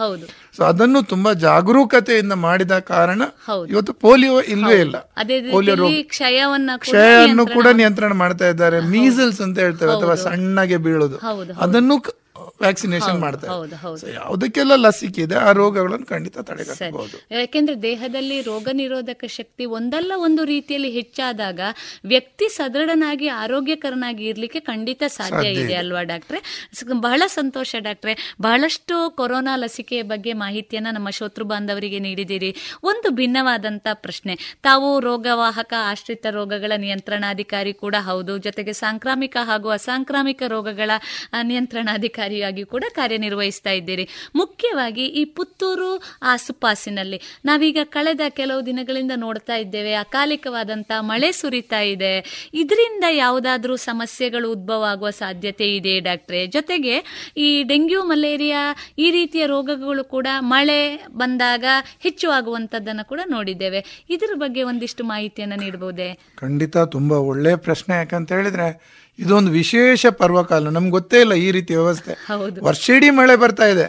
[0.57, 3.22] ಸೊ ಅದನ್ನು ತುಂಬಾ ಜಾಗರೂಕತೆಯಿಂದ ಮಾಡಿದ ಕಾರಣ
[3.72, 4.97] ಇವತ್ತು ಪೋಲಿಯೋ ಇಲ್ವೇ ಇಲ್ಲ.
[5.51, 5.91] ಪೋಲಿಯೋ ರೋಗ
[6.78, 8.80] ಕ್ಷಯವನ್ನ ಕೂಡ ನಿಯಂತ್ರಣ- ಮಾಡ್ತಾ ಇದ್ದಾರೆ.
[9.01, 11.16] ಮೀಸಲ್ಸ್ ಅಂತ ಹೇಳ್ತಾರೆ ಅಥವಾ ಸಣ್ಣಗೆ ಬೀಳೋದು.
[11.61, 12.24] ಅದನ್ನು
[12.61, 13.53] ವ್ಯಾಕ್ಸಿನೇಷನ್ ಮಾಡ್ತಾರೆ.
[14.15, 17.17] ಯಾವುದಕ್ಕೆಲ್ಲ ಲಸಿಕೆ ಇದೆ ಆ ರೋಗಗಳನ್ನು ಖಂಡಿತ ತಡೆಗಟ್ಟಬಹುದು.
[17.31, 21.61] ಯಾಕೆಂದ್ರೆ ದೇಹದಲ್ಲಿ ರೋಗ ನಿರೋಧಕ ಶಕ್ತಿ ಒಂದಲ್ಲ ಒಂದು ರೀತಿಯಲ್ಲಿ ಹೆಚ್ಚಾದಾಗ
[22.05, 25.75] ವ್ಯಕ್ತಿ ಸದೃಢನಾಗಿ ಆರೋಗ್ಯಕರನಾಗಿ ಇರ್ಲಿಕ್ಕೆ ಖಂಡಿತ ಸಾಧ್ಯ ಇದೆ.
[25.75, 26.41] ಅಲ್ವಾ ಡಾಕ್ಟ್ರೆ?
[27.01, 28.15] ಬಹಳ ಸಂತೋಷ ಡಾಕ್ಟ್ರೆ.
[28.41, 32.51] ಬಹಳಷ್ಟು ಕೊರೋನಾ ಲಸಿಕೆಯ ಬಗ್ಗೆ ಮಾಹಿತಿಯನ್ನ ನಮ್ಮ ಶೋತೃ ಬಾಂಧವರಿಗೆ ನೀಡಿದಿರಿ
[32.83, 34.37] ಒಂದು ಭಿನ್ನವಾದಂತ ಪ್ರಶ್ನೆ.
[34.63, 38.39] ತಾವು ರೋಗವಾಹಕ ಆಶ್ರಿತ ರೋಗಗಳ ನಿಯಂತ್ರಣಾಧಿಕಾರಿ ಕೂಡ ಹೌದು.
[38.39, 40.91] ಜೊತೆಗೆ ಸಾಂಕ್ರಾಮಿಕ ಹಾಗೂ ಅಸಾಂಕ್ರಾಮಿಕ ರೋಗಗಳ
[41.33, 41.43] ಆ,
[42.45, 44.05] ನಿಯಂತ್ರಣಾಧಿಕಾರಿಯಾಗಿ ಕೂಡ ಕಾರ್ಯನಿರ್ವಹಿಸ್ತಾ ಇದ್ದೀರಿ.
[44.35, 45.91] ಮುಖ್ಯವಾಗಿ ಈ ಪುತ್ತೂರು
[46.23, 52.15] ಆಸುಪಾಸಿನಲ್ಲಿ ನಾವೀಗ ಕಳೆದ ಕೆಲವು ದಿನಗಳಿಂದ ನೋಡ್ತಾ ಇದ್ದೇವೆ ಅಕಾಲಿಕವಾದಂತಹ ಮಳೆ ಸುರಿತಾ ಇದೆ.
[52.55, 56.47] ಇದರಿಂದ ಯಾವುದಾದ್ರೂ ಸಮಸ್ಯೆಗಳು ಉದ್ಭವ ಆಗುವ ಸಾಧ್ಯತೆ ಇದೆ ಡಾಕ್ಟ್ರೆ?
[56.47, 56.95] ಜೊತೆಗೆ
[57.37, 58.63] ಈ ಡೆಂಗ್ಯೂ ಮಲೇರಿಯಾ
[58.99, 60.81] ಈ ರೀತಿಯ ರೋಗಗಳು ಕೂಡ ಮಳೆ
[61.17, 61.65] ಬಂದಾಗ
[62.01, 64.05] ಹೆಚ್ಚು ಆಗುವಂತದ್ದನ್ನು ಕೂಡ ನೋಡಿದ್ದೇವೆ.
[64.11, 67.95] ಇದರ ಬಗ್ಗೆ ಒಂದಿಷ್ಟು ಮಾಹಿತಿಯನ್ನ ನೀಡಬಹುದೇ ಖಂಡಿತ, ತುಂಬಾ ಒಳ್ಳೆಯ ಪ್ರಶ್ನೆ.
[67.97, 68.69] ಯಾಕಂತ ಹೇಳಿದ್ರೆ
[69.19, 70.71] ಇದೊಂದು ವಿಶೇಷ ಪರ್ವಕಾಲ.
[70.77, 72.12] ನಮ್ಗೆ ಗೊತ್ತೇ ಇಲ್ಲ ಈ ರೀತಿ ವ್ಯವಸ್ಥೆ.
[72.31, 73.87] ವರ್ಷ ವರ್ಷಿಡೀ ಮಳೆ ಬರ್ತಾ ಇದೆ.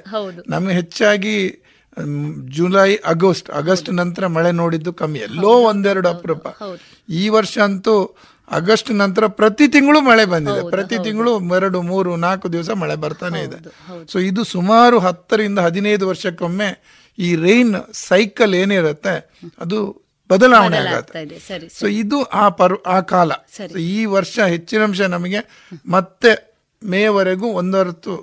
[0.53, 1.36] ನಮ್ಗೆ ಹೆಚ್ಚಾಗಿ
[2.57, 5.19] ಜುಲೈ ಆಗಸ್ಟ್ ಆಗಸ್ಟ್ ನಂತರ ಮಳೆ ನೋಡಿದ್ದು ಕಮ್ಮಿ.
[5.30, 6.47] ಎಲ್ಲೋ ಒಂದೆರಡು ಅಪರೂಪ.
[7.21, 7.95] ಈ ವರ್ಷ ಅಂತೂ
[8.57, 10.61] ಆಗಸ್ಟ್ ನಂತರ ಪ್ರತಿ ತಿಂಗಳು ಮಳೆ ಬಂದಿದೆ.
[10.69, 13.59] ಪ್ರತಿ ತಿಂಗಳು ಎರಡು ಮೂರು ನಾಲ್ಕು ದಿವಸ ಮಳೆ ಬರ್ತಾನೆ ಇದೆ.
[14.11, 16.69] ಸೊ ಇದು ಸುಮಾರು ಹತ್ತರಿಂದ ಹದಿನೈದು ವರ್ಷಕ್ಕೊಮ್ಮೆ
[17.17, 17.76] ಈ ರೈನ್
[18.09, 19.15] ಸೈಕಲ್ ಏನಿರುತ್ತೆ
[19.59, 19.80] ಅದು
[20.30, 21.69] ಬದಲಾವಣೆ ಆಗುತ್ತೆ.
[21.80, 23.32] ಸೊ ಇದು ಆ ಪರ್ವ ಆ ಕಾಲ.
[23.80, 25.41] ಈ ವರ್ಷ ಹೆಚ್ಚಿನ ಅಂಶ ನಮಗೆ
[25.86, 26.32] ಮತ್ತೆ
[26.84, 28.13] ಮೇವರೆಗೂ ಒಂದರತ್ತು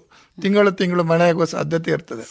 [0.40, 2.24] ತಿಂಗಳು ತಿಂಗಳು ಮಳೆ ಆಗುವ ಸಾಧ್ಯತೆ ಇರ್ತದೆ.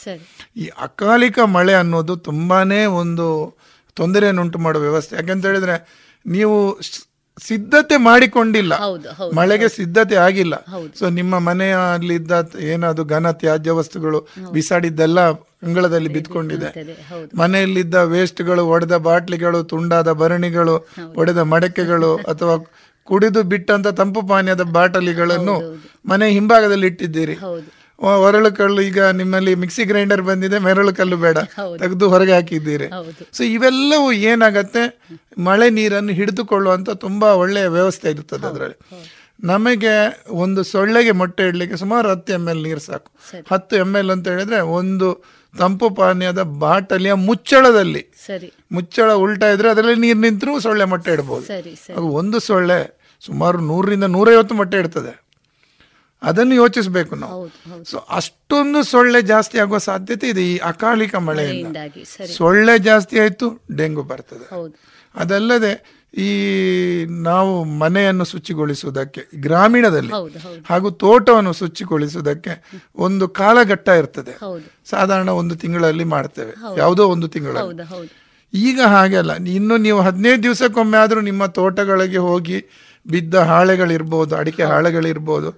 [0.56, 3.28] ಈ ಅಕಾಲಿಕ ಮಳೆ ಅನ್ನೋದು ತುಂಬಾನೇ ಒಂದು
[3.94, 5.16] ತೊಂದರೆಯನ್ನುಂಟು ಮಾಡುವ ವ್ಯವಸ್ಥೆ.
[5.16, 5.76] ಯಾಕೆಂತ ಹೇಳಿದ್ರೆ
[6.26, 6.80] ನೀವು
[7.42, 8.74] ಸಿದ್ಧತೆ ಮಾಡಿಕೊಂಡಿಲ್ಲ.
[9.38, 10.56] ಮಳೆಗೆ ಸಿದ್ಧತೆ ಆಗಿಲ್ಲ.
[11.00, 12.32] ಸೊ ನಿಮ್ಮ ಮನೆಯಲ್ಲಿದ್ದ
[12.72, 14.20] ಏನಾದ್ರು ಘನ ತ್ಯಾಜ್ಯ ವಸ್ತುಗಳು
[14.52, 15.20] ಬಿಸಾಡಿದ್ದೆಲ್ಲ
[15.66, 16.70] ಅಂಗಳದಲ್ಲಿ ಬಿದ್ಕೊಂಡಿದೆ
[17.42, 20.76] ಮನೆಯಲ್ಲಿದ್ದ ವೇಸ್ಟ್ಗಳು ಒಡೆದ ಬಾಟ್ಲಿಗಳು ತುಂಡಾದ ಭರಣಿಗಳು
[21.16, 22.56] ಒಡೆದ ಮಡಕೆಗಳು ಅಥವಾ
[23.08, 25.56] ಕುಡಿದು ಬಿಟ್ಟಂತ ತಂಪು ಪಾನೀಯದ ಬಾಟಲಿಗಳನ್ನು
[26.06, 27.36] ಮನೆ ಹಿಂಭಾಗದಲ್ಲಿ ಇಟ್ಟಿದ್ದೀರಿ.
[28.26, 31.38] ಒರಳು ಕಲ್ಲು ಈಗ ನಿಮ್ಮಲ್ಲಿ ಮಿಕ್ಸಿ ಗ್ರೈಂಡರ್ ಬಂದಿದೆ ಮೆರಳು ಕಲ್ಲು ಬೇಡ
[31.82, 32.88] ತೆಗೆದು ಹೊರಗೆ ಹಾಕಿದ್ದೀರಿ.
[33.38, 34.84] ಸೊ ಇವೆಲ್ಲವೂ ಏನಾಗತ್ತೆ?
[35.48, 38.78] ಮಳೆ ನೀರನ್ನು ಹಿಡಿದುಕೊಳ್ಳುವಂಥ ತುಂಬಾ ಒಳ್ಳೆಯ ವ್ಯವಸ್ಥೆ ಇರ್ತದೆ ಅದರಲ್ಲಿ.
[39.52, 39.94] ನಮಗೆ
[40.44, 43.10] ಒಂದು ಸೊಳ್ಳೆಗೆ ಮೊಟ್ಟೆ ಇಡಲಿಕ್ಕೆ ಸುಮಾರು ಹತ್ತು ಎಂ ಎಲ್ ನೀರು ಸಾಕು.
[43.52, 45.08] ಹತ್ತು ಎಂ ಎಲ್ ಅಂತ ಹೇಳಿದ್ರೆ ಒಂದು
[45.60, 48.04] ತಂಪು ಪಾನೀಯದ ಬಾಟಲಿಯ ಮುಚ್ಚಳದಲ್ಲಿ.
[48.72, 51.46] ಮುಚ್ಚಳ ಉಲ್ಟಾ ಇದ್ರೆ ಅದರಲ್ಲಿ ನೀರು ನಿಂತರೂ ಸೊಳ್ಳೆ ಮೊಟ್ಟೆ ಇಡಬಹುದು
[52.22, 52.80] ಒಂದು ಸೊಳ್ಳೆ
[53.26, 55.14] ಸುಮಾರು ನೂರರಿಂದ ನೂರೈವತ್ತು ಮೊಟ್ಟೆ ಇಡ್ತದೆ.
[56.24, 57.50] ಅದನ್ನು ಯೋಚಿಸಬೇಕು ನಾವು.
[57.84, 61.78] ಸೊ ಅಷ್ಟೊಂದು ಸೊಳ್ಳೆ ಜಾಸ್ತಿ ಆಗುವ ಸಾಧ್ಯತೆ ಇದೆ ಈ ಅಕಾಲಿಕ ಮಳೆಯಿಂದ.
[62.38, 64.46] ಸೊಳ್ಳೆ ಜಾಸ್ತಿ ಆಯಿತು ಡೆಂಗು ಬರ್ತದೆ.
[65.16, 66.30] ಅದಲ್ಲದೆ ಈ
[67.06, 70.12] ನಾವು ಮನೆಯನ್ನು ಶುಚಿಗೊಳಿಸುವುದಕ್ಕೆ ಗ್ರಾಮೀಣದಲ್ಲಿ
[70.70, 74.40] ಹಾಗೂ ತೋಟವನ್ನು ಶುಚಿಗೊಳಿಸುವುದಕ್ಕೆ ಒಂದು ಕಾಲಘಟ್ಟ ಇರ್ತದೆ.
[74.90, 76.54] ಸಾಧಾರಣ ಒಂದು ತಿಂಗಳಲ್ಲಿ ಮಾಡ್ತೇವೆ.
[76.78, 78.12] ಯಾವುದೋ ಒಂದು ತಿಂಗಳಲ್ಲಿ.
[78.54, 82.66] ಈಗ ಹಾಗೆ ಅಲ್ಲ ಇನ್ನು ನೀವು ಹದಿನೈದು ದಿವಸಕ್ಕೊಮ್ಮೆ ಆದರೂ ನಿಮ್ಮ ತೋಟಗಳಿಗೆ ಹೋಗಿ
[83.06, 85.50] ಬಿದ್ದ ಹಾಳೆಗಳಿರ್ಬೋದು ಅಡಿಕೆ ಹಾಳೆಗಳಿರ್ಬೋದು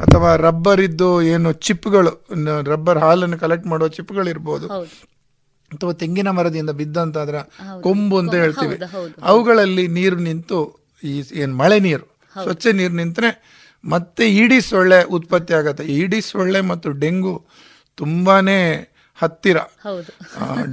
[0.00, 2.12] ಅಥವಾ ರಬ್ಬರ್ ಇದ್ದು ಏನು ಚಿಪ್ಗಳು
[2.66, 4.68] ರಬ್ಬರ್ ಹಾಲನ್ನು ಕಲೆಕ್ಟ್ ಮಾಡೋ ಚಿಪ್ಗಳಿರ್ಬೋದು
[5.70, 7.38] ಅಥವಾ ತೆಂಗಿನ ಮರದಿಂದ ಬಿದ್ದಂತ ಅದರ
[7.80, 8.76] ಕೊಂಬು ಅಂತ ಹೇಳ್ತೀವಿ.
[9.22, 10.58] ಅವುಗಳಲ್ಲಿ ನೀರು ನಿಂತು
[11.02, 13.30] ಈ ಏನು ಮಳೆ ನೀರು ಸ್ವಚ್ಛ ನೀರು ನಿಂತರೆ
[13.84, 17.34] ಮತ್ತೆ ಇಡೀ ಸೊಳ್ಳೆ ಉತ್ಪತ್ತಿ ಆಗುತ್ತೆ ಈಡಿ ಸೊಳ್ಳೆ ಮತ್ತು ಡೆಂಗು
[17.98, 18.58] ತುಂಬಾನೇ
[19.22, 19.56] ಹತ್ತಿರ.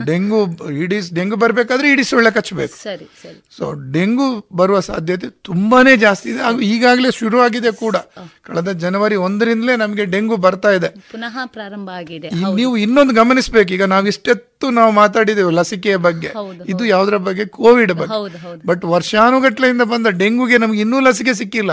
[0.05, 2.83] ಡೆಂಗು ಇಡೀ ಡೆಂಗು ಬರಬೇಕಾದ್ರೆ ಇಡೀ ಸೊಳ್ಳೆ ಕಚ್ಚಬೇಕು.
[2.83, 3.43] ಸರಿ ಸರಿ.
[3.57, 6.41] ಸೊ ಡೆಂಗು ಬರುವ ಸಾಧ್ಯತೆ ತುಂಬಾನೇ ಜಾಸ್ತಿ ಇದೆ.
[6.41, 7.95] ಹಾಗೂ ಈಗಾಗಲೇ ಶುರುವಾಗಿದೆ ಕೂಡ.
[8.41, 10.89] ಕಳೆದ ಜನವರಿ ಒಂದರಿಂದಲೇ ನಮಗೆ ಡೆಂಗು ಬರ್ತಾ ಇದೆ.
[11.11, 12.29] ಪುನಃ ಪ್ರಾರಂಭ ಆಗಿದೆ.
[12.55, 13.73] ನೀವು ಇನ್ನೊಂದು ಗಮನಿಸಬೇಕು.
[13.73, 16.31] ಈಗ ನಾವು ಇಷ್ಟೆತ್ತು ನಾವು ಮಾತಾಡಿದೆವು ಲಸಿಕೆಯ ಬಗ್ಗೆ.
[16.67, 17.45] ಇದು ಯಾವುದರ ಬಗ್ಗೆ?
[17.45, 18.67] ಕೋವಿಡ್ ಬಗ್ಗೆ.
[18.67, 21.71] ಬಟ್ ವರ್ಷಾನುಗಟ್ಲೆಯಿಂದ ಬಂದ ಡೆಂಗುಗೆ ನಮ್ಗೆ ಇನ್ನೂ ಲಸಿಕೆ ಸಿಕ್ಕಿಲ್ಲ.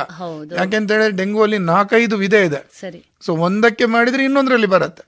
[0.56, 2.60] ಯಾಕೆಂತ ಹೇಳಿದ್ರೆ ಡೆಂಗು ಅಲ್ಲಿ ನಾಲ್ಕೈದು ವಿಧ ಇದೆ.
[3.26, 5.04] ಸೊ ಒಂದಕ್ಕೆ ಮಾಡಿದ್ರೆ ಇನ್ನೊಂದರಲ್ಲಿ ಬರುತ್ತೆ.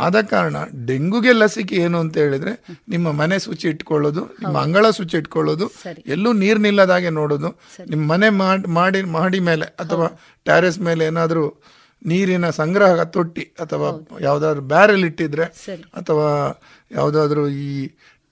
[0.00, 2.52] ಆದ ಕಾರಣ ಡೆಂಗುಗೆ ಲಸಿಕೆ ಏನು ಅಂತ ಹೇಳಿದ್ರೆ
[2.88, 5.66] ನಿಮ್ಮ ಮನೆ ಶುಚಿ ಇಟ್ಕೊಳ್ಳೋದು ನಿಮ್ಮ ಅಂಗಳ ಶುಚಿ ಇಟ್ಕೊಳ್ಳೋದು.
[6.06, 7.50] ಎಲ್ಲೂ ನೀರು ನಿಲ್ಲದಾಗೆ ನೋಡೋದು
[7.90, 8.68] ನಿಮ್ಮ ಮನೆ ಮಾಡ್-
[9.16, 10.08] ಮಾಡಿ ಮೇಲೆ ಅಥವಾ
[10.46, 11.44] ಟ್ಯಾರೆಸ್ ಮೇಲೆ ಏನಾದರೂ
[12.02, 13.88] ನೀರಿನ ಸಂಗ್ರಹ ತೊಟ್ಟಿ ಅಥವಾ
[14.20, 15.44] ಯಾವ್ದಾದ್ರು ಬ್ಯಾರೆಲ್ ಇಟ್ಟಿದ್ರೆ
[15.94, 16.28] ಅಥವಾ
[16.90, 17.68] ಯಾವ್ದಾದ್ರು ಈ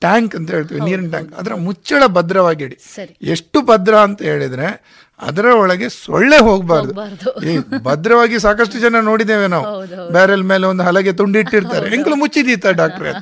[0.03, 2.77] ಟ್ಯಾಂಕ್ ಅಂತ ಹೇಳ್ತೀವಿ ನೀರಿನ ಟ್ಯಾಂಕ್ ಅದರ ಮುಚ್ಚಳ ಭದ್ರವಾಗಿಡಿ.
[3.29, 4.69] ಎಷ್ಟು ಭದ್ರ ಅಂತ ಹೇಳಿದ್ರೆ
[5.23, 6.93] ಅದರ ಒಳಗೆ ಸೊಳ್ಳೆ ಹೋಗ್ಬಾರ್ದು.
[7.47, 9.67] ಈ ಭದ್ರವಾಗಿ ಸಾಕಷ್ಟು ಜನ ನೋಡಿದ್ದೇವೆ ನಾವು.
[10.13, 11.91] ಬ್ಯಾರೆಲ್ ಮೇಲೆ ಒಂದು ಹಲಗೆ ತುಂಡಿಟ್ಟಿರ್ತಾರೆ.
[11.91, 13.13] ಹೆಂಗ್ಳು ಮುಚ್ಚಿದೀತ ಡಾಕ್ಟ್ರೆ?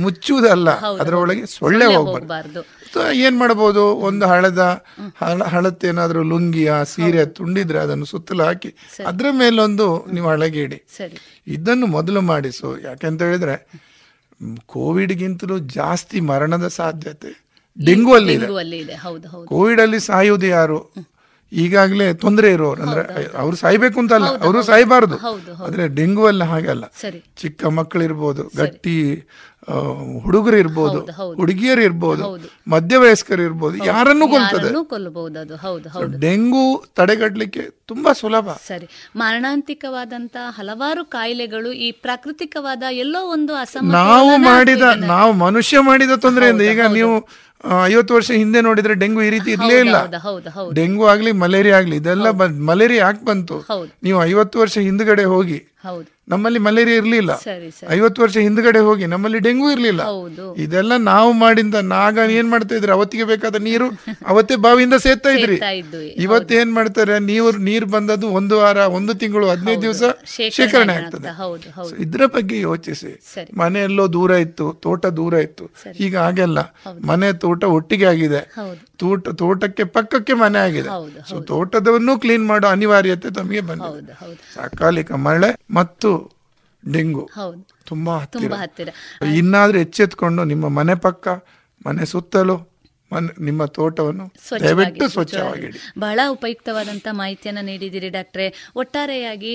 [0.00, 0.70] ಮುಚ್ಚುವುದಲ್ಲ.
[0.70, 1.14] ಅದರ.
[1.14, 3.12] ಒಳಗೆ ಸೊಳ್ಳೆ ಹೋಗ್ಬಾರ್ದು.
[3.12, 4.84] ಏನ್ ಮಾಡಬಹುದು ಒಂದು ಹಳದ
[5.20, 8.74] ಹಳ ಹಳತ್ತೇನಾದ್ರೂ ಲುಂಗಿಯ ಸೀರೆ ತುಂಡಿದ್ರೆ ಅದನ್ನು ಸುತ್ತಲೂ ಹಾಕಿ
[9.06, 10.82] ಅದ್ರ ಮೇಲೊಂದು ನೀವು ಹಳಗೆ ಇಡಿ
[11.46, 12.80] ಇದನ್ನು ಮೊದಲು ಮಾಡಿಸು.
[12.80, 13.72] ಯಾಕೆಂತ ಹೇಳಿದ್ರೆ
[14.66, 17.30] ಕೋವಿಡ್ಗಿಂತಲೂ ಜಾಸ್ತಿ ಮರಣದ ಸಾಧ್ಯತೆ
[17.84, 18.46] ಡೆಂಗು ಅಲ್ಲಿ ಇದೆ.
[19.46, 20.78] ಕೋವಿಡ್ ಅಲ್ಲಿ ಸಾಯುವುದು ಯಾರು?
[21.52, 23.02] ಈಗಾಗಲೇ ತೊಂದರೆ ಇರೋರು ಅಂದ್ರೆ
[23.36, 25.16] ಅವ್ರು ಸಾಯ್ಬೇಕು ಅಂತಲ್ಲ ಅವರು ಸಾಯ್ಬಾರ್ದು.
[25.64, 27.24] ಆದ್ರೆ ಡೆಂಗು ಅಲ್ಲ ಹಾಗಲ್ಲ ಸರಿ.
[27.36, 29.26] ಚಿಕ್ಕ ಮಕ್ಕಳಿರ್ಬೋದು ಗಟ್ಟಿ
[30.22, 30.98] ಹುಡುಗರು ಇರ್ಬೋದು.
[31.36, 34.68] ಹುಡುಗಿಯರು ಇರ್ಬೋದು ಮಧ್ಯ ಮಧ್ಯವಯಸ್ಕರು ಇರ್ಬೋದು ಯಾರನ್ನೂ ಕೊಲ್ತದೆ?
[36.20, 38.48] ಡೆಂಗು ತಡೆಗಟ್ಟಲಿಕ್ಕೆ ತುಂಬಾ ಸುಲಭ.
[38.66, 38.86] ಸರಿ.
[39.16, 47.28] ಮಾರಣಾಂತಿಕವಾದಂತ ಹಲವಾರು ಕಾಯಿಲೆಗಳು ಈ ಪ್ರಾಕೃತಿಕವಾದ ಎಲ್ಲೋ ಒಂದು ನಾವು ಮಾಡಿದ ನಾವು ಮನುಷ್ಯ ಮಾಡಿದ ತೊಂದರೆಯಿಂದ ಈಗ ನೀವು
[47.84, 49.96] ಐವತ್ತು ವರ್ಷ ಹಿಂದೆ ನೋಡಿದ್ರೆ ಡೆಂಗು ಈ ರೀತಿ ಇರ್ಲೇ ಇಲ್ಲ.
[50.74, 53.56] ಡೆಂಗು ಆಗ್ಲಿ ಮಲೇರಿಯಾ ಆಗ್ಲಿ ಇದೆಲ್ಲ ಬಂದ್ ಮಲೇರಿಯಾ ಯಾಕೆ ಬಂತು.
[54.02, 55.58] ನೀವು ಐವತ್ತು ವರ್ಷ ಹಿಂದ್ಗಡೆ ಹೋಗಿ
[56.32, 57.32] ನಮ್ಮಲ್ಲಿ ಮಲೇರಿಯಾ ಇರಲಿಲ್ಲ.
[57.96, 60.02] ಐವತ್ತು ವರ್ಷ ಹಿಂದ್ಗಡೆ ಹೋಗಿ ನಮ್ಮಲ್ಲಿ ಡೆಂಗು ಇರಲಿಲ್ಲ.
[60.64, 62.92] ಇದೆಲ್ಲ ನಾವು ಮಾಡಿದ ನಾಗ ಏನ್ ಮಾಡ್ತಾ ಇದ್ರಿ?
[62.96, 63.86] ಅವತ್ತಿಗೆ ಬೇಕಾದ ನೀರು
[64.32, 65.58] ಅವತ್ತೇ ಬಾವಿಯಿಂದ ಸೇರ್ತಾ ಇದ್ರಿ.
[66.26, 67.18] ಇವತ್ತು ಏನ್ ಮಾಡ್ತಾರೆ?
[67.30, 70.02] ನೀರು ನೀರ್ ಬಂದದ್ದು ಒಂದು ವಾರ ಒಂದು ತಿಂಗಳು ಹದಿನೈದು ದಿವಸ
[70.58, 71.28] ಶೇಖರಣೆ ಆಗ್ತದೆ.
[72.06, 73.12] ಇದ್ರ ಬಗ್ಗೆ ಯೋಚಿಸಿ.
[73.62, 75.66] ಮನೆಯಲ್ಲೋ ದೂರ ಇತ್ತು ತೋಟ ದೂರ ಇತ್ತು.
[76.06, 76.58] ಈಗ ಹಾಗೆಲ್ಲ.
[77.10, 78.42] ಮನೆ ತೋಟ ಒಟ್ಟಿಗೆ ಆಗಿದೆ.
[78.96, 80.88] ತೋಟ ತೋಟಕ್ಕೆ ಪಕ್ಕಕ್ಕೆ ಮನೆ ಆಗಿದೆ.
[81.30, 84.14] ಸೊ ತೋಟದವನ್ನು ಕ್ಲೀನ್ ಮಾಡೋ ಅನಿವಾರ್ಯತೆ ತಮಗೆ ಬಂದಿದೆ.
[84.60, 86.08] ಅಕಾಲಿಕ ಮಳೆ ಮತ್ತು
[86.92, 87.24] ಡೆಂಗು.
[87.34, 87.62] ಹೌದು.
[87.84, 88.88] ತುಂಬಾ ಹತ್ತಿರ.
[89.34, 91.28] ಇನ್ನಾದ್ರೂ ಎಚ್ಚೆತ್ಕೊಂಡು ನಿಮ್ಮ ಮನೆ ಪಕ್ಕ
[91.86, 92.56] ಮನೆ ಸುತ್ತಲೂ
[93.40, 94.24] ನಿಮ್ಮ ತೋಟವನ್ನು
[94.60, 95.78] ದಯವಿಟ್ಟು ಸ್ವಚ್ಛವಾಗಿಡಿ.
[95.98, 98.72] ಬಹಳ ಉಪಯುಕ್ತವಾದಂತ ಮಾಹಿತಿಯನ್ನು ನೀಡಿದಿರಿ ಡಾಕ್ಟ್ರೆ.
[98.76, 99.52] ಒಟ್ಟಾರೆಯಾಗಿ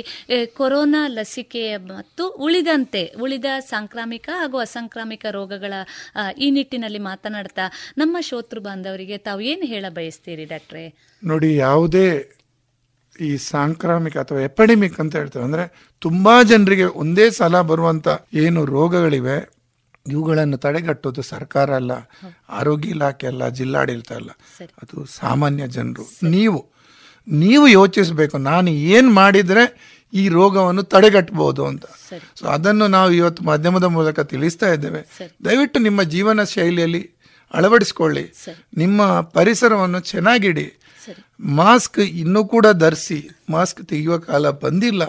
[0.53, 5.73] ಕೊರೋನಾ ಲಸಿಕೆ ಮತ್ತು ಉಳಿದಂತೆ ಉಳಿದ ಸಾಂಕ್ರಾಮಿಕ ಹಾಗೂ ಅಸಾಂಕ್ರಾಮಿಕ ರೋಗಗಳ
[6.38, 7.61] ಈ ನಿಟ್ಟಿನಲ್ಲಿ ಮಾತನಾಡ್ತಾ
[7.97, 10.85] ನಮ್ಮ ಶೋತೃ ಬಾಂಧವರಿಗೆ ತಾವು ಏನು ಹೇಳ ಬಯಸ್ತೀರಿ ಡಾಕ್ಟ್ರೆ?
[11.23, 12.07] ನೋಡಿ ಯಾವುದೇ
[13.22, 15.45] ಈ ಸಾಂಕ್ರಾಮಿಕ ಅಥವಾ ಎಪಡೆಮಿಕ್ ಅಂತ ಹೇಳ್ತೇವೆ.
[15.45, 19.53] ಅಂದ್ರೆ ತುಂಬಾ ಜನರಿಗೆ ಒಂದೇ ಸಲ ಬರುವಂತ ಏನು ರೋಗಗಳಿವೆ
[20.07, 21.91] ಇವುಗಳನ್ನು ತಡೆಗಟ್ಟೋದು ಸರ್ಕಾರ ಅಲ್ಲ
[22.49, 24.30] ಆರೋಗ್ಯ ಇಲಾಖೆ ಅಲ್ಲ ಜಿಲ್ಲಾಡಳಿತ ಅಲ್ಲ.
[24.64, 26.10] ಅದು ಸಾಮಾನ್ಯ ಜನರು.
[26.23, 26.73] ನೀವು
[27.27, 31.85] ನೀವು ಯೋಚಿಸಬೇಕು ನಾನು ಏನು ಮಾಡಿದರೆ ಈ ರೋಗವನ್ನು ತಡೆಗಟ್ಟಬಹುದು ಅಂತ.
[32.35, 35.02] ಸೊ ಅದನ್ನು ನಾವು ಇವತ್ತು ಮಾಧ್ಯಮದ ಮೂಲಕ ತಿಳಿಸ್ತಾ ಇದ್ದೇವೆ.
[35.45, 37.11] ದಯವಿಟ್ಟು ನಿಮ್ಮ ಜೀವನ ಶೈಲಿಯಲ್ಲಿ
[37.53, 38.34] ಅಳವಡಿಸ್ಕೊಳ್ಳಿ.
[38.77, 40.82] ನಿಮ್ಮ ಪರಿಸರವನ್ನು ಚೆನ್ನಾಗಿಡಿ.
[41.40, 45.04] ಮಾಸ್ಕ್ ಇನ್ನೂ ಕೂಡ ಧರಿಸಿ ಮಾಸ್ಕ್ ತೆಗೆಯುವ ಕಾಲ ಬಂದಿಲ್ಲ.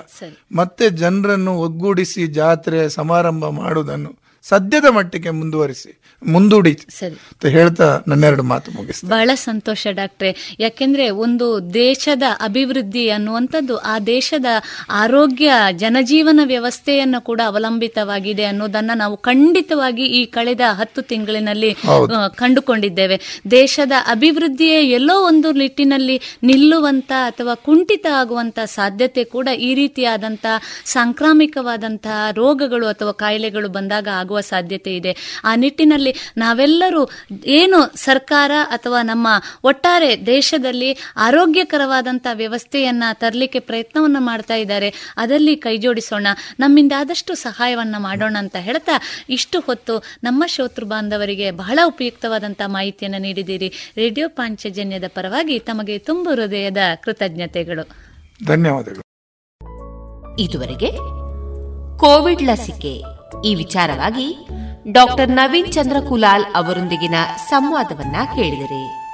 [0.53, 5.93] ಮತ್ತೆ ಜನರನ್ನು ಒಗ್ಗೂಡಿಸಿ ಜಾತ್ರೆ ಸಮಾರಂಭ ಮಾಡುವುದನ್ನು ಸದ್ಯದ ಮಟ್ಟಿಗೆ ಮುಂದುವರಿಸಿ
[6.23, 7.15] ಮುಂದೂಡಿ ಸರಿ.
[7.33, 9.11] ಅಂತ ಹೇಳ್ತಾ ನನ್ನೆರಡು ಮಾತು ಮುಗಿಸ್ತೀನಿ.
[9.11, 10.57] ಬಹಳ ಸಂತೋಷ ಡಾಕ್ಟ್ರೆ.
[10.61, 14.49] ಯಾಕೆಂದ್ರೆ ಒಂದು ದೇಶದ ಅಭಿವೃದ್ಧಿ ಅನ್ನುವಂಥದ್ದು ಆ ದೇಶದ
[14.91, 21.71] ಆರೋಗ್ಯ ಜನಜೀವನ ವ್ಯವಸ್ಥೆಯನ್ನು ಕೂಡ ಅವಲಂಬಿತವಾಗಿದೆ ಅನ್ನೋದನ್ನ ನಾವು ಖಂಡಿತವಾಗಿ ಈ ಕಳೆದ ಹತ್ತು ತಿಂಗಳಿನಲ್ಲಿ
[22.37, 23.19] ಕಂಡುಕೊಂಡಿದ್ದೇವೆ.
[23.51, 32.87] ದೇಶದ ಅಭಿವೃದ್ಧಿಯೇ ಎಲ್ಲೋ ಒಂದು ನಿಟ್ಟಿನಲ್ಲಿ ನಿಲ್ಲುವಂತ ಅಥವಾ ಕುಂಠಿತ ಆಗುವಂತ ಸಾಧ್ಯತೆ ಕೂಡ ಈ ರೀತಿಯಾದಂತಹ ಸಾಂಕ್ರಾಮಿಕವಾದಂತಹ ರೋಗಗಳು
[32.87, 35.17] ಅಥವಾ ಕಾಯಿಲೆಗಳು ಬಂದಾಗ ಆಗುವ ಸಾಧ್ಯತೆ ಇದೆ.
[35.45, 37.09] ಆ ನಿಟ್ಟಿನಲ್ಲಿ ನಾವೆಲ್ಲರೂ
[37.47, 39.29] ಏನು ಸರ್ಕಾರ ಅಥವಾ ನಮ್ಮ
[39.65, 44.95] ಒಟ್ಟಾರೆ ದೇಶದಲ್ಲಿ ಆರೋಗ್ಯಕರವಾದಂತಹ ವ್ಯವಸ್ಥೆಯನ್ನ ತರಲಿಕ್ಕೆ ಪ್ರಯತ್ನವನ್ನು ಮಾಡ್ತಾ ಇದ್ದಾರೆ.
[45.17, 46.27] ಅದರಲ್ಲಿ ಕೈಜೋಡಿಸೋಣ
[46.61, 48.93] ನಮ್ಮಿಂದ ಆದಷ್ಟು ಸಹಾಯವನ್ನ ಮಾಡೋಣ ಅಂತ ಹೇಳ್ತಾ
[49.29, 53.73] ಇಷ್ಟು ಹೊತ್ತು ನಮ್ಮ ಶ್ರೋತೃ ಬಾಂಧವರಿಗೆ ಬಹಳ ಉಪಯುಕ್ತವಾದಂತಹ ಮಾಹಿತಿಯನ್ನು ನೀಡಿದ್ದೀರಿ.
[53.97, 57.89] ರೇಡಿಯೋ ಪಾಂಚಜನ್ಯದ ಪರವಾಗಿ ತಮಗೆ ತುಂಬು ಹೃದಯದ ಕೃತಜ್ಞತೆಗಳು.
[58.47, 59.05] ಧನ್ಯವಾದಗಳು.
[60.39, 60.91] ಇದುವರೆಗೆ
[61.99, 63.14] ಕೋವಿಡ್ ಲಸಿಕೆ
[63.45, 64.37] ಈ ವಿಚಾರವಾಗಿ
[64.93, 67.15] ಡಾಕ್ಟರ್ ನವೀನ್ ಚಂದ್ರ ಕುಲಾಲ್ ಅವರೊಂದಿಗಿನ
[67.49, 69.05] ಸಂವಾದವನ್ನ ಕೇಳಿದಿರಿ.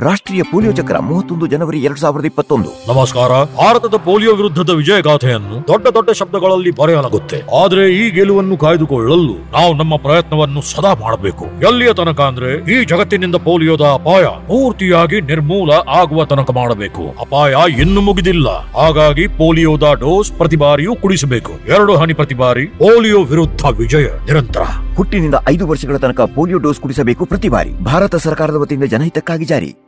[0.00, 2.94] ರಾಷ್ಟ್ರೀಯ ಪೋಲಿಯೋ ಚಕ್ರ ಮೂವತ್ತೊಂದು ಜನವರಿ ಎರಡ್ ಸಾವಿರದ ಇಪ್ಪತ್ತೊಂದು.
[2.94, 3.28] ನಮಸ್ಕಾರ.
[3.44, 7.64] ಭಾರತದ ಪೋಲಿಯೋ ವಿರುದ್ಧದ ವಿಜಯ ಗಾಥೆಯನ್ನು ದೊಡ್ಡ ದೊಡ್ಡ ಶಬ್ದಗಳಲ್ಲಿ ಬರೆಯಲಾಗುತ್ತೆ.
[7.64, 11.44] ಆದ್ರೆ ಈ ಗೆಲುವನ್ನು ಕಾಯ್ದುಕೊಳ್ಳಲು ನಾವು ನಮ್ಮ ಪ್ರಯತ್ನವನ್ನು ಸದಾ ಮಾಡಬೇಕು.
[11.44, 17.16] ಎಲ್ಲಿಯ ತನಕ ಅಂದ್ರೆ ಈ ಜಗತ್ತಿನಿಂದ ಪೋಲಿಯೋದ ಅಪಾಯ ಪೂರ್ತಿಯಾಗಿ ನಿರ್ಮೂಲ ಆಗುವ ತನಕ ಮಾಡಬೇಕು.
[17.20, 18.48] ಅಪಾಯ ಇನ್ನು ಮುಗಿದಿಲ್ಲ.
[18.66, 21.52] ಹಾಗಾಗಿ ಪೋಲಿಯೋದ ಡೋಸ್ ಪ್ರತಿ ಬಾರಿಯೂ ಕುಡಿಸಬೇಕು.
[21.52, 24.62] ಎರಡು ಹನಿ ಪ್ರತಿ ಬಾರಿ ಪೋಲಿಯೋ ವಿರುದ್ಧ ವಿಜಯ ನಿರಂತರ.
[24.96, 27.70] ಹುಟ್ಟಿನಿಂದ ಐದು ವರ್ಷಗಳ ತನಕ ಪೋಲಿಯೋ ಡೋಸ್ ಕುಡಿಸಬೇಕು ಪ್ರತಿ ಬಾರಿ.
[27.70, 29.87] ಭಾರತ ಸರ್ಕಾರದ ವತಿಯಿಂದ ಜನಹಿತಕ್ಕಾಗಿ ಜಾರಿ.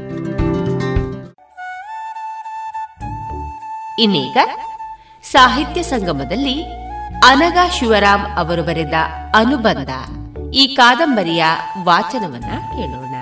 [4.01, 4.37] ಇನ್ನೀಗ
[5.23, 6.63] ಸಾಹಿತ್ಯ ಸಂಗಮದಲ್ಲಿ
[7.27, 8.93] ಅನಗ ಶಿವರಾಮ್ ಅವರು ಬರೆದ
[9.35, 9.89] ಅನುಬಂಧ
[10.53, 11.45] ಈ ಕಾದಂಬರಿಯ
[11.83, 13.15] ವಾಚನವನ್ನ ಕೇಳೋಣ.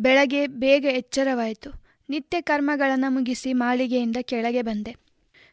[0.00, 1.84] ಬೆಳಗ್ಗೆ ಬೇಗ ಎಚ್ಚರವಾಯಿತು.
[2.10, 4.96] ನಿತ್ಯ ಕರ್ಮಗಳನ್ನು ಮುಗಿಸಿ ಮಾಳಿಗೆಯಿಂದ ಕೆಳಗೆ ಬಂದೆ.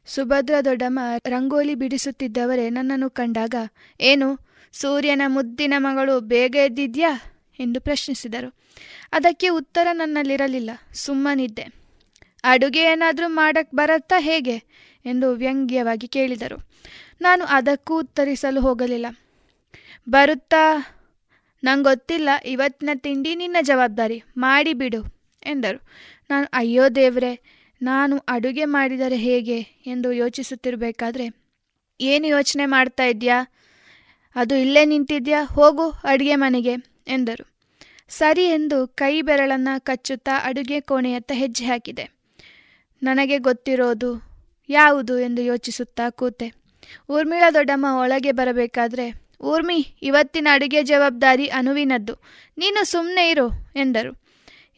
[0.06, 3.56] ಸುಭದ್ರ ದೊಡ್ಡಮ್ಮ ರಂಗೋಲಿ ಬಿಡಿಸುತ್ತಿದ್ದವರೇ ನನ್ನನ್ನು ಕಂಡಾಗ,
[4.02, 4.40] ಏನು,
[4.74, 7.22] ಸೂರ್ಯನ ಮುದ್ದಿನ ಮಗಳು ಬೇಗ ಎದ್ದಿದ್ಯಾ?
[7.60, 8.54] ಎಂದು ಪ್ರಶ್ನಿಸಿದರು.
[9.14, 10.70] ಅದಕ್ಕೆ ಉತ್ತರ ನನ್ನಲ್ಲಿರಲಿಲ್ಲ.
[10.94, 11.81] ಸುಮ್ಮನಿದ್ದೆ.
[12.44, 14.64] ಅಡುಗೆ ಏನಾದರೂ ಮಾಡಕ್ಕೆ ಬರತ್ತಾ ಹೇಗೆ?
[15.06, 16.70] ಎಂದು ವ್ಯಂಗ್ಯವಾಗಿ ಕೇಳಿದರು.
[17.22, 19.06] ನಾನು ಅದಕ್ಕೂ ಉತ್ತರಿಸಲು ಹೋಗಲಿಲ್ಲ.
[20.10, 20.78] ಬರುತ್ತಾ?
[21.64, 22.26] ನಂಗೊತ್ತಿಲ್ಲ.
[22.26, 24.24] ಗೊತ್ತಿಲ್ಲ ಇವತ್ತಿನ ತಿಂಡಿ ನಿನ್ನ ಜವಾಬ್ದಾರಿ.
[24.38, 25.04] ಮಾಡಿಬಿಡು
[25.46, 25.82] ಎಂದರು.
[26.30, 27.42] ನಾನು, ಅಯ್ಯೋ ದೇವ್ರೆ,
[27.82, 31.30] ನಾನು ಅಡುಗೆ ಮಾಡಿದರೆ ಹೇಗೆ ಎಂದು ಯೋಚಿಸುತ್ತಿರಬೇಕಾದ್ರೆ,
[32.02, 33.46] ಏನು ಯೋಚನೆ ಮಾಡ್ತಾ ಇದ್ಯಾ
[34.36, 36.74] ಅದು ಇಲ್ಲೇ ನಿಂತಿದ್ಯಾ ಹೋಗು, ಅಡುಗೆ ಮನೆಗೆ,
[37.08, 37.52] ಎಂದರು.
[38.10, 42.21] ಸರಿ ಎಂದು ಕೈ ಬೆರಳನ್ನು ಕಚ್ಚುತ್ತಾ ಅಡುಗೆ ಕೋಣೆಯತ್ತ ಹೆಜ್ಜೆ ಹಾಕಿದೆ.
[43.04, 44.32] ನನಗೆ ಗೊತ್ತಿರೋದು
[44.70, 46.54] ಯಾವುದು ಎಂದು ಯೋಚಿಸುತ್ತಾ ಕೂತೆ.
[47.10, 52.14] ಊರ್ಮಿಳ ದೊಡ್ಡಮ್ಮ ಒಳಗೆ ಬರಬೇಕಾದ್ರೆ, ಊರ್ಮಿ, ಇವತ್ತಿನ ಅಡುಗೆ ಜವಾಬ್ದಾರಿ ಅನುವಿನದ್ದು.
[52.58, 54.22] ನೀನು ಸುಮ್ಮನೆ ಇರು ಎಂದರು.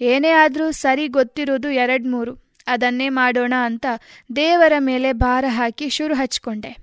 [0.02, 3.86] ಏನೇ ಆದರೂ ಸರಿ ಗೊತ್ತಿರುವುದು ಎರಡು ಮೂರು ಅದನ್ನೇ ಮಾಡೋಣ ಅಂತ
[4.36, 6.78] ದೇವರ ಮೇಲೆ ಭಾರ ಹಾಕಿ ಶುರು ಹಚ್ಕೊಂಡೆ.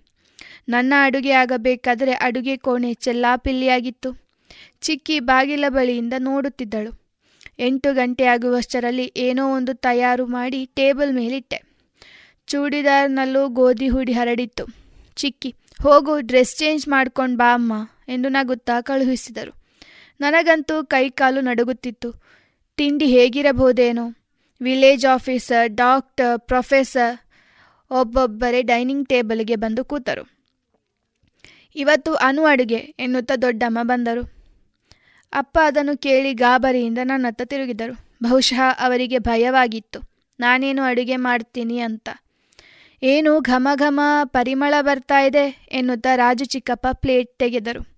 [0.69, 4.31] ನನ್ನ ಅಡುಗೆ ಆಗಬೇಕಾದರೆ ಅಡುಗೆ ಕೋಣೆ ಚೆಲ್ಲಾಪಿಲ್ಲಿಯಾಗಿತ್ತು.
[4.81, 7.00] ಚಿಕ್ಕಿ ಬಾಗಿಲ ಬಳಿಯಿಂದ ನೋಡುತ್ತಿದ್ದಳು.
[7.61, 11.63] ಎಂಟು ಗಂಟೆ ಆಗುವಷ್ಟರಲ್ಲಿ ಏನೋ ಒಂದು ತಯಾರು ಮಾಡಿ ಟೇಬಲ್ ಮೇಲಿಟ್ಟೆ.
[12.47, 14.65] ಚೂಡಿದಾರ್ನಲ್ಲೂ ಗೋಧಿ ಹುಡಿ ಹರಡಿತ್ತು.
[15.17, 17.73] ಚಿಕ್ಕಿ, ಹೋಗು, ಡ್ರೆಸ್ ಚೇಂಜ್ ಮಾಡ್ಕೊಂಡು ಬಾ ಅಮ್ಮ
[18.09, 19.55] ಎಂದು ನಗುತ್ತಾ ಕಳುಹಿಸಿದರು.
[20.21, 22.13] ನನಗಂತೂ ಕೈಕಾಲು ನಡುಗುತ್ತಿತ್ತು.
[22.77, 24.15] ತಿಂಡಿ ಹೇಗಿರಬಹುದೇನೋ?
[24.63, 27.19] ವಿಲೇಜ್ ಆಫೀಸರ್, ಡಾಕ್ಟರ್, ಪ್ರೊಫೆಸರ್,
[27.91, 30.41] ಒಬ್ಬೊಬ್ಬರೇ ಡೈನಿಂಗ್ ಟೇಬಲ್ಗೆ ಬಂದು ಕೂತರು.
[31.77, 34.40] ಇವತ್ತು ಅನು ಅಡುಗೆ ಎನ್ನುತ್ತಾ ದೊಡ್ಡಮ್ಮ ಬಂದರು.
[35.33, 37.99] ಅಪ್ಪ ಅದನ್ನು ಕೇಳಿ ಗಾಬರಿಯಿಂದ ನನ್ನತ್ತ ತಿರುಗಿದರು.
[38.23, 40.01] ಬಹುಶಃ ಅವರಿಗೆ ಭಯವಾಗಿತ್ತು.
[40.41, 42.09] ನಾನೇನು ಅಡುಗೆ ಮಾಡ್ತೀನಿ ಅಂತ.
[43.03, 47.91] ಏನು ಘಮ ಘಮ ಪರಿಮಳ ಬರ್ತಾ ಇದೆ ಎನ್ನುತ್ತಾ ರಾಜು ಚಿಕ್ಕಪ್ಪ ಪ್ಲೇಟ್ ತೆಗೆದರು.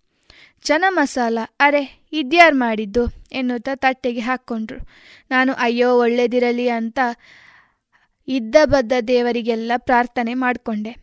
[0.63, 3.07] ಚನ ಮಸಾಲ, ಅರೆ, ಇದ್ಯಾರು ಮಾಡಿದ್ದು?
[3.33, 4.89] ಎನ್ನುತ್ತಾ ತಟ್ಟೆಗೆ ಹಾಕ್ಕೊಂಡ್ರು.
[5.31, 6.99] ನಾನು ಅಯ್ಯೋ ಒಳ್ಳೇದಿರಲಿ ಅಂತ
[8.29, 10.97] ಇದ್ದ ಬದ್ದ ದೇವರಿಗೆಲ್ಲ ಪ್ರಾರ್ಥನೆ ಮಾಡಿಕೊಂಡೆ.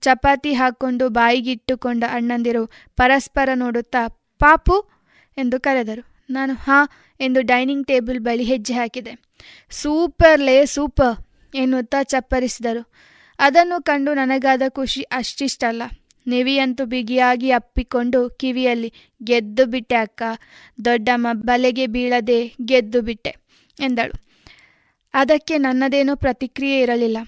[0.00, 2.66] ಚಪಾತಿ ಹಾಕ್ಕೊಂಡು ಬಾಯಿಗಿಟ್ಟುಕೊಂಡ ಅಣ್ಣಂದಿರು
[2.96, 4.08] ಪರಸ್ಪರ ನೋಡುತ್ತಾ,
[4.38, 4.99] ಪಾಪು
[5.38, 6.24] ಎಂದು ಕರೆದರು.
[6.30, 6.88] ನಾನು, ಹಾ
[7.20, 9.18] ಎಂದು ಡೈನಿಂಗ್ ಟೇಬಲ್ ಬಳಿ ಹೆಜ್ಜೆ ಹಾಕಿದೆ.
[9.70, 12.92] ಸೂಪರ್ ಲೇ ಸೂಪರ್ ಎನ್ನುತ್ತಾ ಚಪ್ಪರಿಸಿದರು.
[13.38, 15.82] ಅದನ್ನು ಕಂಡು ನನಗಾದ ಖುಷಿ ಅಷ್ಟಿಷ್ಟಲ್ಲ.
[16.26, 18.92] ನೆವಿಯಂತೂ ಬಿಗಿಯಾಗಿ ಅಪ್ಪಿಕೊಂಡು ಕಿವಿಯಲ್ಲಿ,
[19.24, 20.22] ಗೆದ್ದು ಬಿಟ್ಟೆ ಅಕ್ಕ,
[20.84, 23.36] ದೊಡ್ಡಮ್ಮ ಬಲೆಗೆ ಬೀಳದೆ ಗೆದ್ದು ಬಿಟ್ಟೆ
[23.80, 24.30] ಎಂದಳು.
[25.14, 27.18] ಅದಕ್ಕೆ ನನ್ನದೇನೂ ಪ್ರತಿಕ್ರಿಯೆ ಇರಲಿಲ್ಲ.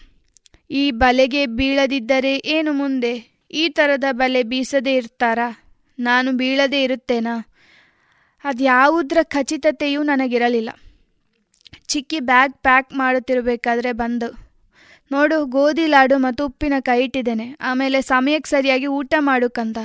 [0.70, 3.40] ಈ ಬಲೆಗೆ ಬೀಳದಿದ್ದರೆ ಏನು ಮುಂದೆ?
[3.50, 5.64] ಈ ಥರದ ಬಲೆ ಬೀಸದೇ ಇರ್ತಾರಾ?
[5.98, 7.51] ನಾನು ಬೀಳದೇ ಇರುತ್ತೇನಾ?
[8.44, 10.70] ಅದ್ಯಾವುದರ ಖಚಿತತೆಯೂ ನನಗಿರಲಿಲ್ಲ.
[11.92, 14.28] ಚಿಕ್ಕಿ ಬ್ಯಾಗ್ ಪ್ಯಾಕ್ ಮಾಡುತ್ತಿರಬೇಕಾದ್ರೆ ಬಂದು,
[15.10, 17.46] ನೋಡು, ಗೋಧಿ ಲಾಡು ಮತ್ತು ಉಪ್ಪಿನ ಕೈ ಇಟ್ಟಿದ್ದೇನೆ.
[17.60, 19.78] ಆಮೇಲೆ ಸಮಯಕ್ಕೆ ಸರಿಯಾಗಿ ಊಟ ಮಾಡೋಕ್ಕಂತ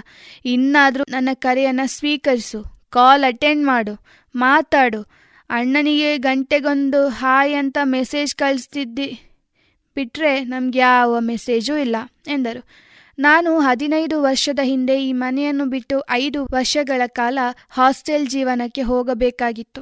[0.54, 3.94] ಇನ್ನಾದರೂ ನನ್ನ ಕರೆಯನ್ನು ಸ್ವೀಕರಿಸು, ಕಾಲ್ ಅಟೆಂಡ್ ಮಾಡು,
[4.36, 5.02] ಮಾತಾಡು.
[5.50, 9.10] ಅಣ್ಣನಿಗೆ ಗಂಟೆಗೊಂದು ಹಾಯ್ ಅಂತ ಮೆಸೇಜ್ ಕಳಿಸ್ತಿದ್ದಿ
[9.98, 11.98] ಬಿಟ್ಟರೆ ನಮ್ಗೆ ಯಾವ ಮೆಸೇಜೂ ಇಲ್ಲ,
[12.28, 12.62] ಎಂದರು.
[13.19, 17.39] ನಾನು ಹದಿನೈದು ವರ್ಷದ ಹಿಂದೆ ಈ ಮನೆಯನ್ನು ಬಿಟ್ಟು ಐದು ವರ್ಷಗಳ ಕಾಲ
[17.69, 19.81] ಹಾಸ್ಟೆಲ್ ಜೀವನಕ್ಕೆ ಹೋಗಬೇಕಾಗಿತ್ತು.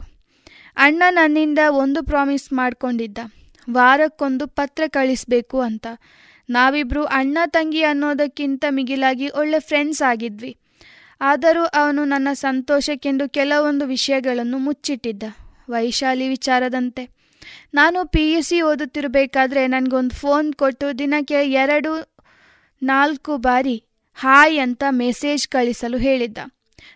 [0.78, 3.18] ಅಣ್ಣ ನನ್ನಿಂದ ಒಂದು ಪ್ರಾಮಿಸ್ ಮಾಡಿಕೊಂಡಿದ್ದ.
[3.72, 5.88] ವಾರಕ್ಕೊಂದು ಪತ್ರ ಕಳಿಸ್ಬೇಕು ಅಂತ.
[6.50, 10.58] ನಾವಿಬ್ರು ಅಣ್ಣ ತಂಗಿ ಅನ್ನೋದಕ್ಕಿಂತ ಮಿಗಿಲಾಗಿ ಒಳ್ಳೆ ಫ್ರೆಂಡ್ಸ್ ಆಗಿದ್ವಿ.
[11.22, 15.24] ಆದರೂ ಅವನು ನನ್ನ ಸಂತೋಷಕ್ಕೆಂದು ಕೆಲವೊಂದು ವಿಷಯಗಳನ್ನು ಮುಚ್ಚಿಟ್ಟಿದ್ದ.
[15.70, 17.10] ವೈಶಾಲಿ ವಿಚಾರದಂತೆ.
[17.74, 22.15] ನಾನು ಪಿ ಯು ಸಿ ಓದುತ್ತಿರಬೇಕಾದ್ರೆ ನನಗೊಂದು ಫೋನ್ ಕೊಟ್ಟು ದಿನಕ್ಕೆ ಎರಡು
[22.82, 23.84] ನಾಲ್ಕು ಬಾರಿ
[24.16, 26.38] ಹಾಯ್ ಅಂತ ಮೆಸೇಜ್ ಕಳಿಸಲು ಹೇಳಿದ್ದ.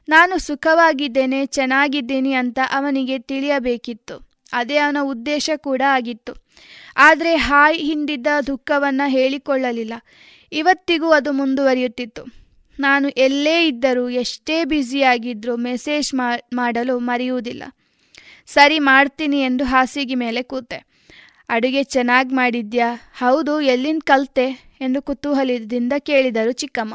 [0.10, 4.30] ನಾನು ಸುಖವಾಗಿದ್ದೇನೆ, ಚೆನ್ನಾಗಿದ್ದೀನಿ ಅಂತ ಅವನಿಗೆ ತಿಳಿಯಬೇಕಿತ್ತು.
[4.54, 6.34] ಅದೇ ಅವನ ಉದ್ದೇಶ ಕೂಡ ಆಗಿತ್ತು.
[6.98, 9.94] ಆದರೆ ಹಾಯ್ ಹಿಂದಿದ್ದ ದುಃಖವನ್ನು ಹೇಳಿಕೊಳ್ಳಲಿಲ್ಲ.
[10.52, 12.40] ಇವತ್ತಿಗೂ ಅದು ಮುಂದುವರಿಯುತ್ತಿತ್ತು.
[12.80, 16.14] ನಾನು ಎಲ್ಲೇ ಇದ್ದರೂ ಎಷ್ಟೇ ಬ್ಯುಸಿಯಾಗಿದ್ದರೂ ಮೆಸೇಜ್
[16.54, 17.64] ಮಾಡಲು ಮರೆಯುವುದಿಲ್ಲ.
[18.48, 20.90] ಸರಿ ಮಾಡ್ತೀನಿ ಎಂದು ಹಾಸಿಗೆ ಮೇಲೆ ಕೂತೆ.
[21.50, 23.12] ಅಡುಗೆ ಚೆನ್ನಾಗಿ ಮಾಡಿದ್ಯಾ?
[23.18, 24.69] ಹೌದು, ಎಲ್ಲಿಂದ ಕಲ್ತೆ?
[24.82, 26.94] ಎಂದು ಕುತೂಹಲದಿಂದ ಕೇಳಿದರು ಚಿಕ್ಕಮ್ಮ.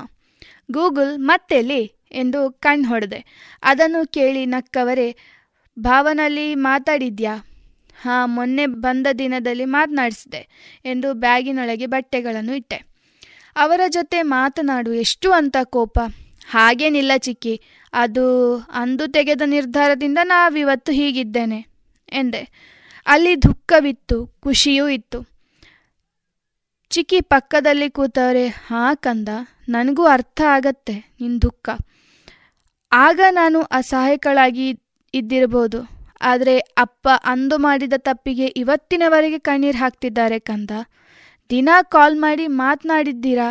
[0.70, 3.51] ಗೂಗಲ್ ಮತ್ತೆಲ್ಲಿ ಎಂದು ಕಣ್ಣು ಹೊಡೆದೆ.
[3.62, 5.16] ಅದನ್ನು ಕೇಳಿ ನಕ್ಕವರೇ,
[5.78, 7.36] ಭಾವನಲ್ಲಿ ಮಾತಾಡಿದ್ಯಾ?
[8.02, 10.48] ಹಾಂ, ಮೊನ್ನೆ ಬಂದ ದಿನದಲ್ಲಿ ಮಾತನಾಡಿಸಿದೆ
[10.85, 12.77] ಎಂದು ಬ್ಯಾಗಿನೊಳಗೆ ಬಟ್ಟೆಗಳನ್ನು ಇಟ್ಟೆ.
[13.56, 15.98] ಅವರ ಜೊತೆ ಮಾತನಾಡು, ಎಷ್ಟು ಅಂತ ಕೋಪ?
[16.47, 17.61] ಹಾಗೇನಿಲ್ಲ ಚಿಕ್ಕಿ,
[17.93, 21.66] ಅದು ಅಂದು ತೆಗೆದ ನಿರ್ಧಾರದಿಂದ ನಾವಿವತ್ತು ಹೀಗಿದ್ದೇನೆ
[22.12, 22.48] ಎಂದೆ.
[23.06, 25.34] ಅಲ್ಲಿ ದುಃಖವಿತ್ತು, ಖುಷಿಯೂ ಇತ್ತು.
[26.94, 29.28] ಚಿಕ್ಕಿ ಪಕ್ಕದಲ್ಲಿ ಕೂತವ್ರೆ, ಹಾ ಕಂದ,
[29.68, 31.66] ನನಗೂ ಅರ್ಥ ಆಗತ್ತೆ ನಿನ್ನ ದುಃಖ.
[32.92, 34.66] ಆಗ ನಾನು ಅಸಹಾಯಕಳಾಗಿ
[35.14, 35.78] ಇದ್ದಿರಬಹುದು,
[36.20, 40.70] ಆದರೆ ಅಪ್ಪ ಅಂದು ಮಾಡಿದ ತಪ್ಪಿಗೆ ಇವತ್ತಿನವರೆಗೆ ಕಣ್ಣೀರು ಹಾಕ್ತಿದ್ದಾರೆ ಕಂದ.
[41.50, 43.48] ದಿನ ಕಾಲ್ ಮಾಡಿ ಮಾತನಾಡಿದ್ದೀರಾ?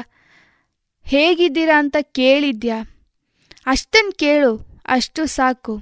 [1.05, 2.77] ಹೇಗಿದ್ದೀರಾ ಅಂತ ಕೇಳಿದ್ಯಾ?
[3.65, 4.53] ಅಷ್ಟನ್ನು ಕೇಳು,
[4.87, 5.75] ಅಷ್ಟು ಸಾಕು.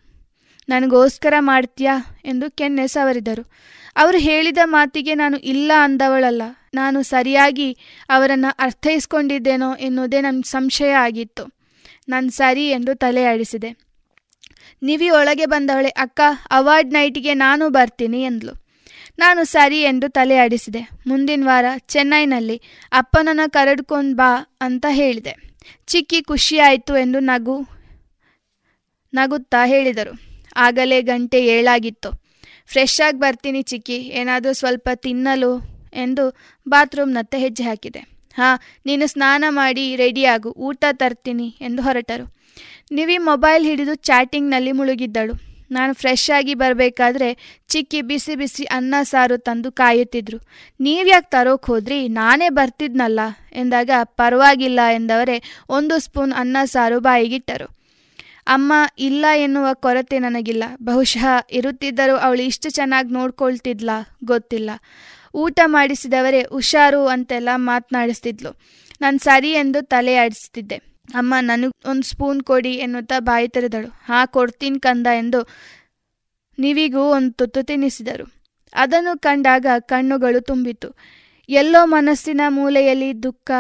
[0.70, 1.96] ನನಗೋಸ್ಕರ ಮಾಡ್ತೀಯಾ?
[2.26, 3.46] ಎಂದು ಕೆನ್ನೆ ಸವರಿದರು
[3.96, 6.42] ಅವರು ಹೇಳಿದ ಮಾತಿಗೆ ನಾನು ಇಲ್ಲ ಅಂದವಳಲ್ಲ.
[6.74, 7.78] ನಾನು ಸರಿಯಾಗಿ
[8.10, 11.54] ಅವರನ್ನು ಅರ್ಥೈಸ್ಕೊಂಡಿದ್ದೇನೋ ಎನ್ನುವುದೇ ನನ್ನ ಸಂಶಯ ಆಗಿತ್ತು.
[12.10, 13.78] ನಾನು ಸರಿ ಎಂದು ತಲೆ ಆಡಿಸಿದೆ.
[14.84, 16.22] ನಿವಿ ಒಳಗೆ ಬಂದವಳೆ, ಅಕ್ಕ,
[16.52, 18.54] ಅವಾರ್ಡ್ ನೈಟಿಗೆ ನಾನು ಬರ್ತೀನಿ ಎಂದ್ಲು.
[19.20, 20.90] ನಾನು ಸರಿ ಎಂದು ತಲೆ ಆಡಿಸಿದೆ.
[21.08, 22.62] ಮುಂದಿನ ವಾರ ಚೆನ್ನೈನಲ್ಲಿ
[22.92, 25.34] ಅಪ್ಪನನ್ನು ಕರೆದುಕೊಂಡು ಬಾ ಅಂತ ಹೇಳಿದೆ.
[25.88, 27.62] ಚಿಕ್ಕಿ ಖುಷಿಯಾಯಿತು ಎಂದು ನಗು,
[29.14, 30.20] ನಗುತ್ತಾ ಹೇಳಿದರು.
[30.56, 32.24] ಆಗಲೇ ಗಂಟೆ ಏಳಾಗಿತ್ತು.
[32.66, 33.96] ಫ್ರೆಶ್ ಆಗಿ ಬರ್ತೀನಿ ಚಿಕ್ಕಿ.
[33.96, 36.36] ಏನಾದರೂ ಸ್ವಲ್ಪ ತಿನ್ನಲು ಎಂದು
[36.70, 38.00] ಬಾತ್ರೂಮ್ನತ್ತ ಹೆಜ್ಜೆ ಹಾಕಿದೆ.
[38.38, 42.36] ಹಾಂ, ನೀನು ಸ್ನಾನ ಮಾಡಿ ರೆಡಿಯಾಗು ಊಟ ತರ್ತೀನಿ ಎಂದು ಹೊರಟರು.
[42.92, 45.52] ನಿವಿ ಮೊಬೈಲ್ ಹಿಡಿದು ಚಾಟಿಂಗ್ನಲ್ಲಿ ಮುಳುಗಿದ್ದಳು.
[45.72, 50.38] ನಾನು ಫ್ರೆಶ್ ಆಗಿ ಬರಬೇಕಾದ್ರೆ ಚಿಕ್ಕಿ ಬಿಸಿ ಬಿಸಿ ಅನ್ನ ಸಾರು ತಂದು ಕಾಯುತ್ತಿದ್ರು.
[50.80, 52.08] ನೀವ್ಯಾಕೆ ತರೋಕೆ ಹೋದ್ರಿ?
[52.08, 53.20] ನಾನೇ ಬರ್ತಿದ್ನಲ್ಲ
[53.54, 57.82] ಎಂದಾಗ ಪರವಾಗಿಲ್ಲ ಎಂದವರೇ ಒಂದು ಸ್ಪೂನ್ ಅನ್ನ ಸಾರು ಬಾಯಿಗಿಟ್ಟರು.
[58.48, 60.64] ಅಮ್ಮ, ಇಲ್ಲ ಎನ್ನುವ ಕೊರತೆ ನನಗಿಲ್ಲ.
[60.84, 64.18] ಬಹುಶಃ ಇರುತ್ತಿದ್ದರೂ ಅವಳು ಇಷ್ಟು ಚೆನ್ನಾಗಿ ನೋಡ್ಕೊಳ್ತಿದ್ಲಾ?
[64.24, 64.70] ಗೊತ್ತಿಲ್ಲ.
[65.34, 68.60] ಊಟ ಮಾಡಿಸಿದವರೇ ಹುಷಾರು ಅಂತೆಲ್ಲ ಮಾತನಾಡಿಸ್ತಿದ್ಲು.
[69.02, 70.76] ನಾನು ಸರಿ ಎಂದು ತಲೆ ಆಡಿಸ್ತಿದ್ದೆ.
[71.14, 73.88] ಅಮ್ಮ, ನನಗೆ ಒಂದು ಸ್ಪೂನ್ ಕೊಡಿ ಎನ್ನುತ್ತಾ ಬಾಯಿ ತೆರೆದಳು.
[73.88, 75.48] ಹಾ, ಕೊಡ್ತೀನಿ ಕಂದ ಎಂದು
[76.60, 78.34] ನೀವಿಗೂ ಒಂದು ತುತ್ತು ತಿನ್ನಿಸಿದರು.
[78.74, 80.96] ಅದನ್ನು ಕಂಡಾಗ ಕಣ್ಣುಗಳು ತುಂಬಿತು
[81.50, 83.52] ಎಲ್ಲೋ ಮನಸ್ಸಿನ ಮೂಲೆಯಲ್ಲಿ ದುಃಖ,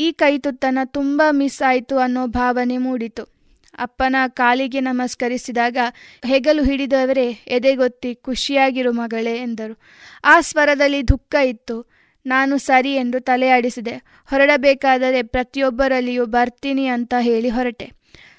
[0.00, 3.35] ಈ ಕೈತುತ್ತನ ತುಂಬ ಮಿಸ್ ಆಯಿತು ಅನ್ನೋ ಭಾವನೆ ಮೂಡಿತು.
[3.78, 5.76] ಅಪ್ಪನ ಕಾಲಿಗೆ ನಮಸ್ಕರಿಸಿದಾಗ
[6.24, 9.80] ಹೆಗಲು ಹಿಡಿದವರೇ, ಎದೆಗೊತ್ತಿ ಖುಷಿಯಾಗಿರು ಮಗಳೇ ಎಂದರು.
[10.24, 11.96] ಆ ಸ್ವರದಲ್ಲಿ ದುಃಖ ಇತ್ತು.
[12.26, 17.92] ನಾನು ಸರಿ ಎಂದು ತಲೆಯಾಡಿಸಿದೆ ಹೊರಡಬೇಕಾದರೆ ಪ್ರತಿಯೊಬ್ಬರಲ್ಲಿಯೂ ಬರ್ತೀನಿ ಅಂತ ಹೇಳಿ ಹೊರಟೆ.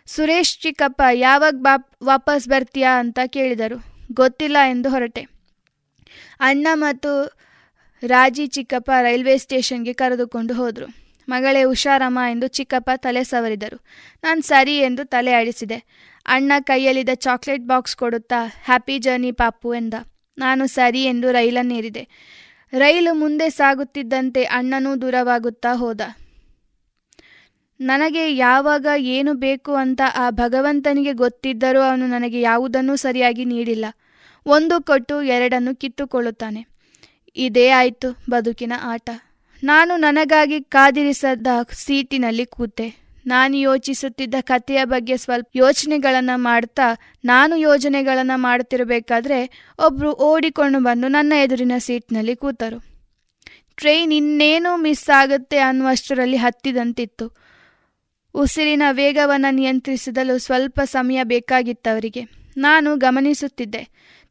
[0.06, 3.98] ಸುರೇಶ್ ಚಿಕ್ಕಪ್ಪ, ಯಾವಾಗ ಬಾಪ್ ವಾಪಸ್ ಬರ್ತೀಯಾ ಅಂತ ಕೇಳಿದರು.
[4.14, 5.22] ಗೊತ್ತಿಲ್ಲ ಎಂದು ಹೊರಟೆ.
[6.40, 7.38] ಅಣ್ಣ ಮತ್ತು
[8.08, 11.07] ರಾಜಿ ಚಿಕ್ಕಪ್ಪ ರೈಲ್ವೆ ಸ್ಟೇಷನ್ಗೆ ಕರೆದುಕೊಂಡು ಹೋದರು.
[11.30, 13.86] ಮಗಳೇ ಹುಷಾರಮ್ಮ ಎಂದು ಚಿಕ್ಕಪ್ಪ ತಲೆ ಸವರಿದರು.
[14.24, 15.84] ನಾನು ಸರಿ ಎಂದು ತಲೆ ಆಡಿಸಿದೆ.
[16.26, 19.94] ಅಣ್ಣ ಕೈಯಲ್ಲಿದ್ದ ಚಾಕ್ಲೇಟ್ ಬಾಕ್ಸ್ ಕೊಡುತ್ತಾ, ಹ್ಯಾಪಿ ಜರ್ನಿ ಪಾಪು ಎಂದ.
[20.38, 22.08] ನಾನು ಸರಿ ಎಂದು ರೈಲನ್ನೇರಿದೆ
[22.74, 26.02] ರೈಲು ಮುಂದೆ ಸಾಗುತ್ತಿದ್ದಂತೆ ಅಣ್ಣನೂ ದೂರವಾಗುತ್ತಾ ಹೋದ.
[27.80, 33.86] ನನಗೆ ಯಾವಾಗ ಏನು ಬೇಕು ಅಂತ ಆ ಭಗವಂತನಿಗೆ ಗೊತ್ತಿದ್ದರೂ ಅವನು ನನಗೆ ಯಾವುದನ್ನೂ ಸರಿಯಾಗಿ ನೀಡಿಲ್ಲ.
[34.46, 36.68] ಒಂದು ಕೊಟ್ಟು ಎರಡನ್ನು ಕಿತ್ತುಕೊಳ್ಳುತ್ತಾನೆ.
[37.36, 39.10] ಇದೇ ಆಯಿತು ಬದುಕಿನ ಆಟ.
[39.64, 43.08] ನಾನು ನನಗಾಗಿ ಕಾದಿರಿಸದ ಸೀಟಿನಲ್ಲಿ ಕೂತೆ.
[43.26, 51.72] ನಾನು ಯೋಚಿಸುತ್ತಿದ್ದ ಕಥೆಯ ಬಗ್ಗೆ ಸ್ವಲ್ಪ ಯೋಚನೆಗಳನ್ನು ಮಾಡ್ತಾ, ನಾನು ಯೋಜನೆಗಳನ್ನು ಮಾಡ್ತಿರಬೇಕಾದ್ರೆ ಒಬ್ಬರು ಓಡಿಕೊಂಡು ಬಂದು ನನ್ನ ಎದುರಿನ
[51.78, 52.80] ಸೀಟ್ನಲ್ಲಿ ಕೂತರು.
[53.76, 57.38] ಟ್ರೈನ್ ಇನ್ನೇನೂ ಮಿಸ್ ಆಗುತ್ತೆ ಅನ್ನುವಷ್ಟರಲ್ಲಿ ಹತ್ತಿದಂತಿತ್ತು.
[58.34, 62.22] ಉಸಿರಿನ ವೇಗವನ್ನು ನಿಯಂತ್ರಿಸಲು ಸ್ವಲ್ಪ ಸಮಯ ಬೇಕಾಗಿತ್ತವರಿಗೆ.
[62.58, 63.88] ನಾನು ಗಮನಿಸುತ್ತಿದ್ದೆ.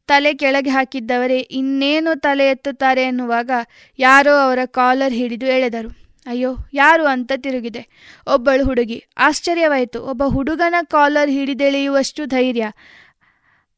[0.07, 3.51] ತಲೆ ಕೆಳಗೆ ಹಾಕಿದ್ದವರೇ, ಇನ್ನೇನು ತಲೆ ಎತ್ತುತ್ತಾರೆ ಎನ್ನುವಾಗ
[3.99, 6.07] ಯಾರೋ ಅವರ ಕಾಲರ್ ಹಿಡಿದು ಎಳೆದರು.
[6.27, 7.87] ಅಯ್ಯೋ, ಯಾರು ಅಂತ ತಿರುಗಿದೆ.
[8.33, 9.05] ಒಬ್ಬಳು ಹುಡುಗಿ.
[9.17, 10.03] ಆಶ್ಚರ್ಯವಾಯಿತು.
[10.03, 12.67] ಒಬ್ಬ ಹುಡುಗನ ಕಾಲರ್ ಹಿಡಿದೆಳೆಯುವಷ್ಟು ಧೈರ್ಯ.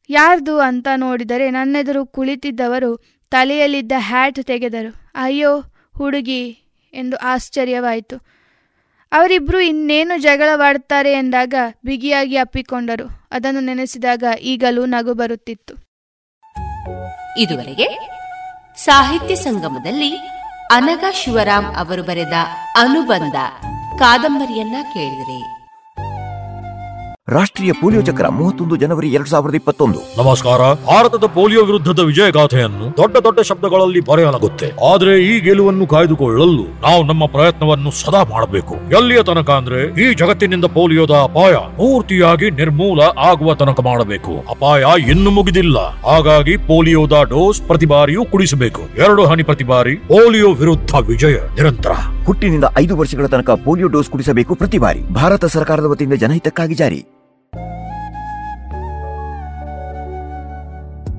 [0.09, 2.97] ಯಾರ್ದು ಅಂತ ನೋಡಿದರೆ ನನ್ನೆದುರು ಕುಳಿತಿದ್ದವರು
[3.31, 5.11] ತಲೆಯಲ್ಲಿದ್ದ ಹ್ಯಾಟ್ ತೆಗೆದರು.
[5.15, 5.59] ಅಯ್ಯೋ,
[5.97, 6.57] ಹುಡುಗಿ
[6.93, 8.17] ಎಂದು ಆಶ್ಚರ್ಯವಾಯಿತು.
[9.11, 11.53] ಅವರಿಬ್ಬರು ಇನ್ನೇನು ಜಗಳವಾಡುತ್ತಾರೆ ಎಂದಾಗ
[11.85, 13.27] ಬಿಗಿಯಾಗಿ ಅಪ್ಪಿಕೊಂಡರು.
[13.31, 15.88] ಅದನ್ನು ನೆನೆಸಿದಾಗ ಈಗಲೂ ನಗು ಬರುತ್ತಿತ್ತು.
[17.37, 17.87] ಇದುವರೆಗೆ
[18.77, 20.17] ಸಾಹಿತ್ಯ ಸಂಗಮದಲ್ಲಿ
[20.71, 22.33] ಅನಗ ಶಿವರಾಮ್ ಅವರು ಬರೆದ
[22.75, 23.35] ಅನುಬಂಧ
[23.99, 25.58] ಕಾದಂಬರಿಯನ್ನ ಕೇಳಿದಿರಿ.
[27.29, 30.23] ರಾಷ್ಟ್ರೀಯ ಪೋಲಿಯೋ ಚಕ್ರ ಮೂವತ್ತೊಂದು ಜನವರಿ ಎರಡ್ ಸಾವಿರದ ಇಪ್ಪತ್ತೊಂದು.
[30.23, 30.57] ನಮಸ್ಕಾರ.
[30.73, 34.93] ಭಾರತದ ಪೋಲಿಯೋ ವಿರುದ್ಧದ ವಿಜಯ ಗಾಥೆಯನ್ನು ದೊಡ್ಡ ದೊಡ್ಡ ಶಬ್ದಗಳಲ್ಲಿ ಬರೆಯಲಾಗುತ್ತೆ.
[34.93, 38.75] ಆದ್ರೆ ಈ ಗೆಲುವನ್ನು ಕಾಯ್ದುಕೊಳ್ಳಲು ನಾವು ನಮ್ಮ ಪ್ರಯತ್ನವನ್ನು ಸದಾ ಮಾಡಬೇಕು.
[38.75, 44.45] ಎಲ್ಲಿಯ ತನಕ ಅಂದ್ರೆ ಈ ಜಗತ್ತಿನಿಂದ ಪೋಲಿಯೋದ ಅಪಾಯ ಪೂರ್ತಿಯಾಗಿ ನಿರ್ಮೂಲ ಆಗುವ ತನಕ ಮಾಡಬೇಕು.
[44.49, 45.79] ಅಪಾಯ ಇನ್ನು ಮುಗಿದಿಲ್ಲ.
[45.79, 48.81] ಹಾಗಾಗಿ ಪೋಲಿಯೋದ ಡೋಸ್ ಪ್ರತಿ ಬಾರಿಯೂ ಕುಡಿಸಬೇಕು.
[48.81, 51.91] ಎರಡು ಹನಿ ಪ್ರತಿ ಬಾರಿ ಪೋಲಿಯೋ ವಿರುದ್ಧ ವಿಜಯ ನಿರಂತರ.
[52.25, 55.01] ಹುಟ್ಟಿನಿಂದ ಐದು ವರ್ಷಗಳ ತನಕ ಪೋಲಿಯೋ ಡೋಸ್ ಕುಡಿಸಬೇಕು ಪ್ರತಿ ಬಾರಿ.
[55.13, 57.18] ಭಾರತ ಸರ್ಕಾರದ ವತಿಯಿಂದ ಜನಹಿತಕ್ಕಾಗಿ ಜಾರಿ.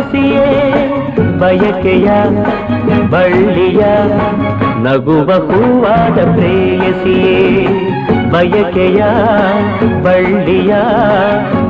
[0.00, 0.46] ರೂಪಸಿಯೇ
[1.38, 2.08] ಬಯಕೆಯ
[3.10, 3.80] ಬಳ್ಳಿಯ
[4.82, 7.66] ನಗುವ ಹೂವಾದ ಪ್ರೇಯಸಿಯೇ,
[8.30, 9.02] ಬಯಕೆಯ
[10.02, 10.72] ಬಳ್ಳಿಯ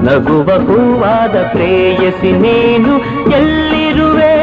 [0.02, 2.94] ನಗುವ ಹೂವಾದ ಪ್ರೇಯಸಿ ನೀನು
[3.30, 4.36] ಎಲ್ಲಿರುವೆ?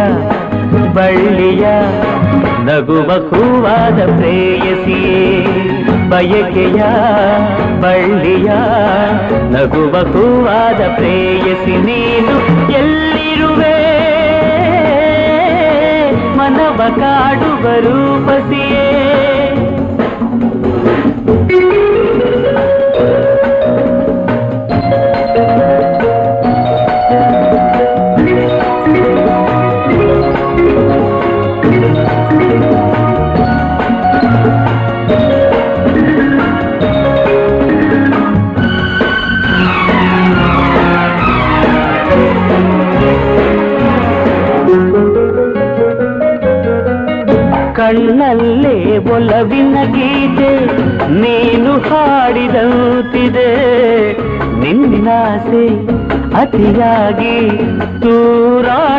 [0.94, 1.66] ಬಳ್ಳಿಯ
[2.64, 5.22] ನಗುವ ಕೂವಾದ ಪ್ರೇಯಸಿಯೇ,
[6.10, 6.82] ಬಯಕೆಯ
[7.82, 8.50] ಬಳ್ಳಿಯ
[9.50, 12.36] ನಗುವ ಕೂವಾದ ಪ್ರೇಯಸಿ ನೀನು
[12.72, 13.76] ಎಲ್ಲಿರುವೆ?
[16.38, 18.83] ಮನವ ಕಾಡುವ ರೂಪಸಿಯೇ
[48.04, 50.66] ಕಣ್ಣಲ್ಲೇ ಒಲವಿನ ಗೀತೆ
[51.12, 53.52] ನೀನು ಹಾಡಿದಂತಿದೆ.
[54.60, 55.68] ನಿನ್ನಾಸೆ
[56.42, 57.50] ಅತಿಯಾಗಿ
[58.02, 58.94] ತೂರಾಡುವಂತಿದೆ.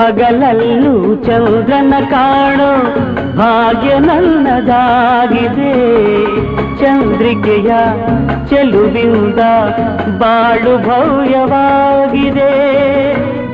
[0.00, 2.72] ಹಗಲಲ್ಲೂ ಚಂದ್ರನ ಕಾಣೋ
[3.36, 5.74] ಭಾಗ್ಯ ನನ್ನದಾಗಿದೆ.
[6.78, 7.70] ಚಂದ್ರಿಕೆಯ
[8.50, 9.38] ಚೆಲುವಿಂದ
[10.18, 12.52] ಬಾಳು ಭವ್ಯವಾಗಿದೆ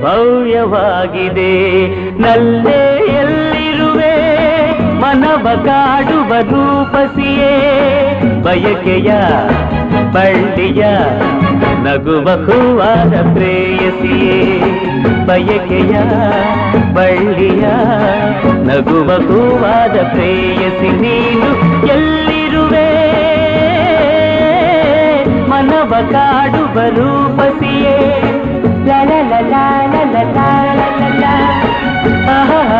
[0.02, 1.52] ಭವ್ಯವಾಗಿದೆ.
[2.22, 4.16] ನಲ್ಲೇ ಎಲ್ಲಿರುವೆ
[5.00, 7.54] ಮನವ ಕಾಡುವ ರೂಪಸಿಯೇ.
[8.42, 9.12] ಬಯಕೆಯ
[10.12, 10.84] ಬಳ್ಳಿಯ
[11.82, 14.60] ನಗುವ ಬಹುವಾದ ಪ್ರೇಯಸಿಯೇ.
[15.26, 15.94] ಬಯಕೆಯ
[16.94, 17.64] ಬಳ್ಳಿಯ
[18.64, 21.50] ನಗುವ ಬಹುವಾದ ಪ್ರೇಯಸಿ ನೀನು
[21.86, 22.25] ಎಲ್ಲಿರುವೆ
[25.56, 27.94] ಮನವ ಕಾಡುವ ರೂಪಸಿಯೇ
[28.88, 29.54] ಲಲ ಲಲ
[29.92, 31.24] ಲಲ ಲಲ ಲಲ
[32.34, 32.76] ಆಹಾ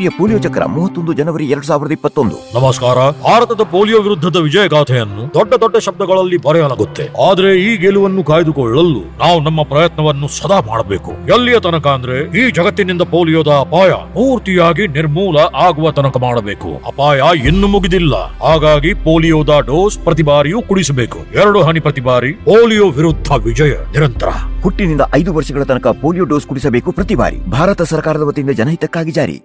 [0.00, 2.36] ರಾಷ್ಟ್ರೀಯ ಪೋಲಿಯೋ ಚಕ್ರ ಮೂವತ್ತೊಂದು ಜನವರಿ ಎರಡ್ ಸಾವಿರದ ಇಪ್ಪತ್ತೊಂದು.
[2.54, 2.98] ನಮಸ್ಕಾರ.
[3.24, 7.04] ಭಾರತದ ಪೋಲಿಯೋ ವಿರುದ್ಧದ ವಿಜಯ ಗಾಥೆಯನ್ನು ದೊಡ್ಡ ದೊಡ್ಡ ಶಬ್ದಗಳಲ್ಲಿ ಬರೆಯಲಾಗುತ್ತೆ.
[7.28, 11.10] ಆದ್ರೆ ಈ ಗೆಲುವನ್ನು ಕಾಯ್ದುಕೊಳ್ಳಲು ನಾವು ನಮ್ಮ ಪ್ರಯತ್ನವನ್ನು ಸದಾ ಮಾಡಬೇಕು.
[11.10, 15.36] ಎಲ್ಲಿಯ ತನಕ ಅಂದ್ರೆ ಈ ಜಗತ್ತಿನಿಂದ ಪೋಲಿಯೋದ ಅಪಾಯ ಪೂರ್ತಿಯಾಗಿ ನಿರ್ಮೂಲ
[15.66, 16.70] ಆಗುವ ತನಕ ಮಾಡಬೇಕು.
[16.86, 18.14] ಅಪಾಯ ಇನ್ನು ಮುಗಿದಿಲ್ಲ.
[18.38, 21.18] ಹಾಗಾಗಿ ಪೋಲಿಯೋದ ಡೋಸ್ ಪ್ರತಿ ಬಾರಿಯೂ ಕುಡಿಸಬೇಕು.
[21.34, 24.28] ಎರಡು ಹನಿ ಪ್ರತಿ ಬಾರಿ ಪೋಲಿಯೋ ವಿರುದ್ಧ ವಿಜಯ ನಿರಂತರ.
[24.62, 27.38] ಹುಟ್ಟಿನಿಂದ ಐದು ವರ್ಷಗಳ ತನಕ ಪೋಲಿಯೋ ಡೋಸ್ ಕುಡಿಸಬೇಕು ಪ್ರತಿ ಬಾರಿ.
[27.50, 29.38] ಭಾರತ ಸರ್ಕಾರದ ವತಿಯಿಂದ ಜನಹಿತಕ್ಕಾಗಿ ಜಾರಿ.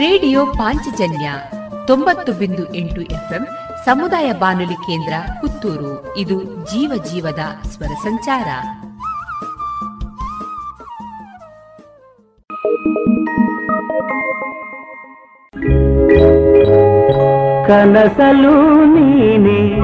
[0.00, 1.32] ರೇಡಿಯೋ ಪಾಂಚಜನ್ಯ
[1.86, 3.46] ತೊಂಬತ್ತು ಬಿಂದು ಎಂಟು ಎಫ್ಎಂ
[3.84, 6.16] ಸಮುದಾಯ ಬಾನುಲಿ ಕೇಂದ್ರ ಪುತ್ತೂರು.
[6.16, 8.48] ಇದು ಜೀವ ಜೀವದ ಸ್ವರ ಸಂಚಾರ.
[17.66, 19.80] ಕನಸಲು ನೀನೆ,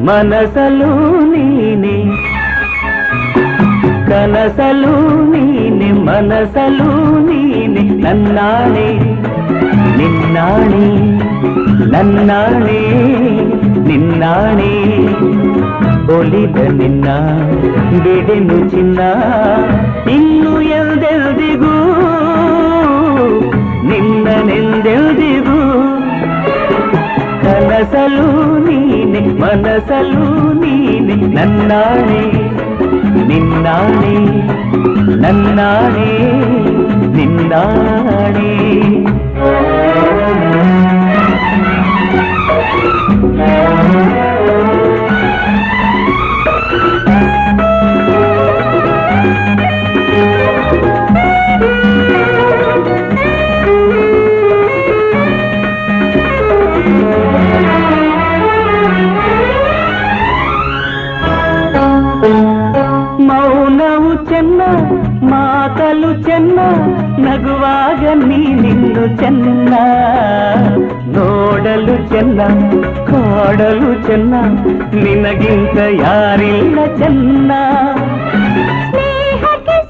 [0.00, 2.30] ಮನಸಲು ನೀನೆ
[4.10, 4.92] ಕನಸಲು
[5.32, 6.88] ನೀನೆ ಮನಸಲು
[7.26, 8.88] ನೀನೆ ನನ್ನಾಣೆ
[9.98, 10.86] ನಿನ್ನಾಣೆ
[11.92, 12.80] ನನ್ನಾಣೆ
[13.88, 14.72] ನಿನ್ನಾಣೆ
[16.16, 17.08] ಒಲಿದ ನಿನ್ನ
[18.04, 19.00] ಬಿಡೆನು ಚಿನ್ನ
[20.14, 21.74] ಇನ್ನು ಎಲ್ದೆಲ್ದಿಗೂ
[23.90, 25.58] ನಿನ್ನನೆಂದೆಲ್ದಿಗೂ
[27.42, 28.26] ಕನಸಲು
[28.66, 32.22] ನೀನೆ ಮನಸಲು ನೀನೆ ನನ್ನಾಣೆ
[33.30, 34.16] ನಿನ್ನಾಣೆ
[35.22, 36.10] ನನ್ನಾಣೆ
[37.16, 38.50] ನಿನ್ನಾಣೆ
[43.38, 44.29] ಮೌನವು
[67.30, 69.74] ನಗುವಾಗ ನೀನಿಂದು ಚೆನ್ನ.
[71.06, 72.40] ನೋಡಲು ಚೆನ್ನ
[73.04, 74.34] ಕಾಡಲು ಚೆನ್ನ
[75.04, 77.52] ನಿನಗಿಂತ ಯಾರಿಲ್ಲ ಚೆನ್ನ.
[78.90, 79.80] ಸ್ನೇಹಕ್ಕೆ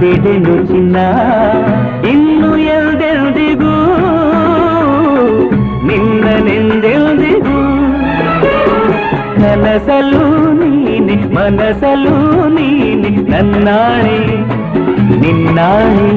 [0.00, 0.96] ಬಿಡೆನು ಚಿನ್ನ
[2.10, 3.74] ಇನ್ನು ಎಲ್ದೆಲ್ದಿಗೂ
[5.88, 7.58] ನಿನ್ನನೆಂದೆಲ್ದಿಗೂ
[9.40, 10.24] ಕನಸಲು
[10.60, 12.14] ನೀನೆ ಮನಸಲು
[12.48, 14.18] ನೀನೆ ನನ್ನಾಣೆ
[15.22, 16.08] ನಿನ್ನಾಣೆ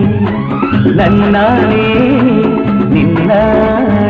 [0.98, 1.85] ನನ್ನಾಣೆ
[2.93, 4.00] ನಿನ್ನಾಣೆ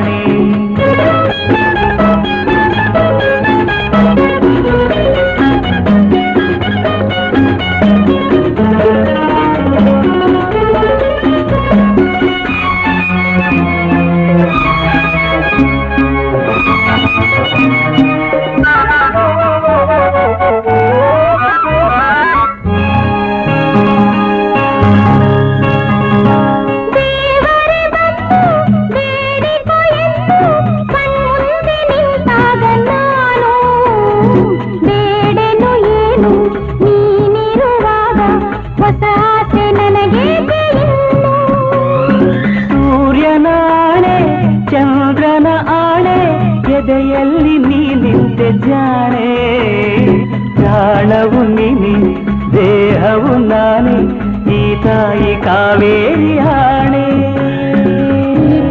[55.81, 57.05] ಕಾವೇರಿ ಆಣೆ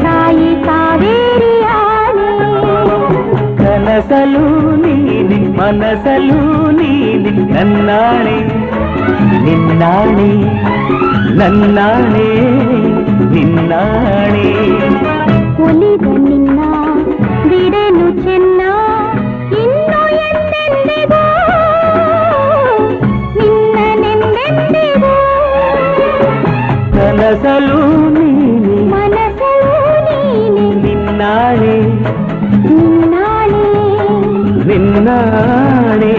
[0.03, 2.29] ತಾಯಿ ಕಾವೇರಿ ಆಣೆ
[3.59, 4.45] ಕನಸಲು
[4.77, 6.39] ನೀನೆ ಮನಸಲು
[6.71, 8.37] ನೀನೆ ನನ್ನಾಣೆ.
[9.45, 10.31] ನಿನ್ನಾಣೆ
[11.39, 12.29] ನನ್ನಾಣೆ
[13.35, 14.47] ನಿನ್ನಾಣೆ.
[27.31, 28.91] ಕನಸಲು ನೀನೆ.
[28.91, 30.75] ಮನಸಲು ನೀನೆ.
[30.75, 31.81] ನಿನ್ನಾಣೆ.
[32.69, 33.63] ನಿನ್ನಾಣೆ.
[34.67, 36.13] ನಿನ್ನಾಣೆ.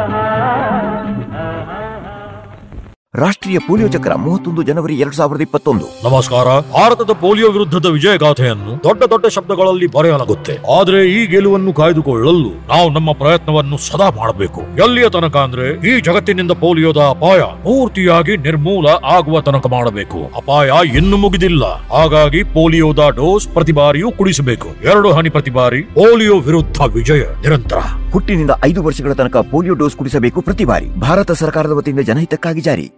[3.14, 6.10] ರಾಷ್ಟ್ರೀಯ ಪೋಲಿಯೋ ಚಕ್ರ ಮೂವತ್ತೊಂದು ಜನವರಿ ಎರಡ್ ಸಾವಿರದ ಇಪ್ಪತ್ತೊಂದು.
[6.10, 6.44] ನಮಸ್ಕಾರ.
[6.44, 10.54] ಭಾರತದ ಪೋಲಿಯೋ ವಿರುದ್ಧದ ವಿಜಯ ಗಾಥೆಯನ್ನು ದೊಡ್ಡ ದೊಡ್ಡ ಶಬ್ದಗಳಲ್ಲಿ ಬರೆಯಲಾಗುತ್ತೆ.
[10.78, 14.60] ಆದ್ರೆ ಈ ಗೆಲುವನ್ನು ಕಾಯ್ದುಕೊಳ್ಳಲು ನಾವು ನಮ್ಮ ಪ್ರಯತ್ನವನ್ನು ಸದಾ ಮಾಡಬೇಕು.
[14.60, 20.20] ಎಲ್ಲಿಯ ತನಕ ಅಂದ್ರೆ ಈ ಜಗತ್ತಿನಿಂದ ಪೋಲಿಯೋದ ಅಪಾಯ ಪೂರ್ತಿಯಾಗಿ ನಿರ್ಮೂಲ ಆಗುವ ತನಕ ಮಾಡಬೇಕು.
[20.36, 21.64] ಅಪಾಯ ಇನ್ನು ಮುಗಿದಿಲ್ಲ.
[21.92, 24.68] ಹಾಗಾಗಿ ಪೋಲಿಯೋದ ಡೋಸ್ ಪ್ರತಿ ಬಾರಿಯೂ ಕುಡಿಸಬೇಕು.
[24.84, 27.78] ಎರಡು ಹನಿ ಪ್ರತಿ ಬಾರಿ ಪೋಲಿಯೋ ವಿರುದ್ಧ ವಿಜಯ ನಿರಂತರ.
[28.12, 30.88] ಹುಟ್ಟಿನಿಂದ ಐದು ವರ್ಷಗಳ ತನಕ ಪೋಲಿಯೋ ಡೋಸ್ ಕುಡಿಸಬೇಕು ಪ್ರತಿ ಬಾರಿ.
[31.00, 32.90] ಭಾರತ ಸರ್ಕಾರದ ವತಿಯಿಂದ ಜನಹಿತಕ್ಕಾಗಿ ಜಾರಿ.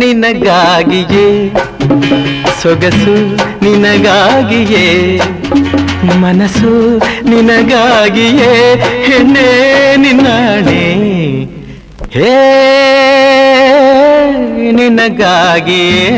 [0.00, 1.26] ನಿನಗಾಗಿಯೇ
[2.62, 3.14] ಸೊಗಸು
[3.62, 4.84] ನಿನಗಾಗಿಯೇ
[6.22, 6.72] ಮನಸ್ಸು
[7.30, 8.50] ನಿನಗಾಗಿಯೇ
[9.06, 9.48] ಹೆಣ್ಣೆ
[10.02, 10.82] ನಿನ್ನಾಣೆ
[12.16, 12.32] ಹೇ
[14.80, 16.10] ನಿನಗಾಗಿಯೇ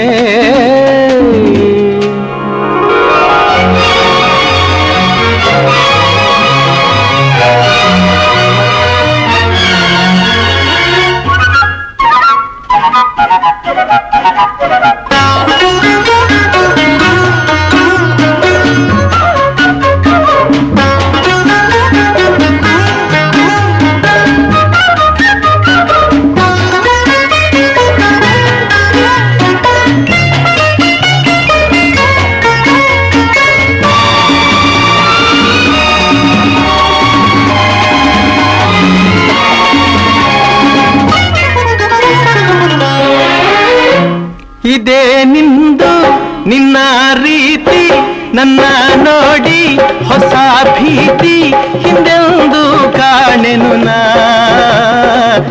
[48.36, 48.60] ನನ್ನ
[49.04, 49.60] ನೋಡಿ
[50.08, 50.34] ಹೊಸ
[50.76, 51.36] ಭೀತಿ,
[51.84, 52.62] ಹಿಂದೆಂದು
[52.96, 53.98] ಕಾಣೆನು ನಾ.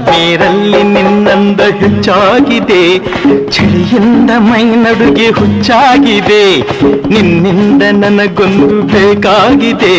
[0.09, 2.81] ನೀರಲ್ಲಿ ನಿನ್ನಂದ ಹೆಚ್ಚಾಗಿದೆ,
[3.53, 6.43] ಚಳಿಯಿಂದ ಮೈ ನಡುಗೆ ಹುಚ್ಚಾಗಿದೆ,
[7.13, 9.95] ನಿನ್ನಿಂದ ನನಗೊಂದು ಬೇಕಾಗಿದೆ,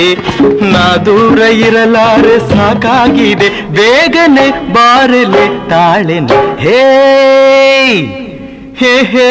[0.73, 6.81] ನಾ ದೂರ ಇರಲಾರೆ ಸಾಕಾಗಿದೆ, ಬೇಗನೆ ಬಾರಲೆ ತಾಳೆನು ಹೇ
[8.81, 9.31] ಹೇ ಹೇ.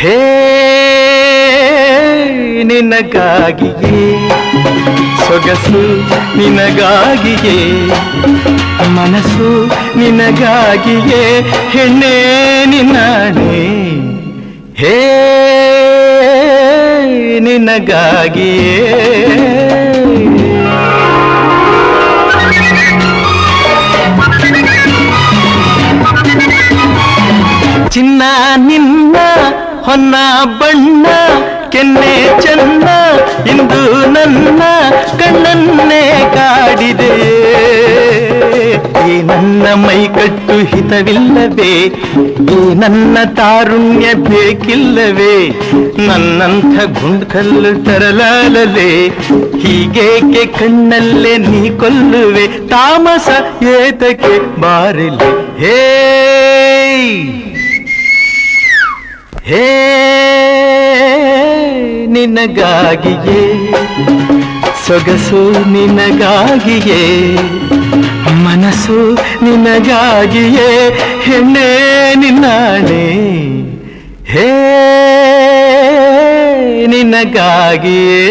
[0.00, 0.16] ಹೇ
[2.70, 4.02] ನಿನಗಾಗಿಯೇ
[5.24, 5.82] ಸೊಗಸು
[6.38, 7.56] ನಿನಗಾಗಿಯೇ
[8.96, 9.48] ಮನಸ್ಸು
[9.98, 11.22] ನಿನಗಾಗಿಯೇ
[11.70, 12.14] ಹೆಣ್ಣೆ
[12.66, 13.52] ನಿನ್ನಾಣೆ
[14.80, 14.96] ಹೇ
[17.40, 18.76] ನಿನಗಾಗಿಯೇ.
[27.90, 28.22] ಚಿನ್ನ
[28.68, 29.16] ನಿನ್ನ
[29.88, 30.14] ಹೊನ್ನ
[30.60, 31.06] ಬಣ್ಣ,
[31.68, 32.88] ಕೆನ್ನೆ ಚೆನ್ನ,
[33.50, 34.60] ಇಂದು ನನ್ನ
[35.18, 36.02] ಕಣ್ಣನ್ನೇ
[36.34, 37.14] ಕಾಡಿದೆ.
[39.08, 41.72] ಈ ನನ್ನ ಮೈಕಟ್ಟು ಹಿತವಿಲ್ಲವೇ,
[42.54, 45.34] ಈ ನನ್ನ ತಾರುಣ್ಯ ಬೇಕಿಲ್ಲವೇ,
[46.06, 49.08] ನನ್ನಂಥ ಗುಂಡ್ಕಲ್ಲು ತರಲಾಲಲೆ,
[49.62, 53.28] ಹೀಗೇಕೆ ಕಣ್ಣಲ್ಲೇ ನೀ ಕೊಲ್ಲುವೆ, ತಾಮಸ
[53.62, 55.30] ಏತಕ್ಕೆ ಬಾರಿಲೆ?
[55.60, 55.78] ಹೇ
[59.48, 59.66] ಹೇ
[62.06, 63.42] ನಿನಗಾಗಿಯೇ
[64.86, 67.00] ಸೊಗಸು ನಿನಗಾಗಿಯೇ
[68.44, 70.68] ಮನಸ್ಸು ನಿನಗಾಗಿಯೇ
[71.22, 71.70] ಹೆಣ್ಣೆ
[72.14, 73.04] ನಿನ್ನಾಣೆ.
[74.32, 74.48] ಹೇ
[76.86, 78.28] ನಿನಗಾಗಿಯೇ.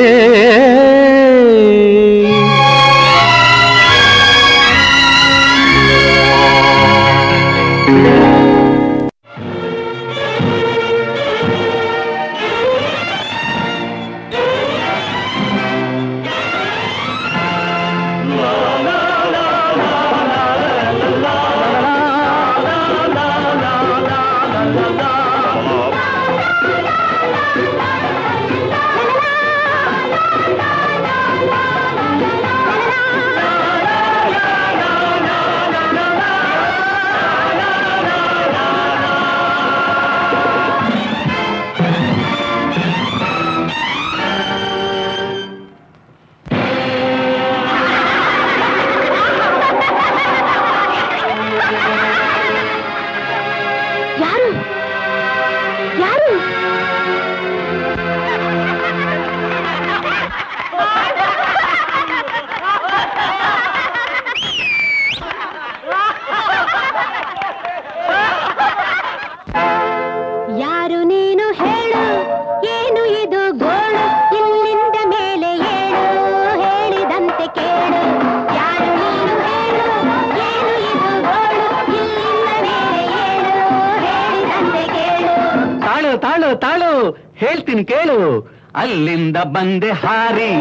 [89.54, 90.52] ಬಂದೆ ಹಾರಿ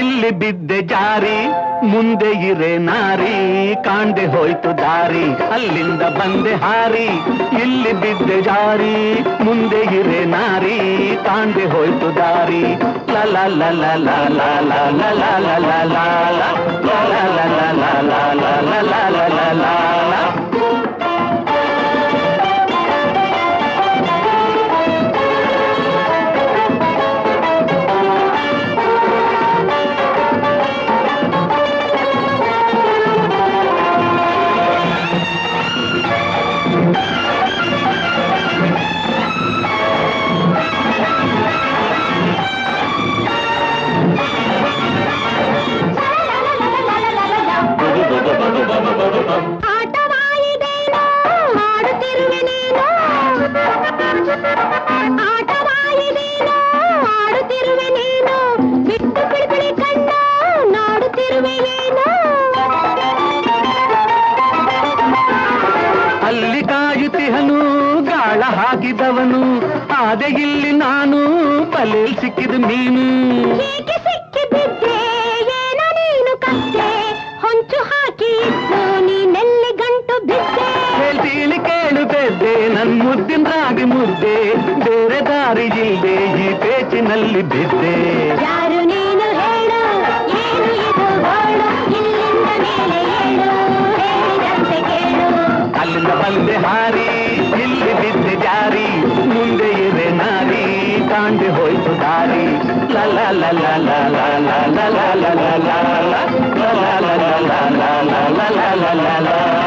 [0.00, 1.38] ಇಲ್ಲಿ ಬಿದ್ದೆ ಜಾರಿ
[1.82, 3.34] ಮುಂದೆ ಇರೆ ನಾರಿ
[3.84, 5.24] ಕಾಣ್ದೆ ಹೋಯ್ತು ದಾರಿ
[5.54, 7.08] ಅಲ್ಲಿಂದ ಬಂದೆ ಹಾರಿ
[7.62, 8.94] ಇಲ್ಲಿ ಬಿದ್ದೆ ಜಾರಿ
[9.44, 10.78] ಮುಂದೆ ಇರೆ ನಾರಿ
[11.26, 12.62] ಕಾಣ್ದೆ ಹೋಯ್ತು ದಾರಿ
[13.12, 14.72] ಲ ಲ ಲ ಲ ಲ ಲ
[20.02, 20.43] ಲ
[66.22, 66.62] ಅಲ್ಲಿ
[68.02, 69.42] ಗಾಳ ಹಾಕಿದವನು
[69.96, 71.18] ಆದೆ ಇಲ್ಲಿ ನಾನು
[71.70, 73.04] ಬಲೆಲ್ ಸಿಕ್ಕಿದ ನೀನು
[87.34, 87.94] ಪೇಚಿನಲ್ಲಿ ಬಿದ್ದೆ
[88.42, 89.78] ಯಾರು ನೀನು ಹೇಳು
[90.40, 91.66] ಏನು ಇದು ಗೋಳು
[91.98, 93.48] ಇಲ್ಲಿಂದ ಮೇಲೆ ಏಳು
[94.00, 95.30] ಹೇಳಿದಂತೆ ಕೇಳು
[95.80, 97.08] ಅಲ್ಲಿಂದ ಬಂದೆ ಹಾರಿ
[97.64, 98.86] ಇಲ್ಲಿ ಬಿದ್ದೆ ಜಾರಿ
[99.32, 100.64] ಮುಂದೆ ಇರೆ ನಾರಿ
[101.10, 102.44] ಕಾಂಡೆ ಹೋಯ್ತು ದಾರಿ
[102.94, 105.44] ಲ ಲ ಲ ಲ ಲ ಲ ಲ ಲ
[108.44, 109.63] ಲ ಲ ಲ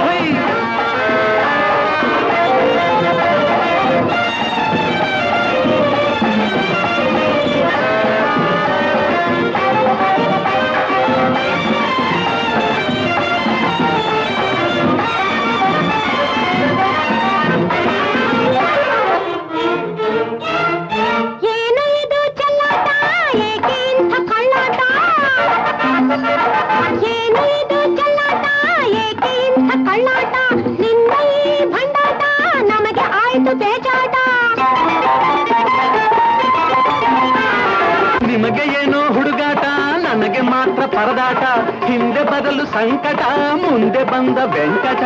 [41.28, 41.46] ಪರದಾಟ
[41.88, 43.22] ಹಿಂದೆ ಬದಲು ಸಂಕಟ
[43.62, 45.04] ಮುಂದೆ ಬಂದ ವೆಂಕಟ.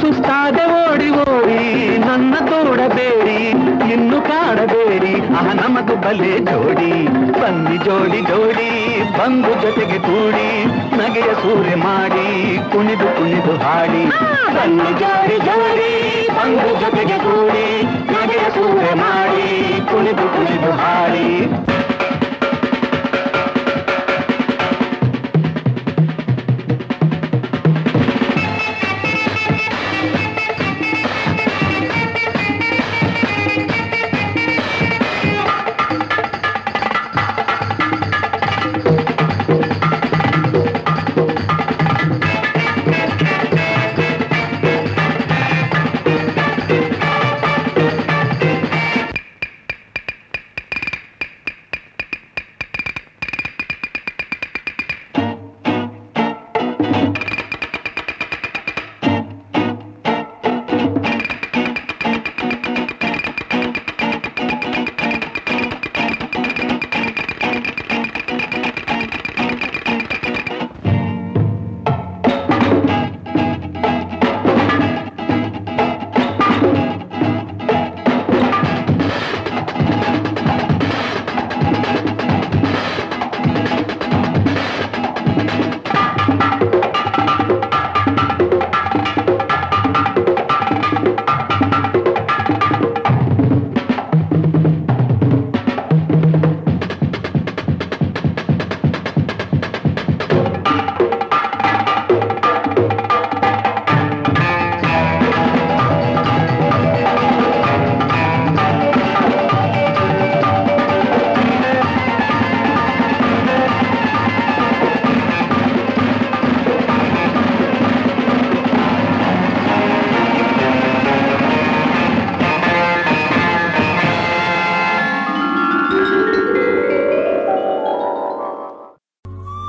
[0.00, 1.62] ಸುಸ್ತಾದೆ ಓಡಿ ಓಡಿ
[2.06, 3.38] ನನ್ನ ತೋಡಬೇಡಿ
[3.94, 6.92] ಇನ್ನು ಕಾಡಬೇಡಿ ಆಹ ನಮದು ಬಲೆ ಜೋಡಿ.
[7.40, 8.70] ಬನ್ನಿ ಜೋಡಿ ಜೋಡಿ
[9.18, 10.48] ಬಂದು ಜೊತೆಗೆ ಕೂಡಿ
[11.00, 12.28] ನಗೆಯ ಸೂರೆ ಮಾಡಿ
[12.72, 14.02] ಕುಣಿದು ಕುಣಿದು ಹಾಡಿ.
[14.56, 15.92] ಬನ್ನಿ ಜಾರಿ ಜಾರಿ
[16.36, 17.66] ಬಂದು ಜೊತೆಗೆ ಕೂಡಿ
[18.12, 19.46] ನಗೆಯ ಸೂರೆ ಮಾಡಿ
[19.90, 21.28] ಕುಣಿದು ಕುಣಿದು ಹಾಡಿ.